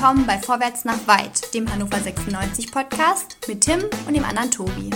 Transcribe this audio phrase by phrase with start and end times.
[0.00, 4.88] willkommen bei Vorwärts nach Weit, dem Hannover 96 Podcast mit Tim und dem anderen Tobi.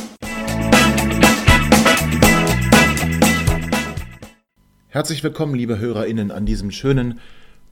[4.88, 7.20] Herzlich willkommen, liebe HörerInnen, an diesem schönen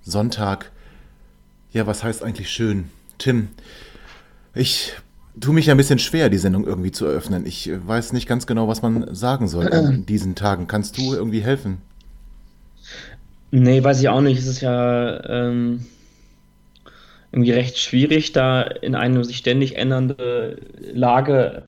[0.03, 0.73] Sonntag.
[1.71, 2.91] Ja, was heißt eigentlich schön?
[3.17, 3.49] Tim,
[4.55, 4.93] ich
[5.41, 7.47] tue mich ein bisschen schwer, die Sendung irgendwie zu eröffnen.
[7.47, 10.67] Ich weiß nicht ganz genau, was man sagen soll in diesen Tagen.
[10.67, 11.79] Kannst du irgendwie helfen?
[13.51, 14.39] Nee, weiß ich auch nicht.
[14.39, 15.87] Es ist ja ähm,
[17.33, 20.59] irgendwie recht schwierig, da in eine sich ständig ändernde
[20.93, 21.65] Lage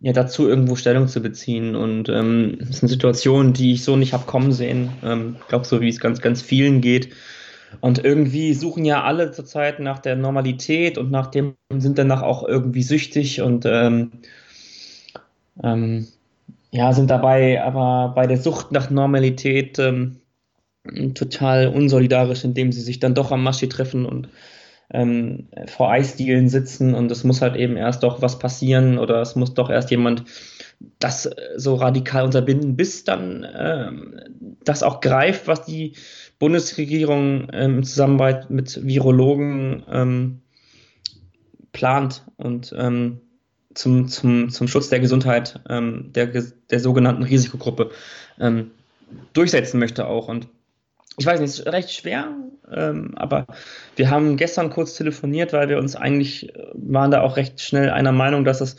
[0.00, 1.76] ja, dazu irgendwo Stellung zu beziehen.
[1.76, 4.90] Und ähm, es sind Situationen, die ich so nicht habe kommen sehen.
[5.04, 7.10] Ähm, ich glaube, so wie es ganz, ganz vielen geht.
[7.80, 12.46] Und irgendwie suchen ja alle zurzeit nach der Normalität und nach dem sind danach auch
[12.46, 14.12] irgendwie süchtig und ähm,
[15.62, 16.06] ähm,
[16.70, 20.20] ja, sind dabei aber bei der Sucht nach Normalität ähm,
[21.14, 24.28] total unsolidarisch, indem sie sich dann doch am Maschi treffen und
[24.92, 29.36] ähm, vor Eisdielen sitzen und es muss halt eben erst doch was passieren oder es
[29.36, 30.24] muss doch erst jemand
[30.98, 34.20] das so radikal unterbinden, bis dann ähm,
[34.64, 35.94] das auch greift, was die
[36.38, 40.40] Bundesregierung ähm, in Zusammenarbeit mit Virologen ähm,
[41.72, 43.20] plant und ähm,
[43.74, 47.90] zum, zum, zum Schutz der Gesundheit ähm, der, der sogenannten Risikogruppe
[48.38, 48.72] ähm,
[49.32, 50.28] durchsetzen möchte auch.
[50.28, 50.48] Und
[51.16, 52.34] ich weiß nicht, es ist recht schwer,
[52.74, 53.46] ähm, aber
[53.96, 57.90] wir haben gestern kurz telefoniert, weil wir uns eigentlich äh, waren da auch recht schnell
[57.90, 58.76] einer Meinung, dass es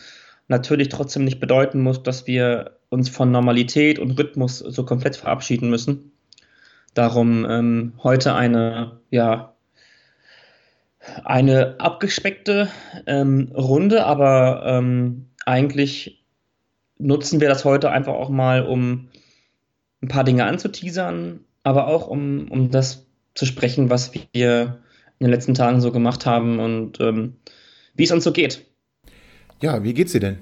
[0.47, 5.69] natürlich trotzdem nicht bedeuten muss, dass wir uns von Normalität und Rhythmus so komplett verabschieden
[5.69, 6.11] müssen.
[6.93, 9.55] Darum ähm, heute eine, ja,
[11.23, 12.69] eine abgespeckte
[13.07, 16.23] ähm, Runde, aber ähm, eigentlich
[16.97, 19.09] nutzen wir das heute einfach auch mal, um
[20.01, 23.05] ein paar Dinge anzuteasern, aber auch um, um das
[23.35, 24.79] zu sprechen, was wir
[25.19, 27.35] in den letzten Tagen so gemacht haben und ähm,
[27.95, 28.65] wie es uns so geht.
[29.61, 30.37] Ja, wie geht's dir denn?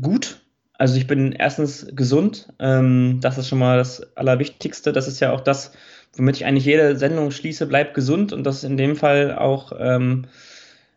[0.00, 0.40] Gut,
[0.76, 2.52] also ich bin erstens gesund.
[2.58, 4.92] Ähm, das ist schon mal das Allerwichtigste.
[4.92, 5.72] Das ist ja auch das,
[6.16, 8.32] womit ich eigentlich jede Sendung schließe, bleib gesund.
[8.32, 10.26] Und das ist in dem Fall auch, ähm,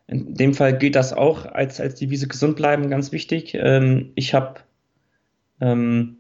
[0.08, 3.54] in dem Fall gilt das auch als, als Devise gesund bleiben, ganz wichtig.
[3.54, 4.62] Ähm, ich habe
[5.62, 6.18] ähm,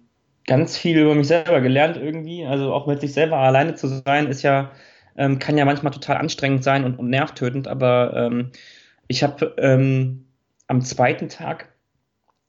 [0.47, 2.45] ganz viel über mich selber gelernt irgendwie.
[2.45, 4.71] Also auch mit sich selber alleine zu sein, ist ja,
[5.15, 7.67] ähm, kann ja manchmal total anstrengend sein und, und nervtötend.
[7.67, 8.51] Aber ähm,
[9.07, 9.53] ich habe
[10.67, 11.69] am zweiten Tag,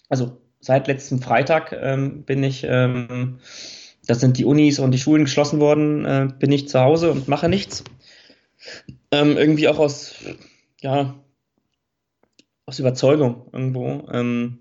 [0.09, 3.39] also seit letztem Freitag ähm, bin ich, ähm,
[4.07, 7.29] das sind die Unis und die Schulen geschlossen worden, äh, bin ich zu Hause und
[7.29, 7.85] mache nichts.
[9.13, 10.17] Ähm, irgendwie auch aus,
[10.81, 11.15] ja,
[12.67, 14.09] aus Überzeugung irgendwo.
[14.13, 14.61] Ähm,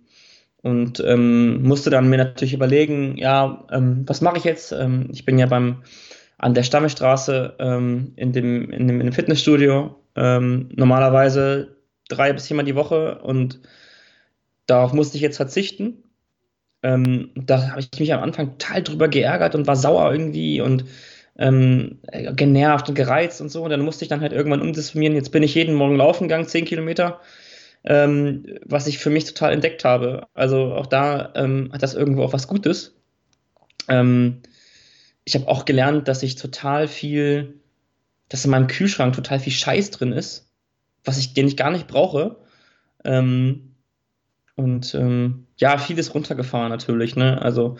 [0.61, 4.73] und ähm, musste dann mir natürlich überlegen, ja, ähm, was mache ich jetzt?
[5.11, 5.83] ich bin ja beim
[6.37, 7.55] an der Stammestraße
[8.15, 11.77] in, dem, in, dem, in dem Fitnessstudio normalerweise
[12.09, 13.59] drei bis viermal die Woche und
[14.67, 16.03] Darauf musste ich jetzt verzichten.
[16.83, 20.85] Ähm, da habe ich mich am Anfang total drüber geärgert und war sauer irgendwie und
[21.39, 21.99] ähm,
[22.35, 23.63] genervt und gereizt und so.
[23.63, 25.15] Und dann musste ich dann halt irgendwann umdisponieren.
[25.15, 27.21] Jetzt bin ich jeden Morgen laufen gegangen, 10 Kilometer,
[27.83, 30.27] ähm, was ich für mich total entdeckt habe.
[30.33, 32.95] Also auch da ähm, hat das irgendwo auch was Gutes.
[33.87, 34.41] Ähm,
[35.23, 37.55] ich habe auch gelernt, dass ich total viel,
[38.29, 40.49] dass in meinem Kühlschrank total viel Scheiß drin ist,
[41.03, 42.37] was ich, den ich gar nicht brauche.
[43.03, 43.75] Ähm,
[44.55, 47.15] und ähm, ja, vieles runtergefahren natürlich.
[47.15, 47.41] Ne?
[47.41, 47.77] Also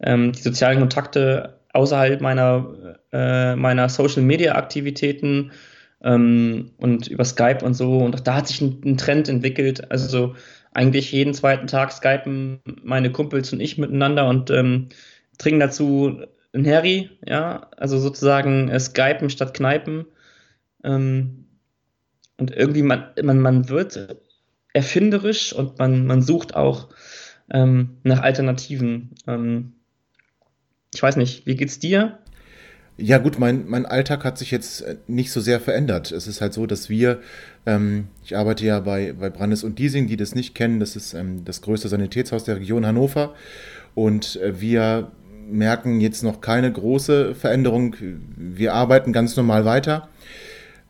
[0.00, 5.52] ähm, die sozialen Kontakte außerhalb meiner, äh, meiner Social-Media-Aktivitäten
[6.02, 7.98] ähm, und über Skype und so.
[7.98, 9.90] Und auch da hat sich ein, ein, Trend entwickelt.
[9.90, 10.34] Also
[10.72, 14.88] eigentlich jeden zweiten Tag skypen meine Kumpels und ich miteinander und ähm,
[15.38, 16.22] trinken dazu
[16.52, 20.06] ein Harry, ja, also sozusagen äh, Skypen statt Kneipen.
[20.84, 21.46] Ähm,
[22.38, 24.16] und irgendwie, man, man, man wird
[24.72, 26.88] erfinderisch und man, man sucht auch
[27.50, 29.10] ähm, nach Alternativen.
[29.26, 29.74] Ähm,
[30.94, 32.19] ich weiß nicht, wie geht's dir?
[33.02, 36.12] Ja gut, mein, mein Alltag hat sich jetzt äh, nicht so sehr verändert.
[36.12, 37.20] Es ist halt so, dass wir,
[37.64, 41.14] ähm, ich arbeite ja bei, bei Brandes und Diesing, die das nicht kennen, das ist
[41.14, 43.34] ähm, das größte Sanitätshaus der Region Hannover
[43.94, 45.10] und äh, wir
[45.50, 47.96] merken jetzt noch keine große Veränderung.
[48.36, 50.08] Wir arbeiten ganz normal weiter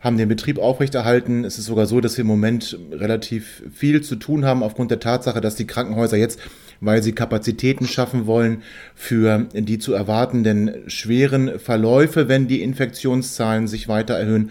[0.01, 1.45] haben den Betrieb aufrechterhalten.
[1.45, 5.01] Es ist sogar so, dass wir im Moment relativ viel zu tun haben aufgrund der
[5.01, 6.41] Tatsache, dass die Krankenhäuser jetzt,
[6.81, 8.63] weil sie Kapazitäten schaffen wollen,
[8.95, 14.51] für die zu erwartenden schweren Verläufe, wenn die Infektionszahlen sich weiter erhöhen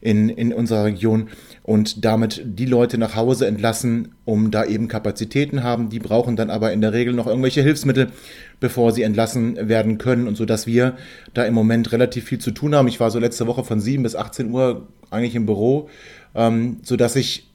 [0.00, 1.28] in, in unserer Region,
[1.66, 5.88] und damit die Leute nach Hause entlassen, um da eben Kapazitäten haben.
[5.88, 8.12] Die brauchen dann aber in der Regel noch irgendwelche Hilfsmittel,
[8.60, 10.96] bevor sie entlassen werden können und so, dass wir
[11.34, 12.86] da im Moment relativ viel zu tun haben.
[12.86, 15.90] Ich war so letzte Woche von 7 bis 18 Uhr eigentlich im Büro,
[16.36, 17.50] ähm, so dass ich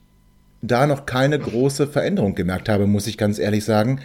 [0.61, 4.01] da noch keine große Veränderung gemerkt habe, muss ich ganz ehrlich sagen.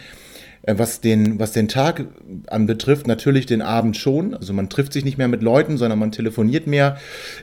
[0.67, 2.05] Äh, was den, was den Tag
[2.47, 4.33] anbetrifft, natürlich den Abend schon.
[4.33, 6.97] Also man trifft sich nicht mehr mit Leuten, sondern man telefoniert mehr.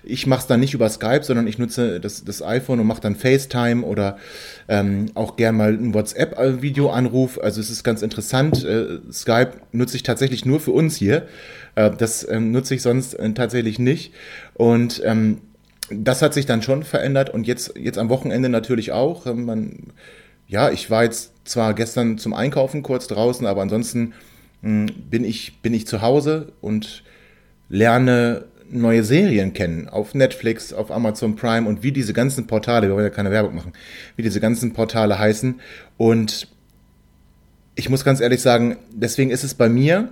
[0.05, 3.01] Ich mache es dann nicht über Skype, sondern ich nutze das, das iPhone und mache
[3.01, 4.19] dann FaceTime oder
[4.69, 7.41] ähm, auch gern mal einen WhatsApp-Videoanruf.
[7.43, 8.63] Also es ist ganz interessant.
[8.63, 11.27] Äh, Skype nutze ich tatsächlich nur für uns hier.
[11.77, 14.13] Äh, das ähm, nutze ich sonst äh, tatsächlich nicht.
[14.53, 15.39] Und ähm,
[15.91, 19.27] das hat sich dann schon verändert und jetzt, jetzt am Wochenende natürlich auch.
[19.27, 19.93] Ähm, man
[20.47, 24.15] ja, ich war jetzt zwar gestern zum Einkaufen kurz draußen, aber ansonsten
[24.63, 27.03] mh, hm, bin, ich, bin ich zu Hause und
[27.69, 32.95] lerne neue Serien kennen auf Netflix, auf Amazon Prime und wie diese ganzen Portale, wir
[32.95, 33.73] wollen ja keine Werbung machen,
[34.17, 35.61] wie diese ganzen Portale heißen.
[35.97, 36.49] Und
[37.75, 40.11] ich muss ganz ehrlich sagen, deswegen ist es bei mir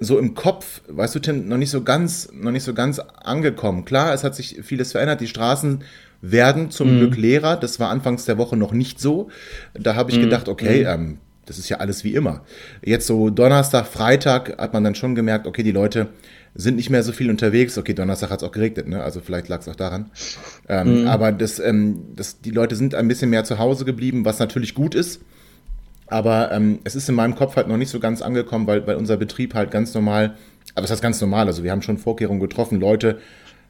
[0.00, 3.84] so im Kopf, weißt du, Tim, noch nicht so ganz, noch nicht so ganz angekommen.
[3.84, 5.20] Klar, es hat sich vieles verändert.
[5.20, 5.84] Die Straßen
[6.30, 6.98] werden zum mhm.
[6.98, 7.56] Glück leerer.
[7.56, 9.28] Das war anfangs der Woche noch nicht so.
[9.74, 10.22] Da habe ich mhm.
[10.22, 10.88] gedacht, okay, mhm.
[10.88, 12.42] ähm, das ist ja alles wie immer.
[12.82, 16.08] Jetzt so Donnerstag, Freitag hat man dann schon gemerkt, okay, die Leute
[16.54, 17.76] sind nicht mehr so viel unterwegs.
[17.76, 19.02] Okay, Donnerstag hat es auch geregnet, ne?
[19.02, 20.10] also vielleicht lag es auch daran.
[20.68, 21.08] Ähm, mhm.
[21.08, 24.74] Aber das, ähm, das, die Leute sind ein bisschen mehr zu Hause geblieben, was natürlich
[24.74, 25.20] gut ist.
[26.06, 28.96] Aber ähm, es ist in meinem Kopf halt noch nicht so ganz angekommen, weil, weil
[28.96, 30.36] unser Betrieb halt ganz normal,
[30.74, 33.18] aber es ist ganz normal, also wir haben schon Vorkehrungen getroffen, Leute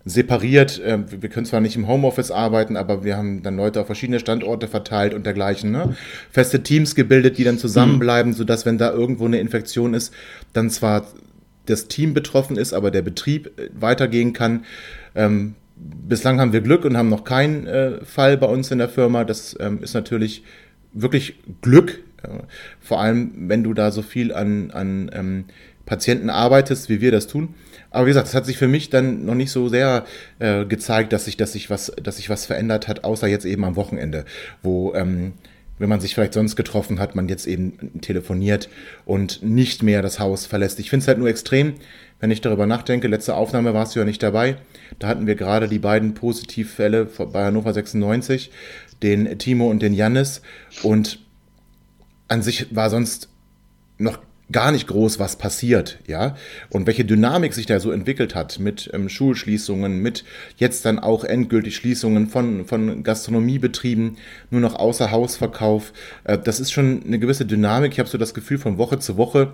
[0.05, 0.81] separiert.
[0.81, 4.21] Äh, wir können zwar nicht im Homeoffice arbeiten, aber wir haben dann Leute auf verschiedene
[4.21, 5.71] Standorte verteilt und dergleichen.
[5.71, 5.97] Ne?
[6.31, 8.37] Feste Teams gebildet, die dann zusammenbleiben, mhm.
[8.37, 10.13] sodass, wenn da irgendwo eine Infektion ist,
[10.53, 11.07] dann zwar
[11.67, 14.65] das Team betroffen ist, aber der Betrieb äh, weitergehen kann.
[15.15, 18.89] Ähm, bislang haben wir Glück und haben noch keinen äh, Fall bei uns in der
[18.89, 19.25] Firma.
[19.25, 20.45] Das ähm, ist natürlich
[20.93, 22.29] wirklich Glück, äh,
[22.81, 25.45] vor allem wenn du da so viel an, an ähm,
[25.87, 27.55] Patienten arbeitest, wie wir das tun.
[27.91, 30.05] Aber wie gesagt, es hat sich für mich dann noch nicht so sehr
[30.39, 33.65] äh, gezeigt, dass sich, dass sich was, dass sich was verändert hat, außer jetzt eben
[33.65, 34.25] am Wochenende,
[34.63, 35.35] wo ähm,
[35.79, 38.69] wenn man sich vielleicht sonst getroffen hat, man jetzt eben telefoniert
[39.05, 40.79] und nicht mehr das Haus verlässt.
[40.79, 41.75] Ich finde es halt nur extrem,
[42.21, 43.09] wenn ich darüber nachdenke.
[43.09, 44.57] Letzte Aufnahme warst du ja nicht dabei.
[44.99, 48.51] Da hatten wir gerade die beiden Positivfälle bei Hannover 96,
[49.03, 50.43] den Timo und den Jannis.
[50.83, 51.19] Und
[52.29, 53.29] an sich war sonst
[53.99, 54.19] noch
[54.53, 56.37] gar nicht groß was passiert, ja.
[56.71, 60.25] Und welche Dynamik sich da so entwickelt hat mit ähm, Schulschließungen, mit
[60.57, 64.19] jetzt dann auch endgültig Schließungen von, von Gastronomiebetrieben,
[64.51, 65.93] nur noch Außerhausverkauf.
[66.25, 67.93] Äh, das ist schon eine gewisse Dynamik.
[67.93, 69.53] Ich habe so das Gefühl, von Woche zu Woche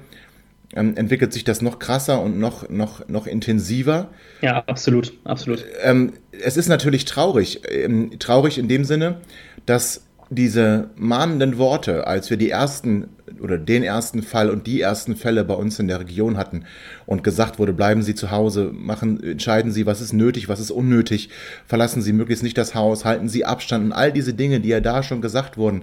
[0.74, 4.08] ähm, entwickelt sich das noch krasser und noch, noch, noch intensiver.
[4.40, 5.64] Ja, absolut, absolut.
[5.82, 7.62] Ähm, es ist natürlich traurig.
[7.68, 9.20] Ähm, traurig in dem Sinne,
[9.66, 13.08] dass diese mahnenden Worte, als wir die ersten
[13.40, 16.64] oder den ersten Fall und die ersten Fälle bei uns in der Region hatten
[17.04, 20.70] und gesagt wurde, bleiben Sie zu Hause, machen, entscheiden Sie, was ist nötig, was ist
[20.70, 21.30] unnötig,
[21.66, 24.80] verlassen Sie möglichst nicht das Haus, halten Sie Abstand und all diese Dinge, die ja
[24.80, 25.82] da schon gesagt wurden,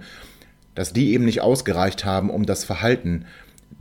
[0.75, 3.25] dass die eben nicht ausgereicht haben, um das Verhalten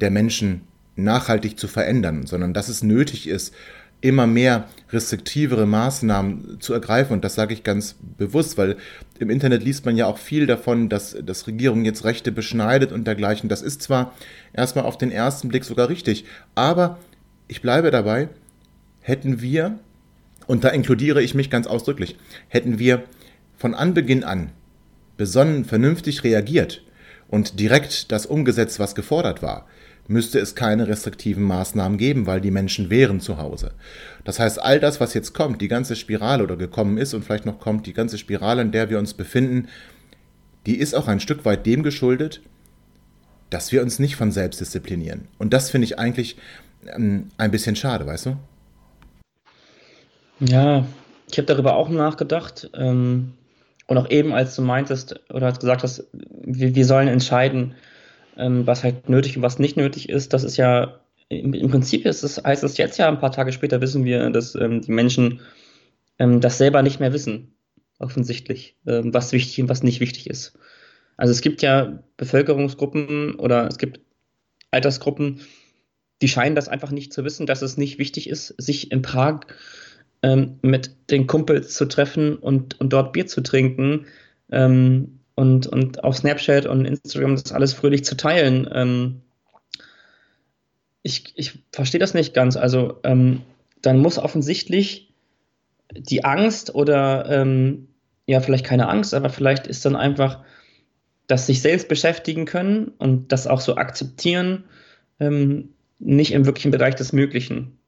[0.00, 0.62] der Menschen
[0.96, 3.54] nachhaltig zu verändern, sondern dass es nötig ist,
[4.00, 7.14] immer mehr restriktivere Maßnahmen zu ergreifen.
[7.14, 8.76] Und das sage ich ganz bewusst, weil
[9.18, 13.06] im Internet liest man ja auch viel davon, dass, dass Regierung jetzt Rechte beschneidet und
[13.06, 13.48] dergleichen.
[13.48, 14.14] Das ist zwar
[14.52, 16.98] erstmal auf den ersten Blick sogar richtig, aber
[17.48, 18.28] ich bleibe dabei,
[19.00, 19.78] hätten wir,
[20.46, 22.16] und da inkludiere ich mich ganz ausdrücklich,
[22.48, 23.04] hätten wir
[23.56, 24.50] von Anbeginn an
[25.16, 26.82] besonnen, vernünftig reagiert
[27.28, 29.66] und direkt das umgesetzt, was gefordert war,
[30.08, 33.72] müsste es keine restriktiven Maßnahmen geben, weil die Menschen wären zu Hause.
[34.24, 37.46] Das heißt, all das, was jetzt kommt, die ganze Spirale oder gekommen ist und vielleicht
[37.46, 39.68] noch kommt, die ganze Spirale, in der wir uns befinden,
[40.66, 42.40] die ist auch ein Stück weit dem geschuldet,
[43.50, 45.28] dass wir uns nicht von selbst disziplinieren.
[45.38, 46.36] Und das finde ich eigentlich
[46.86, 48.36] ähm, ein bisschen schade, weißt du?
[50.40, 50.84] Ja,
[51.30, 52.70] ich habe darüber auch nachgedacht.
[52.74, 53.32] Ähm,
[53.86, 57.74] und auch eben, als du meintest oder hast gesagt hast, wir, wir sollen entscheiden,
[58.36, 60.32] ähm, was halt nötig und was nicht nötig ist.
[60.32, 63.52] Das ist ja im, im Prinzip ist es, heißt es jetzt ja, ein paar Tage
[63.52, 65.40] später wissen wir, dass ähm, die Menschen
[66.18, 67.54] ähm, das selber nicht mehr wissen,
[67.98, 70.58] offensichtlich, ähm, was wichtig und was nicht wichtig ist.
[71.16, 74.00] Also es gibt ja Bevölkerungsgruppen oder es gibt
[74.70, 75.40] Altersgruppen,
[76.22, 79.40] die scheinen das einfach nicht zu wissen, dass es nicht wichtig ist, sich in Prag
[80.22, 84.06] ähm, mit den Kumpels zu treffen und, und dort Bier zu trinken,
[84.50, 88.68] ähm, und, und auf Snapchat und Instagram das alles fröhlich zu teilen.
[88.72, 89.22] Ähm,
[91.02, 92.56] ich ich verstehe das nicht ganz.
[92.56, 93.42] Also ähm,
[93.82, 95.14] dann muss offensichtlich
[95.92, 97.88] die Angst oder ähm,
[98.26, 100.42] ja, vielleicht keine Angst, aber vielleicht ist dann einfach
[101.28, 104.64] das sich selbst beschäftigen können und das auch so akzeptieren,
[105.20, 107.78] ähm, nicht im wirklichen Bereich des Möglichen.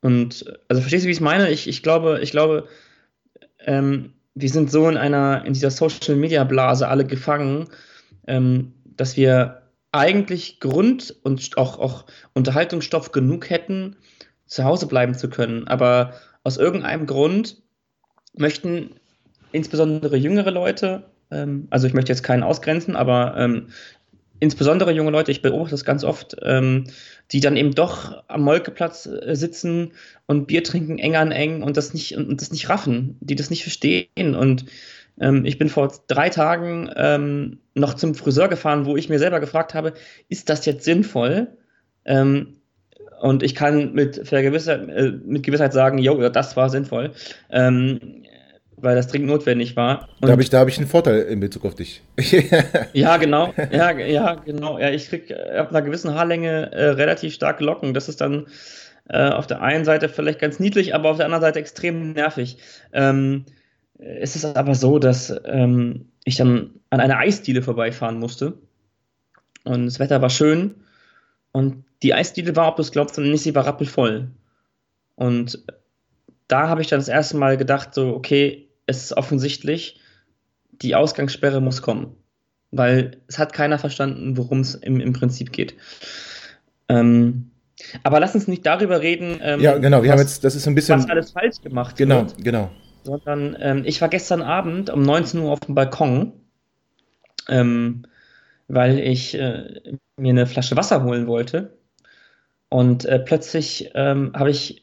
[0.00, 1.50] Und also verstehst du, wie ich es meine?
[1.50, 2.68] Ich, ich glaube, ich glaube,
[3.60, 7.68] ähm, wir sind so in einer, in dieser Social Media Blase alle gefangen,
[8.26, 9.62] ähm, dass wir
[9.92, 13.96] eigentlich Grund und auch, auch Unterhaltungsstoff genug hätten,
[14.46, 15.68] zu Hause bleiben zu können.
[15.68, 17.62] Aber aus irgendeinem Grund
[18.34, 18.96] möchten
[19.52, 23.68] insbesondere jüngere Leute, ähm, also ich möchte jetzt keinen ausgrenzen, aber ähm,
[24.42, 26.86] insbesondere junge Leute, ich beobachte das ganz oft, ähm,
[27.30, 29.92] die dann eben doch am Molkeplatz äh, sitzen
[30.26, 33.50] und Bier trinken eng an eng und das nicht und das nicht raffen, die das
[33.50, 34.34] nicht verstehen.
[34.34, 34.64] Und
[35.20, 39.38] ähm, ich bin vor drei Tagen ähm, noch zum Friseur gefahren, wo ich mir selber
[39.38, 39.92] gefragt habe,
[40.28, 41.46] ist das jetzt sinnvoll?
[42.04, 42.56] Ähm,
[43.20, 47.12] und ich kann mit, Gewissheit, äh, mit Gewissheit sagen, jo, das war sinnvoll.
[47.48, 48.24] Ähm,
[48.82, 50.08] weil das dringend notwendig war.
[50.20, 52.02] Und da habe ich, hab ich einen Vorteil in Bezug auf dich.
[52.92, 53.54] ja, genau.
[53.70, 54.78] Ja, ja, genau.
[54.78, 57.94] Ja, ich kriege äh, ab einer gewissen Haarlänge äh, relativ starke Locken.
[57.94, 58.46] Das ist dann
[59.08, 62.58] äh, auf der einen Seite vielleicht ganz niedlich, aber auf der anderen Seite extrem nervig.
[62.92, 63.44] Ähm,
[63.98, 68.54] es ist aber so, dass ähm, ich dann an einer Eisdiele vorbeifahren musste.
[69.64, 70.74] Und das Wetter war schön.
[71.52, 74.28] Und die Eisdiele war, ob du es glaubst oder nicht, sie war rappelvoll.
[75.14, 75.64] Und
[76.48, 80.00] da habe ich dann das erste Mal gedacht, so, okay, es ist offensichtlich,
[80.70, 82.16] die Ausgangssperre muss kommen.
[82.70, 85.74] Weil es hat keiner verstanden, worum es im, im Prinzip geht.
[86.88, 87.50] Ähm,
[88.02, 89.38] aber lass uns nicht darüber reden.
[89.42, 90.98] Ähm, ja, genau, wir was, haben jetzt, das ist ein bisschen.
[90.98, 92.36] Was alles falsch gemacht genau, wird.
[92.38, 92.70] Genau, genau.
[93.04, 96.32] Sondern ähm, ich war gestern Abend um 19 Uhr auf dem Balkon,
[97.48, 98.04] ähm,
[98.68, 101.76] weil ich äh, mir eine Flasche Wasser holen wollte.
[102.68, 104.81] Und äh, plötzlich ähm, habe ich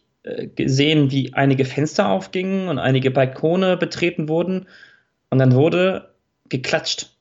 [0.55, 4.67] gesehen, wie einige Fenster aufgingen und einige Balkone betreten wurden.
[5.29, 6.13] Und dann wurde
[6.49, 7.15] geklatscht.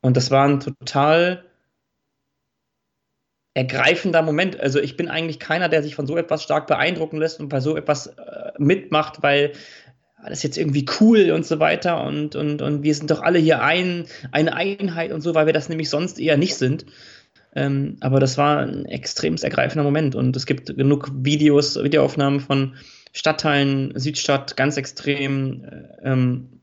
[0.00, 1.44] Und das war ein total
[3.54, 4.58] ergreifender Moment.
[4.60, 7.60] Also ich bin eigentlich keiner, der sich von so etwas stark beeindrucken lässt und bei
[7.60, 9.52] so etwas äh, mitmacht, weil
[10.22, 13.38] das ist jetzt irgendwie cool und so weiter und, und, und wir sind doch alle
[13.38, 16.86] hier ein, eine Einheit und so, weil wir das nämlich sonst eher nicht sind.
[17.58, 22.76] Ähm, aber das war ein extrem ergreifender Moment und es gibt genug Videos, Videoaufnahmen von
[23.12, 25.64] Stadtteilen, Südstadt, ganz extrem.
[25.64, 26.60] Äh, ähm,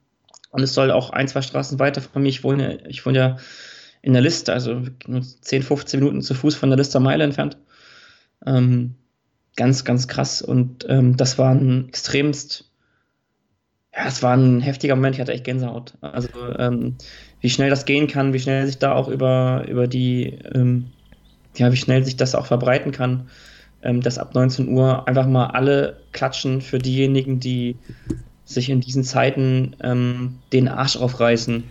[0.51, 3.37] und es soll auch ein, zwei Straßen weiter von mir, ich wohne, ich wohne ja
[4.01, 7.57] in der Liste, also nur 10, 15 Minuten zu Fuß von der Lister Meile entfernt.
[8.45, 8.95] Ähm,
[9.57, 10.41] ganz, ganz krass.
[10.41, 12.71] Und ähm, das war ein extremst,
[13.93, 15.95] ja, es war ein heftiger Moment, ich hatte echt Gänsehaut.
[15.99, 16.95] Also ähm,
[17.45, 20.87] wie schnell das gehen kann, wie schnell sich da auch über, über die, ähm,
[21.55, 23.29] ja, wie schnell sich das auch verbreiten kann,
[23.83, 27.75] ähm, dass ab 19 Uhr einfach mal alle klatschen für diejenigen, die
[28.45, 31.65] sich in diesen Zeiten ähm, den Arsch aufreißen.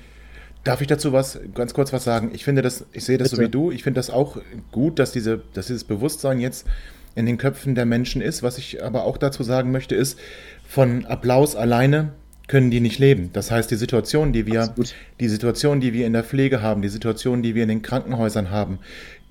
[0.63, 2.31] Darf ich dazu was, ganz kurz was sagen?
[2.33, 3.37] Ich finde das, ich sehe das Bitte.
[3.37, 4.37] so wie du, ich finde das auch
[4.71, 6.69] gut, dass, diese, dass dieses Bewusstsein jetzt
[7.17, 8.45] in den Köpfen der Menschen ist.
[8.45, 10.21] Was ich aber auch dazu sagen möchte, ist,
[10.69, 12.13] von Applaus alleine
[12.47, 13.31] können die nicht leben.
[13.33, 14.95] Das heißt, die Situation, die wir, Absolut.
[15.21, 18.51] die Situation, die wir in der Pflege haben, die Situation, die wir in den Krankenhäusern
[18.51, 18.79] haben,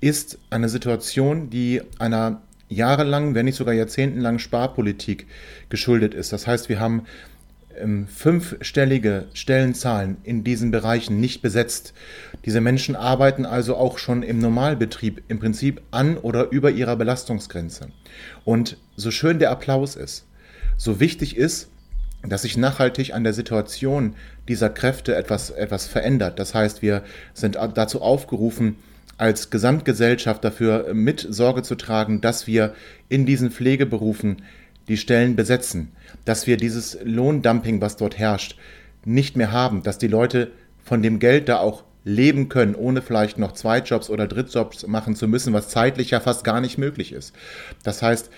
[0.00, 5.26] ist eine Situation, die einer jahrelangen, wenn nicht sogar jahrzehntelangen Sparpolitik
[5.68, 6.32] geschuldet ist.
[6.32, 7.04] Das heißt, wir haben
[7.78, 11.94] ähm, fünfstellige Stellenzahlen in diesen Bereichen nicht besetzt.
[12.44, 17.88] Diese Menschen arbeiten also auch schon im Normalbetrieb im Prinzip an oder über ihrer Belastungsgrenze.
[18.44, 20.26] Und so schön der Applaus ist,
[20.76, 21.68] so wichtig ist,
[22.28, 24.14] dass sich nachhaltig an der Situation
[24.48, 26.38] dieser Kräfte etwas, etwas verändert.
[26.38, 27.02] Das heißt, wir
[27.32, 28.76] sind dazu aufgerufen,
[29.16, 32.74] als Gesamtgesellschaft dafür mit Sorge zu tragen, dass wir
[33.08, 34.42] in diesen Pflegeberufen
[34.88, 35.92] die Stellen besetzen,
[36.24, 38.58] dass wir dieses Lohndumping, was dort herrscht,
[39.04, 40.50] nicht mehr haben, dass die Leute
[40.82, 45.26] von dem Geld da auch leben können, ohne vielleicht noch Zweitjobs oder Drittjobs machen zu
[45.26, 47.34] müssen, was zeitlich ja fast gar nicht möglich ist.
[47.82, 48.30] Das heißt,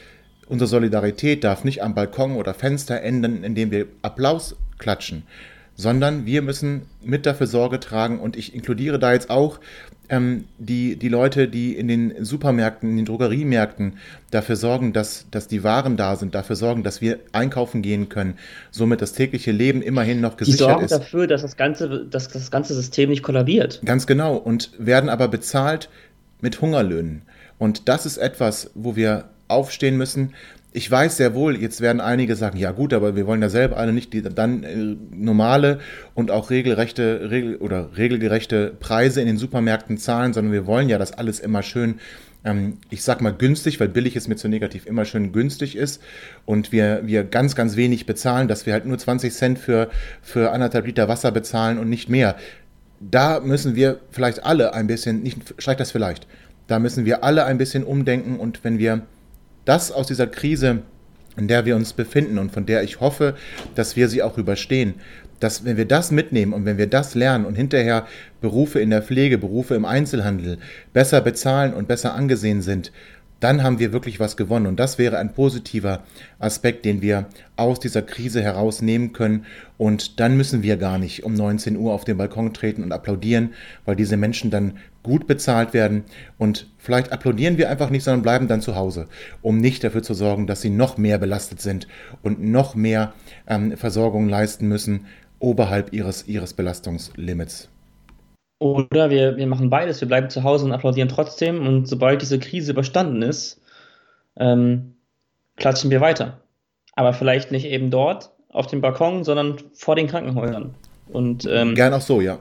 [0.48, 5.24] Unsere Solidarität darf nicht am Balkon oder Fenster enden, indem wir Applaus klatschen,
[5.74, 9.58] sondern wir müssen mit dafür Sorge tragen und ich inkludiere da jetzt auch
[10.08, 13.94] ähm, die, die Leute, die in den Supermärkten, in den Drogeriemärkten
[14.30, 18.34] dafür sorgen, dass, dass die Waren da sind, dafür sorgen, dass wir einkaufen gehen können,
[18.70, 20.60] somit das tägliche Leben immerhin noch gesichert ist.
[20.60, 20.92] Die sorgen ist.
[20.92, 23.80] dafür, dass das, ganze, dass das ganze System nicht kollabiert.
[23.84, 25.88] Ganz genau und werden aber bezahlt
[26.40, 27.22] mit Hungerlöhnen.
[27.58, 30.34] Und das ist etwas, wo wir aufstehen müssen.
[30.72, 33.78] Ich weiß sehr wohl, jetzt werden einige sagen, ja gut, aber wir wollen ja selber
[33.78, 35.80] alle nicht die dann äh, normale
[36.14, 40.98] und auch regelrechte regel, oder regelgerechte Preise in den Supermärkten zahlen, sondern wir wollen ja,
[40.98, 41.98] dass alles immer schön
[42.46, 46.00] ähm, ich sag mal günstig, weil billig ist mir zu negativ, immer schön günstig ist
[46.46, 49.90] und wir, wir ganz, ganz wenig bezahlen, dass wir halt nur 20 Cent für,
[50.22, 52.36] für anderthalb Liter Wasser bezahlen und nicht mehr.
[53.00, 56.26] Da müssen wir vielleicht alle ein bisschen, nicht, steigt das vielleicht,
[56.68, 59.02] da müssen wir alle ein bisschen umdenken und wenn wir
[59.66, 60.80] das aus dieser Krise,
[61.36, 63.34] in der wir uns befinden und von der ich hoffe,
[63.74, 64.94] dass wir sie auch überstehen,
[65.38, 68.06] dass wenn wir das mitnehmen und wenn wir das lernen und hinterher
[68.40, 70.56] Berufe in der Pflege, Berufe im Einzelhandel
[70.94, 72.90] besser bezahlen und besser angesehen sind,
[73.40, 74.66] dann haben wir wirklich was gewonnen.
[74.66, 76.04] Und das wäre ein positiver
[76.38, 77.26] Aspekt, den wir
[77.56, 79.44] aus dieser Krise herausnehmen können.
[79.78, 83.54] Und dann müssen wir gar nicht um 19 Uhr auf den Balkon treten und applaudieren,
[83.84, 86.04] weil diese Menschen dann gut bezahlt werden.
[86.38, 89.06] Und vielleicht applaudieren wir einfach nicht, sondern bleiben dann zu Hause,
[89.42, 91.86] um nicht dafür zu sorgen, dass sie noch mehr belastet sind
[92.22, 93.12] und noch mehr
[93.46, 95.06] ähm, Versorgung leisten müssen,
[95.38, 97.68] oberhalb ihres, ihres Belastungslimits.
[98.58, 102.38] Oder wir, wir machen beides, wir bleiben zu Hause und applaudieren trotzdem und sobald diese
[102.38, 103.60] Krise überstanden ist,
[104.36, 104.94] ähm,
[105.56, 106.40] klatschen wir weiter.
[106.94, 110.74] Aber vielleicht nicht eben dort auf dem Balkon, sondern vor den Krankenhäusern.
[111.08, 112.38] Und, ähm, Gern auch so, ja.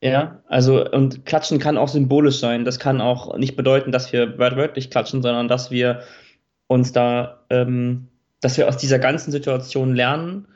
[0.00, 2.64] Ja, also und klatschen kann auch symbolisch sein.
[2.64, 6.02] Das kann auch nicht bedeuten, dass wir wörtlich klatschen, sondern dass wir
[6.66, 8.08] uns da, ähm,
[8.40, 10.48] dass wir aus dieser ganzen Situation lernen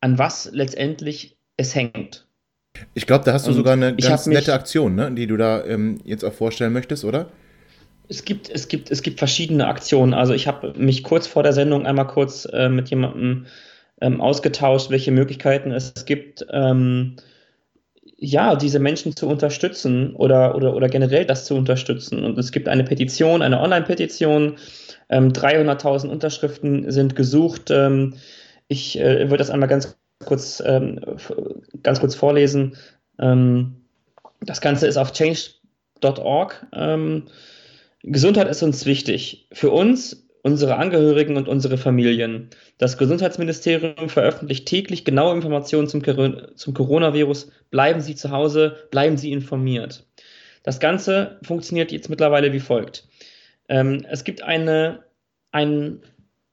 [0.00, 2.25] an was letztendlich es hängt.
[2.94, 5.64] Ich glaube, da hast du und sogar eine ganz nette Aktion, ne, die du da
[5.64, 7.28] ähm, jetzt auch vorstellen möchtest, oder?
[8.08, 10.14] Es gibt, es gibt, es gibt verschiedene Aktionen.
[10.14, 13.46] Also ich habe mich kurz vor der Sendung einmal kurz äh, mit jemandem
[14.00, 17.16] ähm, ausgetauscht, welche Möglichkeiten es gibt, ähm,
[18.18, 22.24] ja, diese Menschen zu unterstützen oder, oder, oder generell das zu unterstützen.
[22.24, 24.56] Und es gibt eine Petition, eine Online-Petition.
[25.10, 27.70] 300.000 ähm, Unterschriften sind gesucht.
[27.70, 28.14] Ähm,
[28.68, 31.00] ich äh, würde das einmal ganz kurz, ähm,
[31.82, 32.76] ganz kurz vorlesen.
[33.18, 33.76] Ähm,
[34.40, 36.66] das Ganze ist auf change.org.
[36.72, 37.24] Ähm,
[38.02, 39.48] Gesundheit ist uns wichtig.
[39.52, 42.50] Für uns, unsere Angehörigen und unsere Familien.
[42.78, 46.02] Das Gesundheitsministerium veröffentlicht täglich genaue Informationen zum,
[46.54, 47.50] zum Coronavirus.
[47.70, 50.06] Bleiben Sie zu Hause, bleiben Sie informiert.
[50.62, 53.08] Das Ganze funktioniert jetzt mittlerweile wie folgt.
[53.68, 55.04] Ähm, es gibt eine,
[55.50, 56.00] ein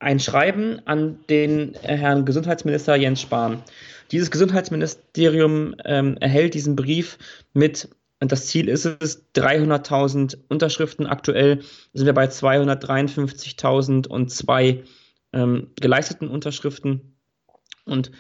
[0.04, 3.64] ein Schreiben an den Herrn Gesundheitsminister Jens Spahn.
[4.12, 7.18] Dieses Gesundheitsministerium ähm, erhält diesen Brief
[7.54, 7.88] mit,
[8.20, 11.08] und das Ziel ist es, 300.000 Unterschriften.
[11.08, 11.62] Aktuell
[11.94, 14.84] sind wir bei 253.002
[15.34, 17.16] ähm, geleisteten Unterschriften.
[17.86, 18.12] Und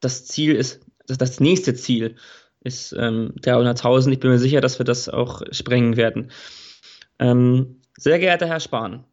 [0.00, 2.14] das Ziel ist, das, das nächste Ziel
[2.60, 4.12] ist ähm, 300.000.
[4.12, 6.30] Ich bin mir sicher, dass wir das auch sprengen werden.
[7.18, 9.04] Ähm, sehr geehrter Herr Spahn,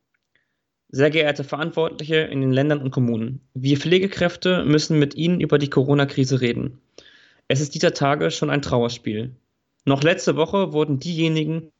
[0.90, 5.70] sehr geehrte Verantwortliche in den Ländern und Kommunen, wir Pflegekräfte müssen mit Ihnen über die
[5.70, 6.80] Corona-Krise reden.
[7.48, 9.32] Es ist dieser Tage schon ein Trauerspiel.
[9.86, 11.72] Noch letzte Woche wurden diejenigen,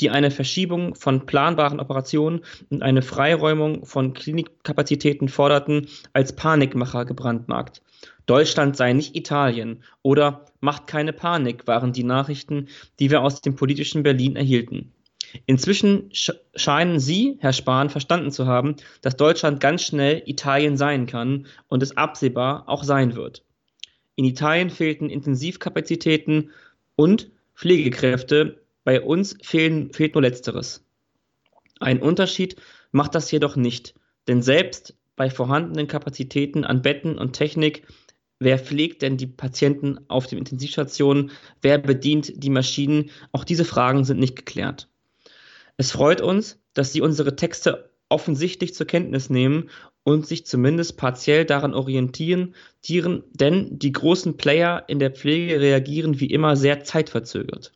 [0.00, 7.80] die eine Verschiebung von planbaren Operationen und eine Freiräumung von Klinikkapazitäten forderten, als Panikmacher gebrandmarkt.
[8.26, 13.54] Deutschland sei nicht Italien oder macht keine Panik waren die Nachrichten, die wir aus dem
[13.54, 14.92] politischen Berlin erhielten.
[15.46, 21.46] Inzwischen scheinen Sie, Herr Spahn, verstanden zu haben, dass Deutschland ganz schnell Italien sein kann
[21.68, 23.44] und es absehbar auch sein wird.
[24.16, 26.50] In Italien fehlten Intensivkapazitäten
[26.96, 28.62] und Pflegekräfte.
[28.84, 30.84] Bei uns fehlen, fehlt nur Letzteres.
[31.80, 32.56] Ein Unterschied
[32.92, 33.94] macht das jedoch nicht,
[34.28, 37.86] denn selbst bei vorhandenen Kapazitäten an Betten und Technik
[38.40, 41.30] Wer pflegt denn die Patienten auf den Intensivstationen?
[41.62, 43.10] Wer bedient die Maschinen?
[43.32, 44.88] Auch diese Fragen sind nicht geklärt.
[45.76, 49.70] Es freut uns, dass Sie unsere Texte offensichtlich zur Kenntnis nehmen
[50.04, 52.54] und sich zumindest partiell daran orientieren,
[52.88, 57.72] denn die großen Player in der Pflege reagieren wie immer sehr zeitverzögert.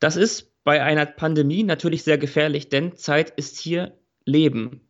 [0.00, 4.80] Das ist bei einer Pandemie natürlich sehr gefährlich, denn Zeit ist hier Leben.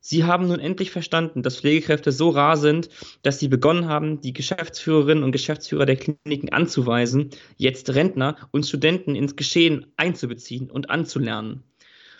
[0.00, 2.88] Sie haben nun endlich verstanden, dass Pflegekräfte so rar sind,
[3.22, 9.16] dass sie begonnen haben, die Geschäftsführerinnen und Geschäftsführer der Kliniken anzuweisen, jetzt Rentner und Studenten
[9.16, 11.64] ins Geschehen einzubeziehen und anzulernen.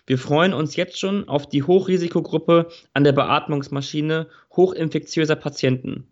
[0.06, 6.08] Wir freuen uns jetzt schon auf die Hochrisikogruppe an der Beatmungsmaschine hochinfektiöser Patienten.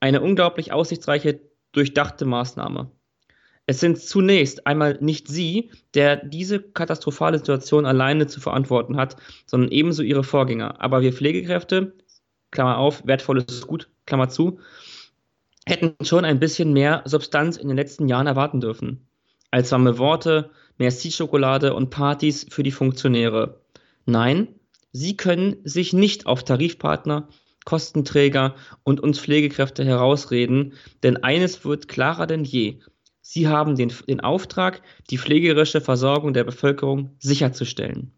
[0.00, 1.40] Eine unglaublich aussichtsreiche,
[1.72, 2.90] durchdachte Maßnahme.
[3.66, 9.72] Es sind zunächst einmal nicht Sie, der diese katastrophale Situation alleine zu verantworten hat, sondern
[9.72, 10.80] ebenso Ihre Vorgänger.
[10.80, 11.94] Aber wir Pflegekräfte,
[12.52, 14.60] Klammer auf, wertvolles Gut, Klammer zu,
[15.66, 19.08] hätten schon ein bisschen mehr Substanz in den letzten Jahren erwarten dürfen.
[19.50, 23.60] Als warme Worte, Merci-Schokolade und Partys für die Funktionäre.
[24.04, 24.48] Nein,
[24.92, 27.28] Sie können sich nicht auf Tarifpartner,
[27.64, 32.78] Kostenträger und uns Pflegekräfte herausreden, denn eines wird klarer denn je.
[33.28, 38.12] Sie haben den, den Auftrag, die pflegerische Versorgung der Bevölkerung sicherzustellen.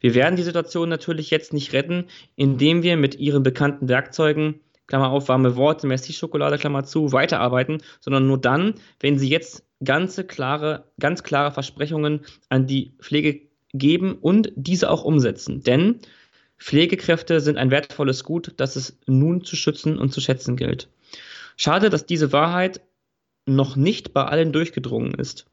[0.00, 2.04] Wir werden die Situation natürlich jetzt nicht retten,
[2.36, 8.26] indem wir mit ihren bekannten Werkzeugen, Klammer auf, warme Worte, Messi-Schokolade, Klammer zu, weiterarbeiten, sondern
[8.26, 12.20] nur dann, wenn sie jetzt ganze klare, ganz klare Versprechungen
[12.50, 13.40] an die Pflege
[13.72, 15.62] geben und diese auch umsetzen.
[15.62, 16.00] Denn
[16.58, 20.90] Pflegekräfte sind ein wertvolles Gut, das es nun zu schützen und zu schätzen gilt.
[21.56, 22.82] Schade, dass diese Wahrheit
[23.46, 25.46] noch nicht bei allen durchgedrungen ist.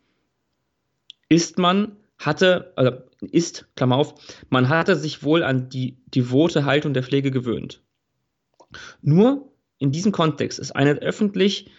[1.27, 4.15] Ist man, hatte, also ist, Klammer auf,
[4.49, 7.81] man hatte sich wohl an die devote Haltung der Pflege gewöhnt.
[9.01, 11.71] Nur in diesem Kontext ist eine öffentlich,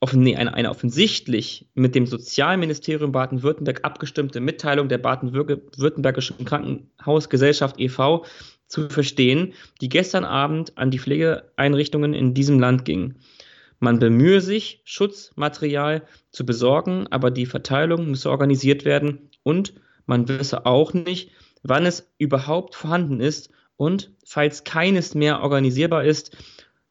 [0.00, 8.24] offen, nee, eine, eine offensichtlich mit dem Sozialministerium Baden-Württemberg abgestimmte Mitteilung der Baden-Württembergischen Krankenhausgesellschaft e.V.
[8.66, 13.16] zu verstehen, die gestern Abend an die Pflegeeinrichtungen in diesem Land ging.
[13.80, 19.74] Man bemühe sich, Schutzmaterial zu besorgen, aber die Verteilung müsse organisiert werden und
[20.06, 21.30] man wisse auch nicht,
[21.62, 26.36] wann es überhaupt vorhanden ist und falls keines mehr organisierbar ist,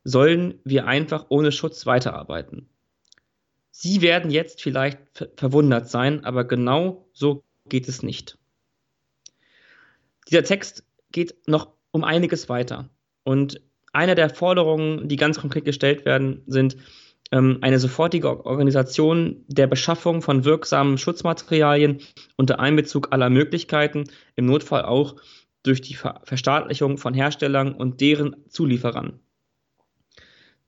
[0.04, 2.70] sollen wir einfach ohne Schutz weiterarbeiten.
[3.72, 8.38] Sie werden jetzt vielleicht verwundert sein, aber genau so geht es nicht.
[10.30, 12.90] Dieser Text geht noch um einiges weiter.
[13.24, 13.62] Und
[13.98, 16.78] eine der Forderungen, die ganz konkret gestellt werden, sind
[17.32, 22.00] ähm, eine sofortige Organisation der Beschaffung von wirksamen Schutzmaterialien
[22.36, 24.04] unter Einbezug aller Möglichkeiten,
[24.36, 25.16] im Notfall auch
[25.64, 29.20] durch die Ver Verstaatlichung von Herstellern und deren Zulieferern.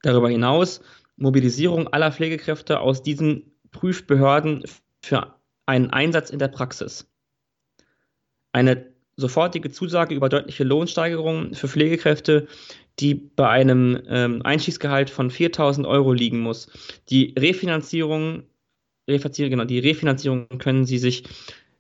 [0.02, 0.82] Darüber hinaus
[1.16, 4.64] Mobilisierung aller Pflegekräfte aus diesen Prüfbehörden
[5.02, 5.36] für
[5.68, 7.08] einen Einsatz in der Praxis.
[8.54, 12.48] Eine sofortige Zusage über deutliche Lohnsteigerungen für Pflegekräfte,
[13.00, 16.70] die bei einem ähm, Einstiegsgehalt von 4000 Euro liegen muss.
[17.10, 18.44] Die Refinanzierung,
[19.10, 21.24] Refinanzierung, genau, die Refinanzierung können Sie sich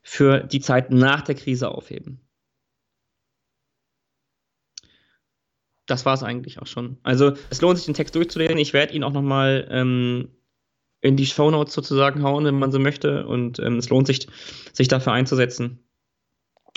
[0.01, 2.21] für die Zeit nach der Krise aufheben.
[5.85, 6.97] Das war es eigentlich auch schon.
[7.03, 8.57] Also es lohnt sich, den Text durchzulesen.
[8.57, 10.29] Ich werde ihn auch nochmal ähm,
[11.01, 13.25] in die Shownotes sozusagen hauen, wenn man so möchte.
[13.25, 14.27] Und ähm, es lohnt sich,
[14.71, 15.83] sich dafür einzusetzen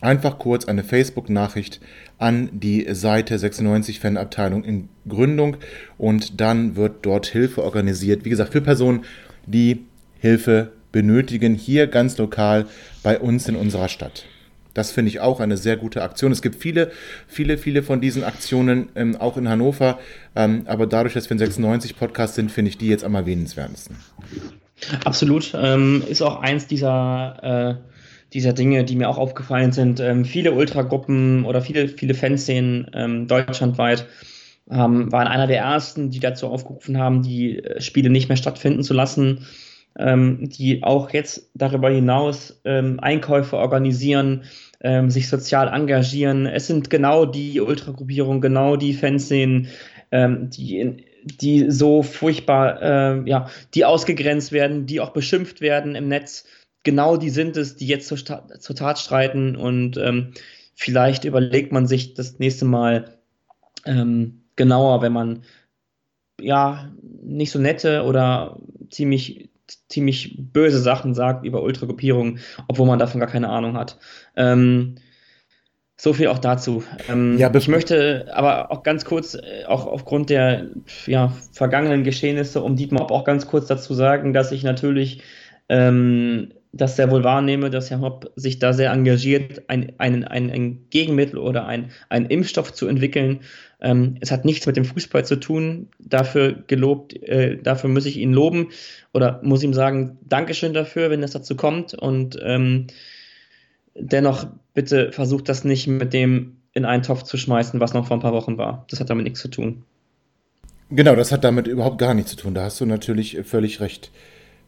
[0.00, 1.80] einfach kurz eine Facebook-Nachricht
[2.18, 5.56] an die Seite 96 Fanabteilung in Gründung
[5.98, 8.24] und dann wird dort Hilfe organisiert.
[8.24, 9.04] Wie gesagt, für Personen,
[9.46, 9.86] die
[10.18, 12.66] Hilfe benötigen, hier ganz lokal
[13.02, 14.26] bei uns in unserer Stadt.
[14.74, 16.30] Das finde ich auch eine sehr gute Aktion.
[16.30, 16.92] Es gibt viele,
[17.26, 19.98] viele, viele von diesen Aktionen ähm, auch in Hannover.
[20.36, 23.96] Ähm, aber dadurch, dass wir ein 96 Podcast sind, finde ich die jetzt am erwähnenswertesten.
[25.04, 25.52] Absolut.
[25.54, 27.89] Ähm, ist auch eins dieser äh,
[28.32, 30.00] dieser Dinge, die mir auch aufgefallen sind.
[30.00, 34.06] Ähm, viele Ultragruppen oder viele, viele Fanszenen ähm, deutschlandweit
[34.70, 38.82] ähm, waren einer der ersten, die dazu aufgerufen haben, die äh, Spiele nicht mehr stattfinden
[38.82, 39.46] zu lassen,
[39.98, 44.44] ähm, die auch jetzt darüber hinaus ähm, Einkäufe organisieren,
[44.80, 46.46] ähm, sich sozial engagieren.
[46.46, 49.68] Es sind genau die Ultragruppierungen, genau die Fanszenen,
[50.12, 56.08] die in, die so furchtbar, äh, ja, die ausgegrenzt werden, die auch beschimpft werden im
[56.08, 56.44] Netz,
[56.82, 60.32] genau die sind es, die jetzt zur, zur Tat streiten und ähm,
[60.74, 63.18] vielleicht überlegt man sich das nächste Mal
[63.84, 65.42] ähm, genauer, wenn man
[66.40, 66.90] ja
[67.22, 68.58] nicht so nette oder
[68.90, 69.50] ziemlich
[69.88, 73.98] ziemlich böse Sachen sagt über Ultragruppierungen, obwohl man davon gar keine Ahnung hat.
[74.36, 74.96] Ähm,
[75.96, 76.82] so viel auch dazu.
[77.08, 80.68] Ähm, ja, ich möchte aber auch ganz kurz, äh, auch aufgrund der
[81.06, 85.22] ja, vergangenen Geschehnisse um Dietmar auch ganz kurz dazu sagen, dass ich natürlich
[85.68, 90.50] ähm, das sehr wohl wahrnehme, dass Herr Hopp sich da sehr engagiert, ein, ein, ein,
[90.50, 93.40] ein Gegenmittel oder ein, einen Impfstoff zu entwickeln.
[93.80, 95.88] Ähm, es hat nichts mit dem Fußball zu tun.
[95.98, 98.68] Dafür gelobt, äh, dafür muss ich ihn loben
[99.12, 101.94] oder muss ihm sagen, Dankeschön dafür, wenn es dazu kommt.
[101.94, 102.86] Und ähm,
[103.94, 108.16] dennoch bitte versucht das nicht mit dem in einen Topf zu schmeißen, was noch vor
[108.16, 108.86] ein paar Wochen war.
[108.90, 109.82] Das hat damit nichts zu tun.
[110.90, 112.54] Genau, das hat damit überhaupt gar nichts zu tun.
[112.54, 114.12] Da hast du natürlich völlig recht.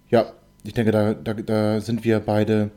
[0.09, 0.33] Ja,
[0.65, 2.71] ich denke, da, da, da sind wir beide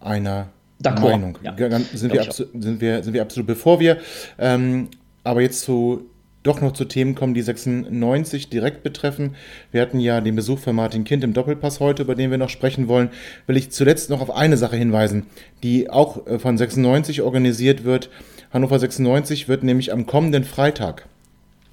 [0.00, 0.48] einer
[0.82, 1.38] Meinung.
[1.42, 1.54] Ja.
[1.92, 3.46] Sind, wir sind, wir, sind wir absolut.
[3.46, 3.98] Bevor wir
[4.38, 4.88] ähm,
[5.24, 6.10] aber jetzt zu
[6.42, 9.36] doch noch zu Themen kommen, die 96 direkt betreffen.
[9.72, 12.48] Wir hatten ja den Besuch von Martin Kind im Doppelpass heute, über den wir noch
[12.48, 13.10] sprechen wollen.
[13.46, 15.26] Will ich zuletzt noch auf eine Sache hinweisen,
[15.62, 18.08] die auch äh, von 96 organisiert wird.
[18.52, 21.06] Hannover 96 wird nämlich am kommenden Freitag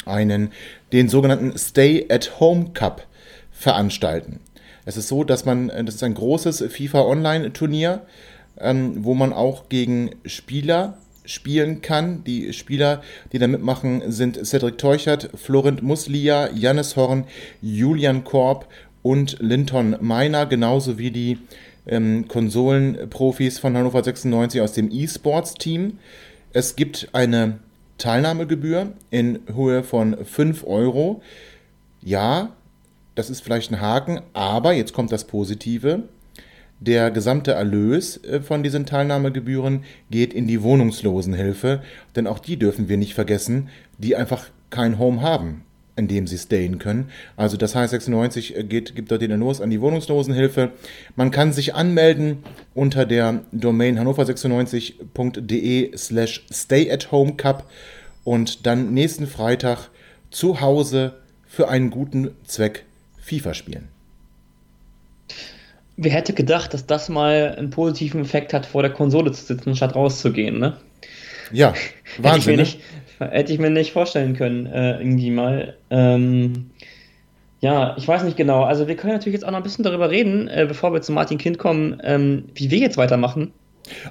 [0.06, 0.52] einen,
[0.92, 3.08] den sogenannten Stay at Home Cup
[3.52, 4.42] veranstalten.
[4.88, 8.04] Es ist so, dass man, äh, das ist ein großes FIFA Online Turnier,
[8.58, 12.24] ähm, wo man auch gegen Spieler spielen kann.
[12.24, 13.02] Die Spieler,
[13.34, 17.26] die da mitmachen, sind Cedric Teuchert, Florent Muslia, Jannis Horn,
[17.62, 18.70] Julian Korb
[19.04, 21.38] und Linton Meiner, genauso wie die
[21.86, 26.00] ähm, Konsolenprofis von Hannover 96 aus dem E-Sports-Team.
[26.54, 27.60] Es gibt eine
[27.98, 31.22] Teilnahmegebühr in Höhe von 5 Euro.
[32.02, 32.54] Ja,
[33.18, 36.04] das ist vielleicht ein Haken, aber jetzt kommt das Positive.
[36.80, 41.82] Der gesamte Erlös äh, von diesen Teilnahmegebühren geht in die Wohnungslosenhilfe,
[42.16, 45.64] denn auch die dürfen wir nicht vergessen, die einfach kein Home haben,
[45.96, 47.10] in dem sie stayen können.
[47.36, 50.74] Also das heißt 96 äh, geht, gibt dort den Erlös an die Wohnungslosenhilfe.
[51.16, 52.44] Man kann sich anmelden
[52.76, 57.68] unter der Domain hannover96.de slash stay-at-home-cup
[58.24, 59.90] und dann nächsten Freitag
[60.30, 61.16] zu Hause
[61.48, 62.86] für einen guten Zweck
[63.28, 63.88] FIFA spielen.
[65.98, 69.76] Wer hätte gedacht, dass das mal einen positiven Effekt hat, vor der Konsole zu sitzen,
[69.76, 70.78] statt rauszugehen, ne?
[71.52, 71.74] Ja,
[72.20, 72.22] Wahnsinn.
[72.22, 72.62] hätte, ich mir ne?
[72.62, 72.80] nicht,
[73.20, 75.76] hätte ich mir nicht vorstellen können, äh, irgendwie mal.
[75.90, 76.72] Ähm,
[77.60, 78.64] ja, ich weiß nicht genau.
[78.64, 81.12] Also wir können natürlich jetzt auch noch ein bisschen darüber reden, äh, bevor wir zu
[81.12, 83.52] Martin Kind kommen, ähm, wie wir jetzt weitermachen.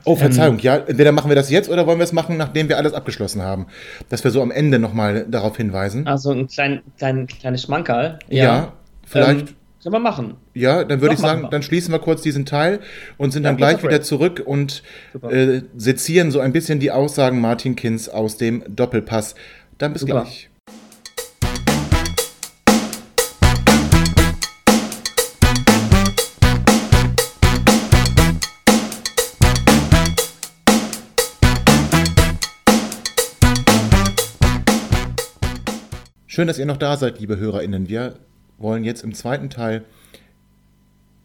[0.05, 2.69] Oh, Verzeihung, ähm, ja, entweder machen wir das jetzt oder wollen wir es machen, nachdem
[2.69, 3.67] wir alles abgeschlossen haben.
[4.09, 6.09] Dass wir so am Ende nochmal darauf hinweisen.
[6.09, 8.19] Also ein klein, klein, kleines Schmankerl.
[8.29, 8.73] Ja, ja
[9.07, 9.49] vielleicht.
[9.49, 10.35] Ähm, können wir machen.
[10.53, 11.49] Ja, dann würde ich sagen, wir.
[11.49, 12.81] dann schließen wir kurz diesen Teil
[13.19, 14.83] und sind ja, dann gleich wieder zurück und
[15.31, 19.37] äh, sezieren so ein bisschen die Aussagen Martin Kins aus dem Doppelpass.
[19.79, 20.23] Dann bis Super.
[20.23, 20.51] gleich.
[36.27, 37.89] Schön, dass ihr noch da seid, liebe HörerInnen.
[37.89, 38.17] Wir
[38.59, 39.85] wollen jetzt im zweiten Teil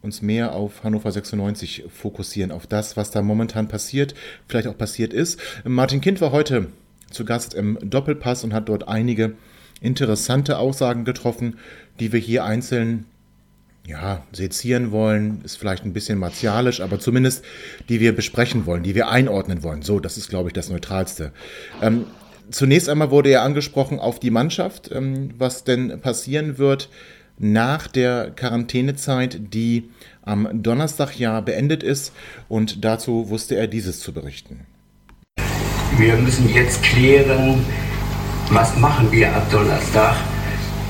[0.02, 4.16] uns mehr auf Hannover 96 fokussieren, auf das, was da momentan passiert,
[4.48, 5.40] vielleicht auch passiert ist.
[5.64, 6.68] Martin Kind war heute
[7.12, 9.36] zu Gast im Doppelpass und hat dort einige
[9.80, 11.58] interessante Aussagen getroffen,
[12.00, 13.06] die wir hier einzeln
[13.86, 17.44] ja, sezieren wollen, ist vielleicht ein bisschen martialisch, aber zumindest
[17.90, 19.82] die wir besprechen wollen, die wir einordnen wollen.
[19.82, 21.32] So, das ist, glaube ich, das Neutralste.
[21.82, 22.06] Ähm,
[22.52, 26.90] zunächst einmal wurde ja angesprochen auf die Mannschaft, ähm, was denn passieren wird
[27.42, 29.90] nach der Quarantänezeit, die
[30.22, 32.14] am Donnerstag ja beendet ist.
[32.48, 34.62] Und dazu wusste er dieses zu berichten.
[35.98, 37.66] Wir müssen jetzt klären,
[38.52, 40.16] was machen wir ab Donnerstag.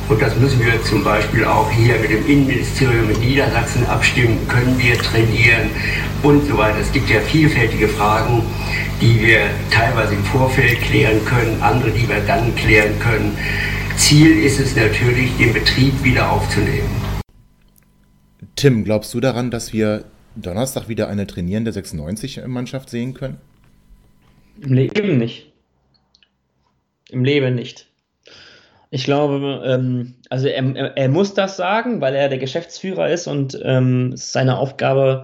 [0.10, 4.46] Und das müssen wir zum Beispiel auch hier mit dem Innenministerium in Niedersachsen abstimmen.
[4.50, 5.70] Können wir trainieren
[6.22, 6.80] und so weiter.
[6.80, 8.44] Es gibt ja vielfältige Fragen,
[9.00, 9.40] die wir
[9.72, 13.38] teilweise im Vorfeld klären können, andere, die wir dann klären können.
[13.98, 16.90] Ziel ist es natürlich, den Betrieb wieder aufzunehmen.
[18.56, 23.38] Tim, glaubst du daran, dass wir Donnerstag wieder eine trainierende 96-Mannschaft sehen können?
[24.62, 25.52] Im Leben nicht.
[27.10, 27.88] Im Leben nicht.
[28.90, 33.58] Ich glaube, ähm, also er, er, muss das sagen, weil er der Geschäftsführer ist und
[33.64, 35.24] ähm, seine Aufgabe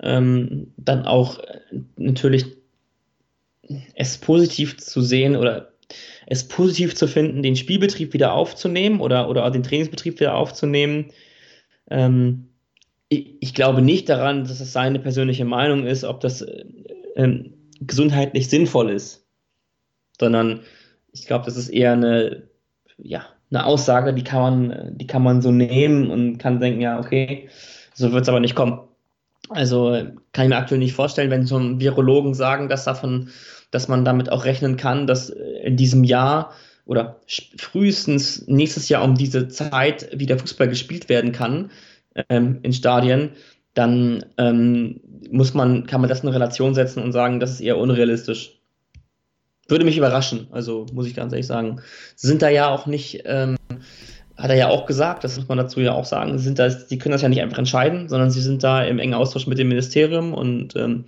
[0.00, 1.60] ähm, dann auch äh,
[1.96, 2.46] natürlich
[3.94, 5.71] es positiv zu sehen oder
[6.32, 11.10] es positiv zu finden, den Spielbetrieb wieder aufzunehmen oder, oder den Trainingsbetrieb wieder aufzunehmen.
[11.90, 12.48] Ähm,
[13.10, 16.64] ich, ich, glaube nicht daran, dass es seine persönliche Meinung ist, ob das äh,
[17.80, 19.26] gesundheitlich sinnvoll ist,
[20.18, 20.60] sondern
[21.12, 22.44] ich glaube, das ist eher eine,
[22.96, 26.98] ja, eine Aussage, die kann man, die kann man so nehmen und kann denken, ja,
[26.98, 27.50] okay,
[27.92, 28.80] so wird es aber nicht kommen.
[29.50, 29.90] Also
[30.32, 33.28] kann ich mir aktuell nicht vorstellen, wenn so Virologen sagen, dass davon,
[33.72, 36.52] dass man damit auch rechnen kann, dass in diesem Jahr
[36.84, 37.20] oder
[37.58, 41.70] frühestens nächstes Jahr um diese Zeit wieder Fußball gespielt werden kann
[42.28, 43.30] ähm, in Stadien,
[43.74, 47.78] dann ähm, muss man, kann man das in Relation setzen und sagen, das ist eher
[47.78, 48.60] unrealistisch.
[49.68, 51.80] Würde mich überraschen, also muss ich ganz ehrlich sagen.
[52.16, 53.56] Sind da ja auch nicht, ähm,
[54.36, 56.98] hat er ja auch gesagt, das muss man dazu ja auch sagen, sind da, die
[56.98, 59.68] können das ja nicht einfach entscheiden, sondern sie sind da im engen Austausch mit dem
[59.68, 61.06] Ministerium und ähm,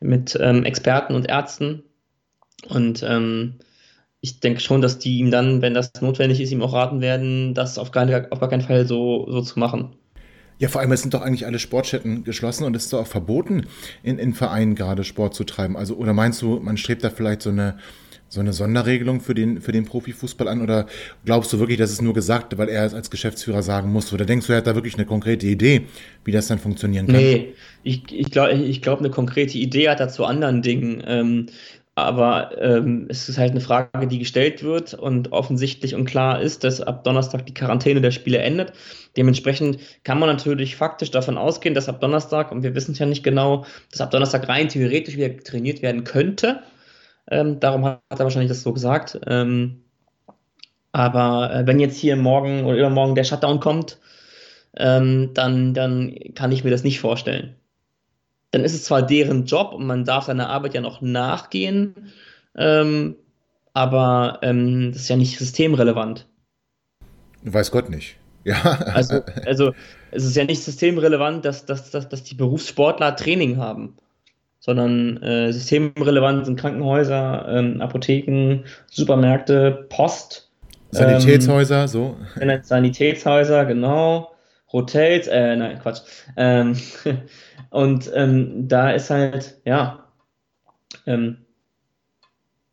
[0.00, 1.84] mit ähm, Experten und Ärzten.
[2.68, 3.54] Und ähm,
[4.20, 7.54] ich denke schon, dass die ihm dann, wenn das notwendig ist, ihm auch raten werden,
[7.54, 9.94] das auf, gar, auf gar keinen Fall so, so zu machen.
[10.58, 13.06] Ja, vor allem, es sind doch eigentlich alle Sportstätten geschlossen und es ist doch auch
[13.06, 13.66] verboten,
[14.02, 15.76] in, in Vereinen gerade Sport zu treiben.
[15.76, 17.76] Also, oder meinst du, man strebt da vielleicht so eine,
[18.28, 20.62] so eine Sonderregelung für den, für den Profifußball an?
[20.62, 20.86] Oder
[21.26, 24.12] glaubst du wirklich, dass es nur gesagt, weil er es als Geschäftsführer sagen muss?
[24.14, 25.82] Oder denkst du, er hat da wirklich eine konkrete Idee,
[26.24, 27.16] wie das dann funktionieren kann?
[27.16, 31.02] Nee, ich, ich glaube, ich glaub, eine konkrete Idee hat er zu anderen Dingen.
[31.06, 31.46] Ähm,
[31.96, 36.62] aber ähm, es ist halt eine Frage, die gestellt wird und offensichtlich und klar ist,
[36.62, 38.74] dass ab Donnerstag die Quarantäne der Spiele endet.
[39.16, 43.06] Dementsprechend kann man natürlich faktisch davon ausgehen, dass ab Donnerstag, und wir wissen es ja
[43.06, 46.60] nicht genau, dass ab Donnerstag rein theoretisch wieder trainiert werden könnte.
[47.30, 49.18] Ähm, darum hat er wahrscheinlich das so gesagt.
[49.26, 49.82] Ähm,
[50.92, 53.98] aber äh, wenn jetzt hier morgen oder übermorgen der Shutdown kommt,
[54.76, 57.56] ähm, dann, dann kann ich mir das nicht vorstellen
[58.50, 62.12] dann ist es zwar deren Job und man darf seiner Arbeit ja noch nachgehen,
[62.56, 63.16] ähm,
[63.74, 66.26] aber ähm, das ist ja nicht systemrelevant.
[67.42, 68.16] Weiß Gott nicht.
[68.44, 68.62] Ja.
[68.94, 69.74] Also, also
[70.12, 73.96] es ist ja nicht systemrelevant, dass, dass, dass, dass die Berufssportler Training haben,
[74.60, 80.48] sondern äh, systemrelevant sind Krankenhäuser, ähm, Apotheken, Supermärkte, Post.
[80.92, 82.16] Sanitätshäuser, ähm, so.
[82.62, 84.30] Sanitätshäuser, genau.
[84.76, 86.02] Hotels, äh, nein, Quatsch.
[86.36, 86.76] Ähm,
[87.70, 90.06] und ähm, da ist halt, ja,
[91.06, 91.38] ähm,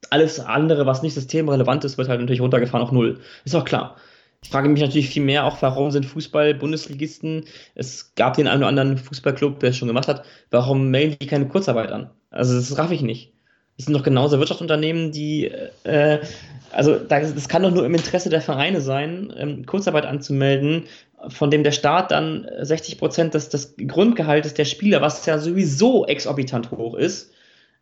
[0.10, 3.20] alles andere, was nicht systemrelevant ist, wird halt natürlich runtergefahren auf Null.
[3.46, 3.98] Ist auch klar.
[4.44, 8.68] Ich frage mich natürlich viel mehr auch, warum sind Fußball-Bundesligisten, es gab den einen oder
[8.68, 12.10] anderen Fußballclub, der es schon gemacht hat, warum melden die keine Kurzarbeit an?
[12.30, 13.34] Also das raff ich nicht.
[13.78, 15.46] Das sind doch genauso Wirtschaftsunternehmen, die,
[15.84, 16.20] äh,
[16.72, 20.84] also das kann doch nur im Interesse der Vereine sein, ähm, Kurzarbeit anzumelden,
[21.30, 26.06] von dem der Staat dann 60 Prozent des, des Grundgehaltes der Spieler, was ja sowieso
[26.06, 27.32] exorbitant hoch ist,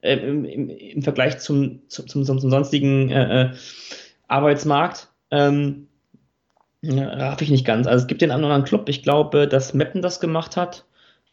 [0.01, 3.49] äh, im, im, im, Vergleich zum, zum, zum, zum sonstigen äh, äh
[4.27, 5.87] Arbeitsmarkt, ähm,
[6.83, 7.85] raff ich nicht ganz.
[7.85, 10.85] Also es gibt den anderen Club, ich glaube, dass Meppen das gemacht hat,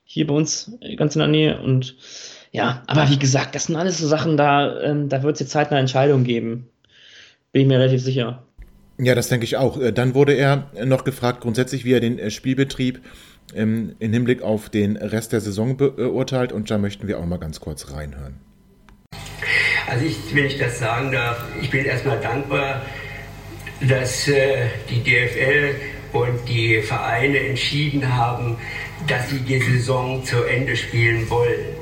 [0.02, 1.96] hier bei uns ganz in der Nähe und
[2.50, 5.50] ja, aber wie gesagt, das sind alles so Sachen, da, ähm, da wird es jetzt
[5.50, 6.68] Zeit eine Entscheidung geben.
[7.52, 8.42] Bin ich mir relativ sicher.
[9.00, 9.80] Ja, das denke ich auch.
[9.80, 13.00] Äh, dann wurde er noch gefragt, grundsätzlich, wie er den äh, Spielbetrieb
[13.54, 16.52] im, im Hinblick auf den Rest der Saison beurteilt.
[16.52, 18.40] Und da möchten wir auch mal ganz kurz reinhören.
[19.86, 22.82] Also ich, wenn ich das sagen darf, ich bin erstmal dankbar,
[23.80, 25.74] dass äh, die DFL
[26.12, 28.58] und die Vereine entschieden haben,
[29.06, 31.76] dass sie die Saison zu Ende spielen wollen.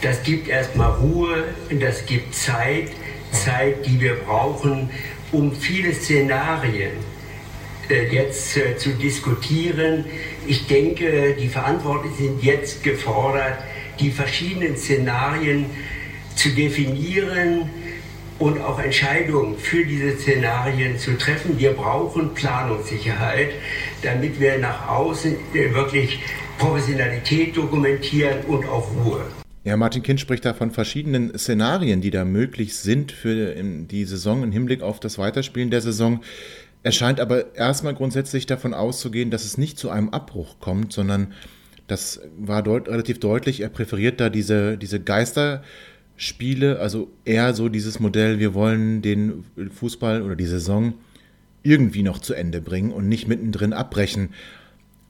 [0.00, 1.44] Das gibt erstmal Ruhe,
[1.80, 2.90] das gibt Zeit,
[3.32, 4.90] Zeit, die wir brauchen,
[5.34, 6.92] um viele Szenarien
[7.90, 10.04] äh, jetzt äh, zu diskutieren.
[10.46, 13.58] Ich denke, die Verantwortlichen sind jetzt gefordert,
[14.00, 15.66] die verschiedenen Szenarien
[16.36, 17.68] zu definieren
[18.38, 21.58] und auch Entscheidungen für diese Szenarien zu treffen.
[21.58, 23.50] Wir brauchen Planungssicherheit,
[24.02, 26.20] damit wir nach außen äh, wirklich
[26.58, 29.43] Professionalität dokumentieren und auch Ruhe.
[29.64, 34.42] Ja, Martin Kind spricht da von verschiedenen Szenarien, die da möglich sind für die Saison
[34.42, 36.22] im Hinblick auf das Weiterspielen der Saison.
[36.82, 41.32] Er scheint aber erstmal grundsätzlich davon auszugehen, dass es nicht zu einem Abbruch kommt, sondern
[41.86, 43.62] das war deut relativ deutlich.
[43.62, 50.20] Er präferiert da diese, diese Geisterspiele, also eher so dieses Modell, wir wollen den Fußball
[50.20, 50.92] oder die Saison
[51.62, 54.28] irgendwie noch zu Ende bringen und nicht mittendrin abbrechen.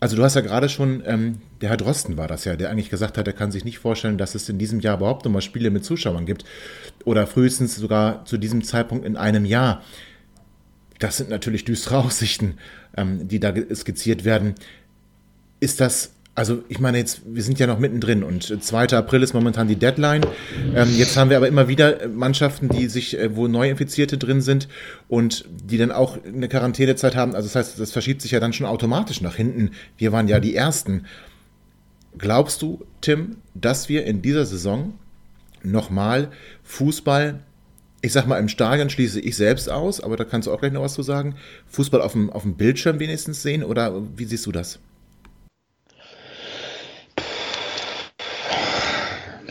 [0.04, 2.90] Also du hast ja gerade schon, ähm, der Herr Drosten war das ja, der eigentlich
[2.90, 5.70] gesagt hat, er kann sich nicht vorstellen, dass es in diesem Jahr überhaupt nochmal Spiele
[5.70, 6.44] mit Zuschauern gibt.
[7.06, 9.82] Oder frühestens sogar zu diesem Zeitpunkt in einem Jahr.
[10.98, 12.58] Das sind natürlich düstere Aussichten,
[12.98, 14.56] ähm, die da skizziert werden.
[15.58, 18.88] Ist das also ich meine jetzt, wir sind ja noch mittendrin und 2.
[18.96, 20.22] April ist momentan die Deadline.
[20.74, 24.68] Ähm, jetzt haben wir aber immer wieder Mannschaften, die sich, äh, wo Neuinfizierte drin sind
[25.08, 27.34] und die dann auch eine Quarantänezeit haben.
[27.34, 29.70] Also das heißt, das verschiebt sich ja dann schon automatisch nach hinten.
[29.96, 31.04] Wir waren ja die Ersten.
[32.18, 34.94] Glaubst du, Tim, dass wir in dieser Saison
[35.62, 36.30] nochmal
[36.64, 37.40] Fußball
[38.02, 40.72] ich sag mal, im Stadion schließe ich selbst aus, aber da kannst du auch gleich
[40.72, 41.36] noch was zu sagen.
[41.68, 44.78] Fußball auf dem, auf dem Bildschirm wenigstens sehen oder wie siehst du das?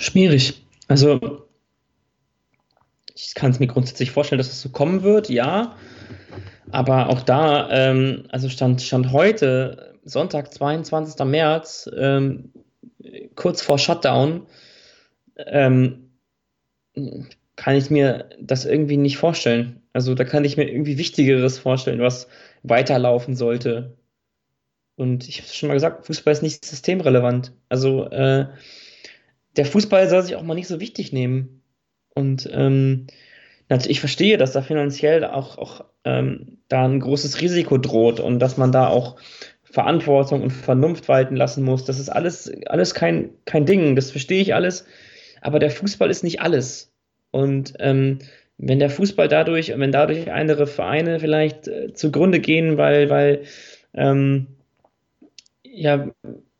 [0.03, 0.61] Schwierig.
[0.89, 1.47] Also,
[3.15, 5.77] ich kann es mir grundsätzlich vorstellen, dass es so kommen wird, ja.
[6.71, 11.25] Aber auch da, ähm, also stand, stand heute, Sonntag, 22.
[11.25, 12.51] März, ähm,
[13.35, 14.45] kurz vor Shutdown,
[15.37, 16.09] ähm,
[17.55, 19.83] kann ich mir das irgendwie nicht vorstellen.
[19.93, 22.27] Also da kann ich mir irgendwie Wichtigeres vorstellen, was
[22.63, 23.95] weiterlaufen sollte.
[24.97, 27.53] Und ich habe es schon mal gesagt, Fußball ist nicht systemrelevant.
[27.69, 28.47] Also äh,
[29.55, 31.61] der Fußball soll sich auch mal nicht so wichtig nehmen.
[32.15, 33.07] Und ähm,
[33.87, 38.57] ich verstehe, dass da finanziell auch, auch ähm, da ein großes Risiko droht und dass
[38.57, 39.15] man da auch
[39.63, 41.83] Verantwortung und Vernunft walten lassen muss.
[41.83, 44.85] Das ist alles, alles kein, kein Ding, das verstehe ich alles.
[45.41, 46.93] Aber der Fußball ist nicht alles.
[47.31, 48.19] Und ähm,
[48.59, 53.43] wenn der Fußball dadurch, wenn dadurch andere Vereine vielleicht äh, zugrunde gehen, weil, weil,
[53.95, 54.47] ähm,
[55.63, 56.11] ja,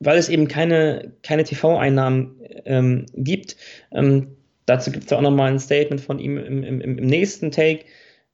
[0.06, 3.56] weil es eben keine, keine TV-Einnahmen ähm, gibt,
[3.92, 4.36] ähm,
[4.66, 7.86] dazu gibt es auch nochmal ein Statement von ihm im, im, im nächsten Take.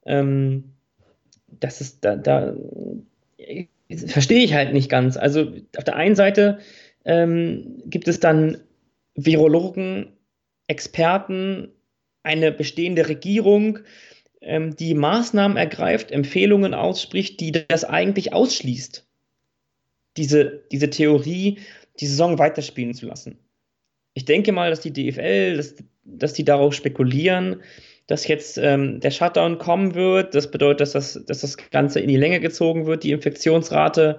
[0.06, 0.64] Ähm,
[1.48, 2.54] das ist da, da
[4.06, 5.16] verstehe ich halt nicht ganz.
[5.16, 6.58] Also auf der einen Seite
[7.04, 8.58] ähm, gibt es dann
[9.14, 10.12] Virologen,
[10.68, 11.68] Experten,
[12.22, 13.80] eine bestehende Regierung,
[14.40, 19.06] ähm, die Maßnahmen ergreift, Empfehlungen ausspricht, die das eigentlich ausschließt,
[20.16, 21.58] diese, diese Theorie,
[21.98, 23.38] die Saison weiterspielen zu lassen.
[24.14, 27.62] Ich denke mal, dass die DFL, dass, dass die darauf spekulieren,
[28.06, 30.34] dass jetzt ähm, der Shutdown kommen wird.
[30.34, 34.18] Das bedeutet, dass das, dass das Ganze in die Länge gezogen wird, die Infektionsrate,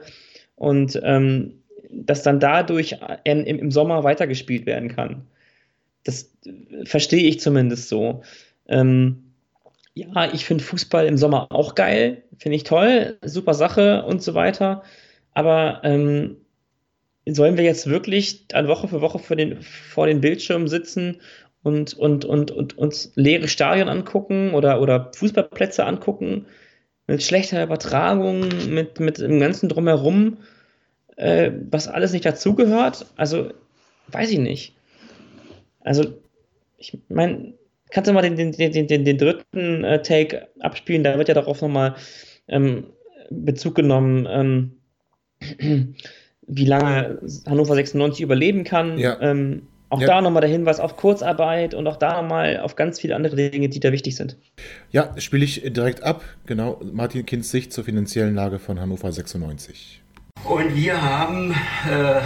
[0.55, 5.27] und ähm, dass dann dadurch im, im Sommer weitergespielt werden kann.
[6.03, 6.31] Das
[6.85, 8.21] verstehe ich zumindest so.
[8.67, 9.33] Ähm,
[9.93, 14.33] ja, ich finde Fußball im Sommer auch geil, finde ich toll, super Sache und so
[14.35, 14.83] weiter.
[15.33, 16.37] Aber ähm,
[17.27, 21.21] sollen wir jetzt wirklich an Woche für Woche vor den, vor den Bildschirmen sitzen
[21.63, 26.47] und, und, und, und uns leere Stadien angucken oder, oder Fußballplätze angucken
[27.07, 30.37] mit schlechter Übertragung, mit, mit dem ganzen Drumherum,
[31.17, 33.05] äh, was alles nicht dazugehört.
[33.15, 33.51] Also,
[34.07, 34.75] weiß ich nicht.
[35.81, 36.13] Also,
[36.77, 37.53] ich meine,
[37.91, 41.03] kannst du mal den, den, den, den, den dritten äh, Take abspielen?
[41.03, 41.95] Da wird ja darauf nochmal
[42.47, 42.85] ähm,
[43.29, 44.80] Bezug genommen, ähm,
[46.47, 48.97] wie lange Hannover 96 überleben kann.
[48.97, 49.17] Ja.
[49.21, 50.07] Ähm, auch Ja.
[50.07, 53.67] da nochmal der Hinweis auf Kurzarbeit und auch da nochmal auf ganz viele andere Dinge,
[53.67, 54.37] die da wichtig sind.
[54.91, 56.23] Ja, spiele ich direkt ab.
[56.45, 60.01] Genau, Martin Kinds Sicht zur finanziellen Lage von Hannover 96.
[60.47, 62.21] Und wir haben äh,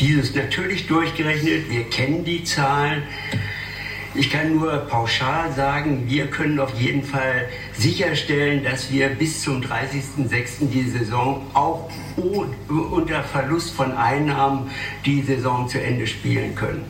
[0.00, 1.70] dieses natürlich durchgerechnet.
[1.70, 3.02] Wir kennen die Zahlen.
[4.18, 9.60] Ich kann nur pauschal sagen, wir können auf jeden Fall sicherstellen, dass wir bis zum
[9.60, 10.70] 30.06.
[10.72, 14.70] die Saison auch unter Verlust von Einnahmen
[15.04, 16.84] die Saison zu Ende spielen können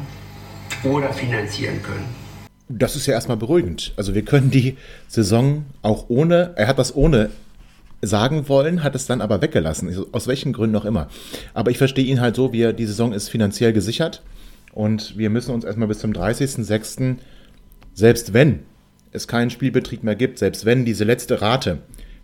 [0.84, 2.06] oder finanzieren können.
[2.68, 3.92] Das ist ja erstmal beruhigend.
[3.96, 4.76] Also wir können die
[5.08, 7.30] Saison auch ohne, er hat das ohne
[8.02, 11.08] sagen wollen, hat es dann aber weggelassen, aus welchen Gründen auch immer.
[11.54, 14.22] Aber ich verstehe ihn halt so, wie er, die Saison ist finanziell gesichert
[14.76, 17.16] und wir müssen uns erstmal bis zum 30.06.,
[17.94, 18.60] selbst wenn
[19.10, 21.78] es keinen Spielbetrieb mehr gibt, selbst wenn diese letzte Rate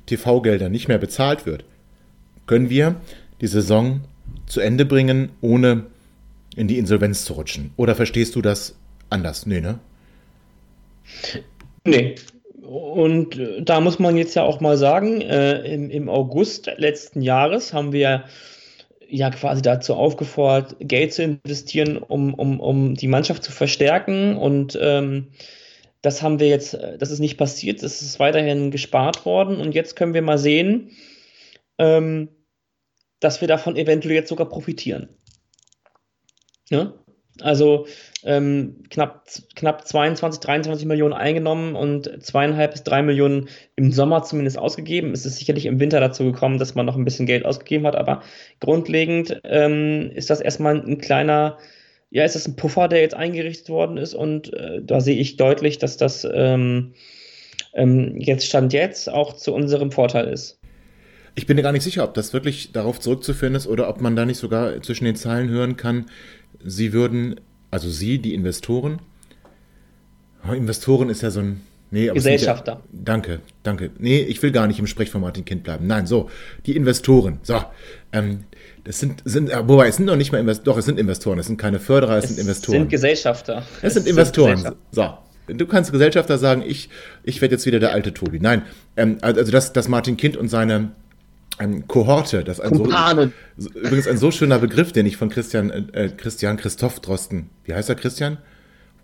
[0.04, 1.64] TV-Gelder nicht mehr bezahlt wird,
[2.46, 2.96] können wir
[3.40, 4.02] die Saison
[4.44, 5.86] zu Ende bringen, ohne
[6.54, 7.70] in die Insolvenz zu rutschen.
[7.78, 8.76] Oder verstehst du das
[9.08, 9.46] anders?
[9.46, 9.78] Nee, ne?
[11.86, 12.16] Nee.
[12.60, 17.22] Und äh, da muss man jetzt ja auch mal sagen, äh, im, im August letzten
[17.22, 18.24] Jahres haben wir
[19.12, 24.36] ja quasi dazu aufgefordert, Geld zu investieren, um, um, um die Mannschaft zu verstärken.
[24.36, 25.28] Und ähm,
[26.00, 29.60] das haben wir jetzt, das ist nicht passiert, es ist weiterhin gespart worden.
[29.60, 30.90] Und jetzt können wir mal sehen,
[31.78, 32.30] ähm,
[33.20, 35.10] dass wir davon eventuell jetzt sogar profitieren.
[36.70, 36.94] Ja?
[37.40, 37.86] Also
[38.24, 44.58] ähm, knapp, knapp 22, 23 Millionen eingenommen und zweieinhalb bis drei Millionen im Sommer zumindest
[44.58, 45.12] ausgegeben.
[45.12, 47.96] Es ist sicherlich im Winter dazu gekommen, dass man noch ein bisschen Geld ausgegeben hat,
[47.96, 48.22] aber
[48.60, 51.58] grundlegend ähm, ist das erstmal ein kleiner,
[52.10, 55.36] ja, ist das ein Puffer, der jetzt eingerichtet worden ist und äh, da sehe ich
[55.36, 56.94] deutlich, dass das ähm,
[57.74, 60.58] ähm, jetzt Stand jetzt auch zu unserem Vorteil ist.
[61.34, 64.16] Ich bin mir gar nicht sicher, ob das wirklich darauf zurückzuführen ist oder ob man
[64.16, 66.06] da nicht sogar zwischen den Zeilen hören kann,
[66.62, 67.40] sie würden,
[67.72, 69.00] also sie, die Investoren,
[70.48, 72.72] oh, Investoren ist ja so ein, nee, aber es sind Gesellschafter.
[72.72, 73.90] Ja, danke, danke.
[73.98, 75.86] Nee, ich will gar nicht im Sprech von Martin Kind bleiben.
[75.86, 76.30] Nein, so,
[76.66, 77.60] die Investoren, so,
[78.12, 78.44] ähm,
[78.84, 81.38] das sind, sind, äh, wobei, es sind noch nicht mal Investoren, doch, es sind Investoren,
[81.38, 82.80] es sind keine Förderer, es, sind Investoren.
[82.80, 83.64] sind Gesellschafter.
[83.80, 84.56] Es sind Investoren.
[84.56, 84.78] Gesellschafter.
[85.46, 86.90] So, du kannst Gesellschafter sagen, ich,
[87.24, 88.38] ich werde jetzt wieder der alte Tobi.
[88.38, 88.62] Nein,
[88.98, 90.92] ähm, also dass, dass Martin Kind und seine
[91.58, 96.10] ähm, Kohorte, das ein so, übrigens ein so schöner Begriff, den ich von Christian, äh,
[96.16, 98.38] Christian Christoph Drosten, wie heißt er Christian?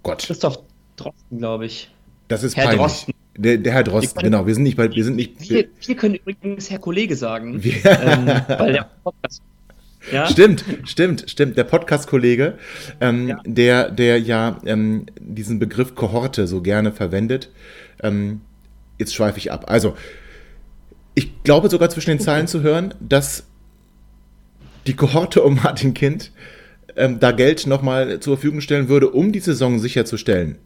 [0.03, 0.23] Gott.
[0.23, 0.61] Christoph
[0.97, 1.91] Drosten, glaube ich.
[2.29, 2.81] Das ist Herr peinlich.
[2.81, 3.15] Drosten.
[3.37, 4.47] Der, der Herr Drosten, genau.
[4.47, 5.49] Wir sind nicht bei, wir sind nicht.
[5.49, 7.63] Wir, wir können übrigens Herr Kollege sagen.
[7.85, 9.43] ähm, weil der Podcast
[10.13, 10.27] ja?
[10.27, 11.57] Stimmt, stimmt, stimmt.
[11.57, 12.59] Der Podcast-Kollege,
[13.01, 13.41] ähm, ja.
[13.45, 17.51] der, der ja ähm, diesen Begriff Kohorte so gerne verwendet.
[18.03, 18.41] Ähm,
[18.99, 19.65] jetzt schweife ich ab.
[19.69, 19.97] Also,
[21.19, 23.45] ich glaube sogar zwischen den Zeilen zu hören, dass
[24.87, 26.33] die Kohorte um Martin Kind
[26.97, 30.59] ähm, da Geld nochmal zur Verfügung stellen würde, um die Saison sicherzustellen.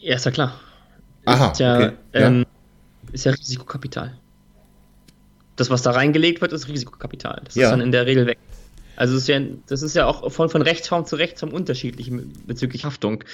[0.00, 0.60] Ja, ist ja klar.
[1.26, 1.92] Aha, ist ja, okay.
[2.14, 2.46] ähm,
[3.12, 4.16] ist ja Risikokapital
[5.60, 7.42] das, was da reingelegt wird, ist Risikokapital.
[7.44, 7.66] Das ja.
[7.66, 8.38] ist dann in der Regel weg.
[8.96, 12.10] Also das ist ja, das ist ja auch von, von Rechtsform zu Rechtsform unterschiedlich
[12.46, 13.24] bezüglich Haftung.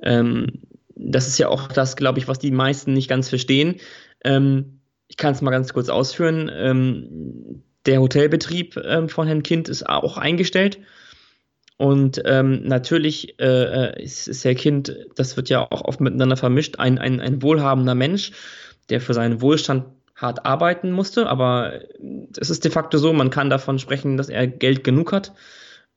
[0.00, 0.60] Ähm,
[0.94, 3.76] das ist ja auch das, glaube ich, was die meisten nicht ganz verstehen.
[4.26, 6.50] Ähm, ich kann es mal ganz kurz ausführen.
[6.52, 10.78] Ähm, der Hotelbetrieb ähm, von Herrn Kind ist auch eingestellt.
[11.78, 16.36] Und ähm, natürlich äh, äh ist, ist Herr Kind, das wird ja auch oft miteinander
[16.36, 18.32] vermischt, ein, ein, ein wohlhabender Mensch,
[18.88, 21.80] der für seinen Wohlstand hart arbeiten musste, aber
[22.40, 25.34] es ist de facto so, man kann davon sprechen, dass er Geld genug hat.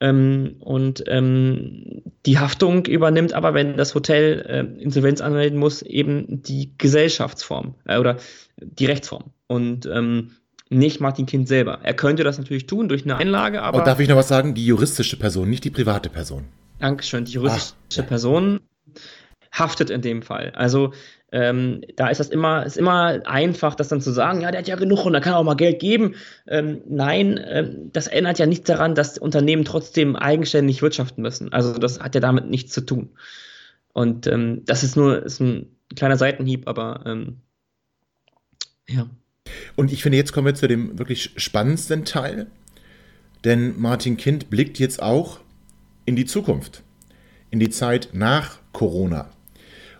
[0.00, 6.42] Ähm, und ähm, die Haftung übernimmt aber, wenn das Hotel äh, Insolvenz anmelden muss, eben
[6.42, 8.16] die Gesellschaftsform äh, oder
[8.56, 10.32] die Rechtsform und ähm,
[10.70, 11.80] nicht Martin Kind selber.
[11.82, 13.78] Er könnte das natürlich tun durch eine Einlage, aber.
[13.78, 14.54] Und darf ich noch was sagen?
[14.54, 16.44] Die juristische Person, nicht die private Person.
[16.78, 17.24] Dankeschön.
[17.24, 18.60] Die juristische Ach, Person
[19.52, 20.52] haftet in dem Fall.
[20.54, 20.92] Also
[21.32, 24.68] ähm, da ist das immer, ist immer einfach, das dann zu sagen, ja, der hat
[24.68, 26.14] ja genug und da kann er auch mal Geld geben.
[26.48, 31.52] Ähm, nein, ähm, das ändert ja nichts daran, dass Unternehmen trotzdem eigenständig wirtschaften müssen.
[31.52, 33.10] Also das hat ja damit nichts zu tun.
[33.92, 37.38] Und ähm, das ist nur ist ein kleiner Seitenhieb, aber ähm,
[38.88, 39.08] ja.
[39.76, 42.48] Und ich finde, jetzt kommen wir zu dem wirklich spannendsten Teil,
[43.44, 45.40] denn Martin Kind blickt jetzt auch
[46.04, 46.82] in die Zukunft,
[47.50, 49.30] in die Zeit nach Corona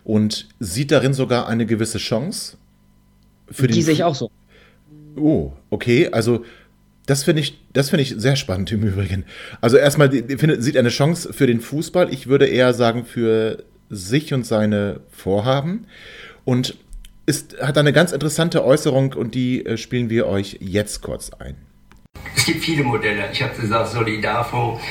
[0.03, 2.57] und sieht darin sogar eine gewisse Chance.
[3.49, 4.31] Für die sehe ich auch so.
[5.15, 6.09] Oh, okay.
[6.11, 6.45] Also
[7.05, 9.25] das finde ich, das ich sehr spannend im Übrigen.
[9.59, 12.13] Also erstmal findet, sieht eine Chance für den Fußball.
[12.13, 15.87] Ich würde eher sagen für sich und seine Vorhaben.
[16.45, 16.77] Und
[17.25, 21.55] ist, hat eine ganz interessante Äußerung und die äh, spielen wir euch jetzt kurz ein.
[22.35, 23.29] Es gibt viele Modelle.
[23.31, 24.81] Ich habe gesagt, Solidarfonds,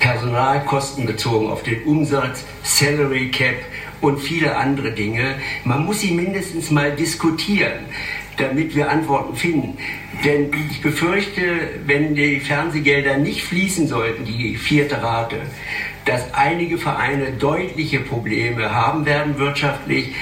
[0.00, 3.54] Personalkosten bezogen auf den Umsatz, Salary Cap,
[4.00, 5.36] und viele andere Dinge.
[5.64, 7.86] Man muss sie mindestens mal diskutieren,
[8.36, 9.78] damit wir Antworten finden.
[10.24, 11.42] Denn ich befürchte,
[11.86, 15.40] wenn die Fernsehgelder nicht fließen sollten, die vierte Rate,
[16.04, 20.14] dass einige Vereine deutliche Probleme haben werden wirtschaftlich.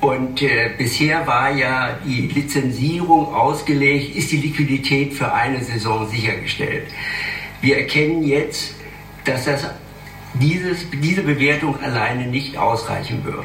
[0.00, 6.88] Und äh, bisher war ja die Lizenzierung ausgelegt, ist die Liquidität für eine Saison sichergestellt.
[7.60, 8.74] Wir erkennen jetzt,
[9.24, 9.70] dass das
[10.34, 13.44] dieses, diese Bewertung alleine nicht ausreichen wird.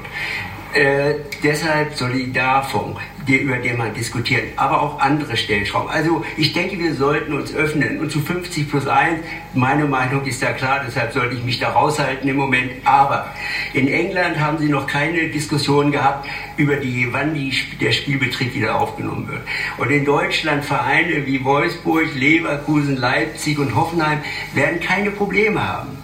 [0.73, 5.89] Äh, deshalb Solidarfonds, die, über den man diskutiert, aber auch andere Stellschrauben.
[5.89, 9.21] Also ich denke, wir sollten uns öffnen und zu 50 plus 1,
[9.53, 12.71] meine Meinung ist da klar, deshalb sollte ich mich da raushalten im Moment.
[12.83, 13.33] Aber
[13.73, 16.27] in England haben sie noch keine Diskussion gehabt
[16.57, 19.41] über die, wann die, der Spielbetrieb wieder aufgenommen wird.
[19.77, 24.19] Und in Deutschland Vereine wie Wolfsburg, Leverkusen, Leipzig und Hoffenheim
[24.53, 25.97] werden keine Probleme haben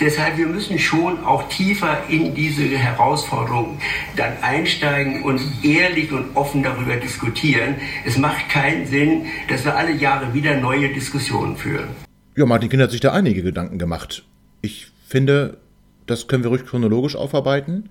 [0.00, 3.78] deshalb, wir müssen schon auch tiefer in diese Herausforderungen
[4.16, 7.76] dann einsteigen und ehrlich und offen darüber diskutieren.
[8.04, 11.88] Es macht keinen Sinn, dass wir alle Jahre wieder neue Diskussionen führen.
[12.36, 14.24] Ja, Martin Kind hat sich da einige Gedanken gemacht.
[14.60, 15.58] Ich finde,
[16.06, 17.90] das können wir ruhig chronologisch aufarbeiten.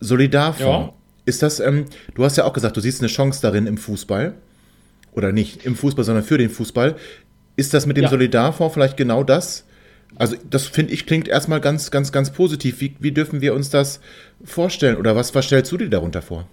[0.00, 0.88] Solidarfonds.
[0.88, 0.94] Ja.
[1.24, 4.34] Ist das, ähm, du hast ja auch gesagt, du siehst eine Chance darin im Fußball.
[5.12, 6.96] Oder nicht im Fußball, sondern für den Fußball.
[7.54, 8.10] Ist das mit dem ja.
[8.10, 9.64] Solidarfonds vielleicht genau das?
[10.16, 12.80] Also das finde ich klingt erstmal ganz, ganz, ganz positiv.
[12.80, 14.00] Wie, wie dürfen wir uns das
[14.44, 16.46] vorstellen oder was, was stellst du dir darunter vor?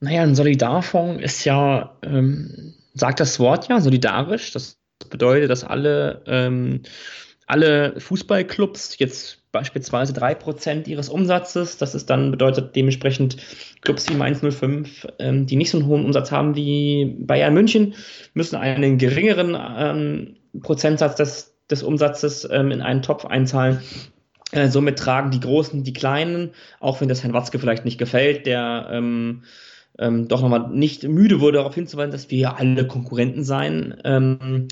[0.00, 4.52] Naja, ein Solidarfonds ist ja, ähm, sagt das Wort ja, solidarisch.
[4.52, 4.78] Das
[5.10, 6.82] bedeutet, dass alle, ähm,
[7.46, 13.36] alle Fußballclubs jetzt beispielsweise 3% ihres Umsatzes, das ist dann bedeutet dementsprechend
[13.82, 17.94] Clubs wie Mainz 05, ähm, die nicht so einen hohen Umsatz haben wie Bayern München,
[18.34, 23.80] müssen einen geringeren ähm, Prozentsatz des des Umsatzes ähm, in einen Topf einzahlen.
[24.52, 26.50] Äh, somit tragen die Großen die Kleinen,
[26.80, 29.42] auch wenn das Herrn Watzke vielleicht nicht gefällt, der ähm,
[29.98, 33.96] ähm, doch nochmal nicht müde wurde, darauf hinzuweisen, dass wir ja alle Konkurrenten seien.
[34.04, 34.68] Ähm,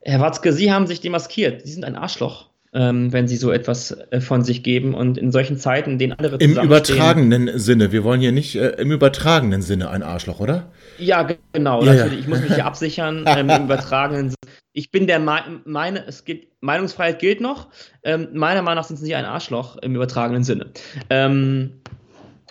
[0.00, 1.62] Herr Watzke, Sie haben sich demaskiert.
[1.64, 2.47] Sie sind ein Arschloch.
[2.78, 4.94] Ähm, wenn sie so etwas äh, von sich geben.
[4.94, 7.90] Und in solchen Zeiten, in denen andere Im übertragenen Sinne.
[7.90, 10.70] Wir wollen hier nicht äh, im übertragenen Sinne ein Arschloch, oder?
[10.96, 11.82] Ja, genau.
[11.82, 12.14] Ja, natürlich.
[12.14, 12.20] Ja.
[12.20, 14.54] Ich muss mich hier absichern ähm, im übertragenen Sinne.
[14.72, 17.68] Ich bin der Me meine, es gilt, Meinungsfreiheit gilt noch.
[18.04, 20.66] Ähm, meiner Meinung nach sind sie ein Arschloch im übertragenen Sinne.
[21.10, 21.80] Ähm,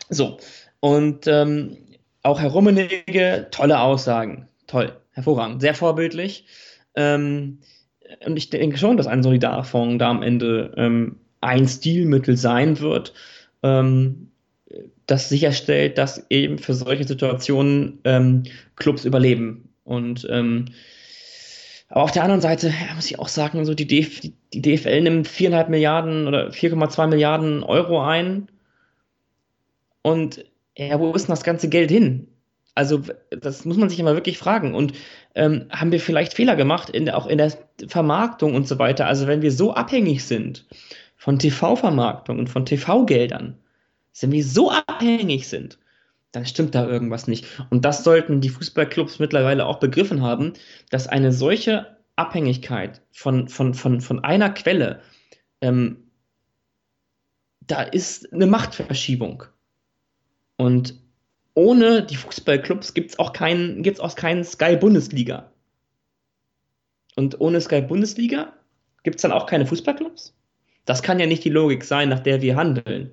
[0.10, 0.40] so.
[0.82, 1.78] Und ähm,
[2.22, 4.50] auch Herr Rummenigge, tolle Aussagen.
[4.68, 6.46] Toll, hervorragend, sehr vorbildlich.
[6.96, 7.60] Ähm,
[8.26, 13.14] und ich denke schon, dass ein Solidarfonds da am Ende ähm, ein Stilmittel sein wird,
[13.64, 14.32] ähm,
[15.06, 18.44] das sicherstellt, dass eben für solche Situationen ähm,
[18.76, 19.70] Clubs überleben.
[19.84, 20.66] Und ähm,
[21.90, 24.20] aber auf der anderen Seite ja, muss ich auch sagen, so die, DF
[24.54, 28.50] die DFL nimmt 4,5 Milliarden oder 4,2 Milliarden Euro ein.
[30.02, 30.44] Und
[30.78, 32.28] ja, wo ist denn das ganze Geld hin?
[32.78, 33.02] Also,
[33.32, 34.76] das muss man sich immer wirklich fragen.
[34.76, 34.94] Und
[35.34, 37.52] ähm, haben wir vielleicht Fehler gemacht, in auch in der
[37.88, 39.08] Vermarktung und so weiter?
[39.08, 40.68] Also, wenn wir so abhängig sind
[41.16, 43.58] von TV-Vermarktung und von TV-Geldern,
[44.22, 45.80] wenn wir so abhängig sind,
[46.32, 47.48] dann stimmt da irgendwas nicht.
[47.72, 50.54] Und das sollten die Fußballclubs mittlerweile auch begriffen haben,
[50.92, 55.02] dass eine solche Abhängigkeit von, von, von, von einer Quelle,
[55.62, 56.12] ähm,
[57.62, 59.46] da ist eine Machtverschiebung.
[60.58, 61.07] Und
[61.58, 65.52] ohne die Fußballclubs gibt es auch keinen, gibt's auch keinen Sky Bundesliga.
[67.16, 68.54] Und ohne Sky Bundesliga
[69.02, 70.36] gibt es dann auch keine Fußballclubs?
[70.86, 73.10] Das kann ja nicht die Logik sein, nach der wir handeln.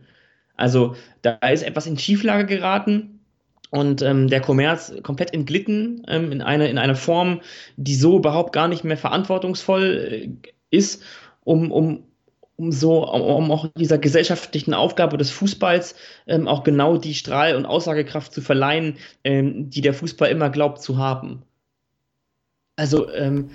[0.56, 3.20] Also da ist etwas in Schieflage geraten
[3.70, 7.40] und ähm, der Kommerz komplett entglitten ähm, in, eine, in eine Form,
[7.78, 11.02] die so überhaupt gar nicht mehr verantwortungsvoll äh, ist,
[11.44, 12.04] um, um,
[12.56, 15.94] um so, um auch dieser gesellschaftlichen Aufgabe des Fußballs
[16.26, 20.80] ähm, auch genau die Strahl- und Aussagekraft zu verleihen, ähm, die der Fußball immer glaubt
[20.80, 21.42] zu haben.
[22.76, 23.50] Also, ähm,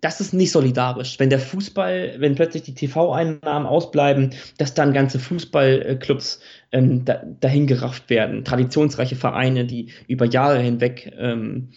[0.00, 1.18] das ist nicht solidarisch.
[1.18, 6.40] Wenn der Fußball, wenn plötzlich die TV-Einnahmen ausbleiben, dass dann ganze Fußballclubs
[6.72, 8.44] ähm, da, dahin gerafft werden.
[8.44, 11.70] Traditionsreiche Vereine, die über Jahre hinweg ähm,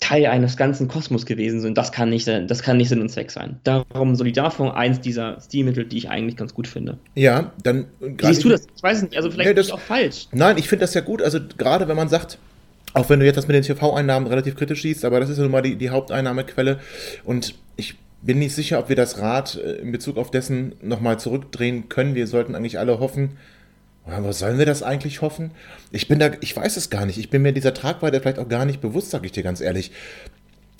[0.00, 1.76] Teil eines ganzen Kosmos gewesen sind.
[1.76, 3.60] Das kann nicht, das kann nicht Sinn und Zweck sein.
[3.64, 6.98] Darum Solidarfonds eins dieser Stilmittel, die ich eigentlich ganz gut finde.
[7.14, 7.86] Ja, dann.
[8.20, 8.66] Siehst du das?
[8.74, 10.28] Ich weiß nicht, also vielleicht ja, das, ist auch falsch.
[10.32, 11.22] Nein, ich finde das ja gut.
[11.22, 12.38] Also gerade wenn man sagt,
[12.94, 15.42] auch wenn du jetzt das mit den TV-Einnahmen relativ kritisch siehst, aber das ist ja
[15.42, 16.80] nun mal die, die Haupteinnahmequelle.
[17.24, 21.18] Und ich bin nicht sicher, ob wir das Rad äh, in Bezug auf dessen nochmal
[21.18, 22.14] zurückdrehen können.
[22.14, 23.36] Wir sollten eigentlich alle hoffen,
[24.06, 25.52] was sollen wir das eigentlich hoffen?
[25.92, 27.18] Ich bin da, ich weiß es gar nicht.
[27.18, 29.92] Ich bin mir dieser Tragweite vielleicht auch gar nicht bewusst, sage ich dir ganz ehrlich.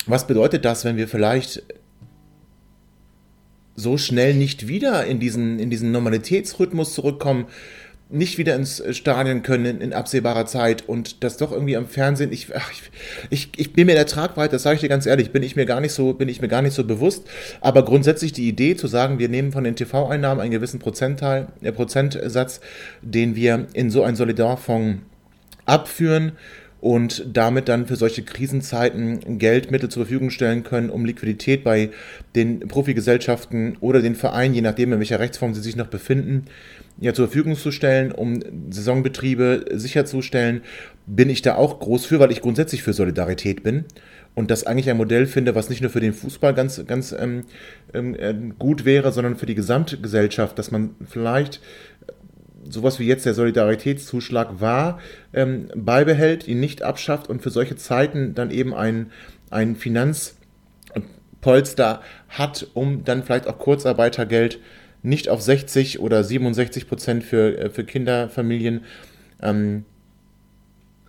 [0.05, 1.63] Was bedeutet das, wenn wir vielleicht
[3.75, 7.47] so schnell nicht wieder in diesen, in diesen Normalitätsrhythmus zurückkommen,
[8.11, 12.47] nicht wieder ins Stadion können in, absehbarer Zeit und das doch irgendwie am Fernsehen, ich,
[13.29, 15.65] ich, ich, bin mir der Tragweite, das sage ich dir ganz ehrlich, bin ich mir
[15.65, 17.27] gar nicht so, bin ich mir gar nicht so bewusst.
[17.61, 21.71] Aber grundsätzlich die Idee zu sagen, wir nehmen von den TV-Einnahmen einen gewissen Prozentteil, äh,
[21.71, 22.61] Prozentsatz,
[23.01, 24.99] den wir in so einen Solidarfonds
[25.65, 26.33] abführen
[26.81, 31.91] und damit dann für solche Krisenzeiten Geldmittel zur Verfügung stellen können, um Liquidität bei
[32.35, 36.47] den Profigesellschaften oder den Vereinen, je nachdem in welcher Rechtsform sie sich noch befinden,
[36.99, 38.39] ja, zur Verfügung zu stellen, um
[38.69, 40.61] Saisonbetriebe sicherzustellen,
[41.05, 43.85] bin ich da auch groß für, weil ich grundsätzlich für Solidarität bin
[44.35, 47.43] und das eigentlich ein Modell finde, was nicht nur für den Fußball ganz, ganz ähm,
[47.93, 51.59] ähm, äh, gut wäre, sondern für die Gesamtgesellschaft, dass man vielleicht
[52.69, 54.99] sowas wie jetzt der Solidaritätszuschlag war,
[55.33, 59.11] ähm, beibehält, ihn nicht abschafft und für solche Zeiten dann eben ein,
[59.49, 64.59] ein Finanzpolster hat, um dann vielleicht auch Kurzarbeitergeld
[65.03, 68.81] nicht auf 60 oder 67 Prozent für, äh, für Kinderfamilien
[69.41, 69.85] ähm,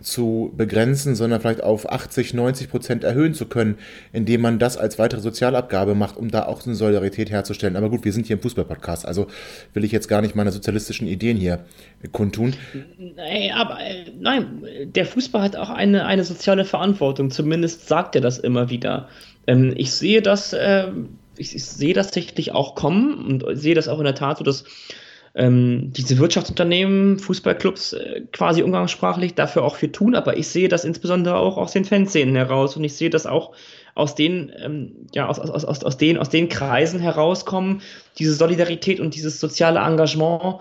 [0.03, 3.77] zu begrenzen, sondern vielleicht auf 80, 90 Prozent erhöhen zu können,
[4.11, 7.75] indem man das als weitere Sozialabgabe macht, um da auch eine Solidarität herzustellen.
[7.75, 9.27] Aber gut, wir sind hier im Fußballpodcast, also
[9.73, 11.65] will ich jetzt gar nicht meine sozialistischen Ideen hier
[12.11, 12.53] kundtun.
[12.97, 18.21] Nein, aber äh, nein, der Fußball hat auch eine, eine soziale Verantwortung, zumindest sagt er
[18.21, 19.07] das immer wieder.
[19.47, 20.87] Ähm, ich sehe das äh,
[21.37, 24.43] ich, ich sehe das tatsächlich auch kommen und sehe das auch in der Tat so,
[24.43, 24.65] dass
[25.35, 30.85] ähm, diese Wirtschaftsunternehmen, Fußballclubs äh, quasi umgangssprachlich dafür auch viel tun, aber ich sehe das
[30.85, 33.53] insbesondere auch aus den Fanszenen heraus und ich sehe das auch
[33.95, 37.81] aus den, ähm, ja, aus, aus, aus, aus, den, aus den Kreisen herauskommen,
[38.19, 40.59] diese Solidarität und dieses soziale Engagement,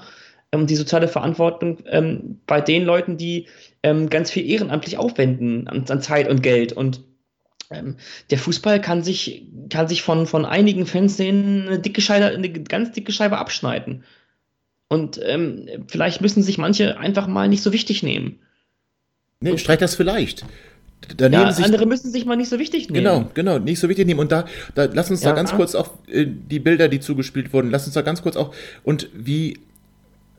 [0.53, 3.49] ähm, die soziale Verantwortung ähm, bei den Leuten, die
[3.83, 7.03] ähm, ganz viel ehrenamtlich aufwenden an, an Zeit und Geld und
[7.73, 7.97] ähm,
[8.31, 12.93] der Fußball kann sich, kann sich von, von einigen Fanszenen eine dicke Scheibe, eine ganz
[12.93, 14.05] dicke Scheibe abschneiden.
[14.89, 18.39] Und ähm, vielleicht müssen sich manche einfach mal nicht so wichtig nehmen.
[19.41, 20.45] Nee, streich das vielleicht.
[21.19, 23.05] ja, sich, andere müssen sich mal nicht so wichtig nehmen.
[23.05, 24.21] Genau, genau, nicht so wichtig nehmen.
[24.21, 24.45] Und da,
[24.75, 27.87] da lass uns ja, da ganz kurz auch äh, die Bilder, die zugespielt wurden, lass
[27.87, 28.55] uns da ganz kurz auch
[28.85, 29.59] und wie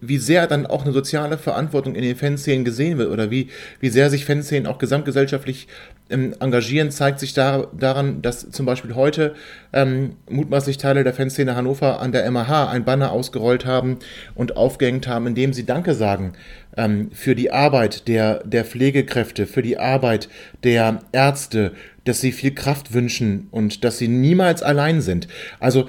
[0.06, 3.48] wie sehr dann auch eine soziale Verantwortung in den Fanszenen gesehen wird oder wie,
[3.80, 5.68] wie sehr sich Fanszenen auch gesamtgesellschaftlich
[6.14, 9.36] engagieren, zeigt sich da, daran, dass zum Beispiel heute
[9.74, 13.98] ähm, mutmaßlich Teile der Fanszene Hannover an der MAH ein Banner ausgerollt haben
[14.36, 16.34] und aufgehängt haben, in dem sie Danke sagen
[16.78, 20.30] ähm, für die Arbeit der, der Pflegekräfte, für die Arbeit
[20.64, 21.74] der Ärzte,
[22.06, 25.28] dass sie viel Kraft wünschen und dass sie niemals allein sind.
[25.60, 25.88] Also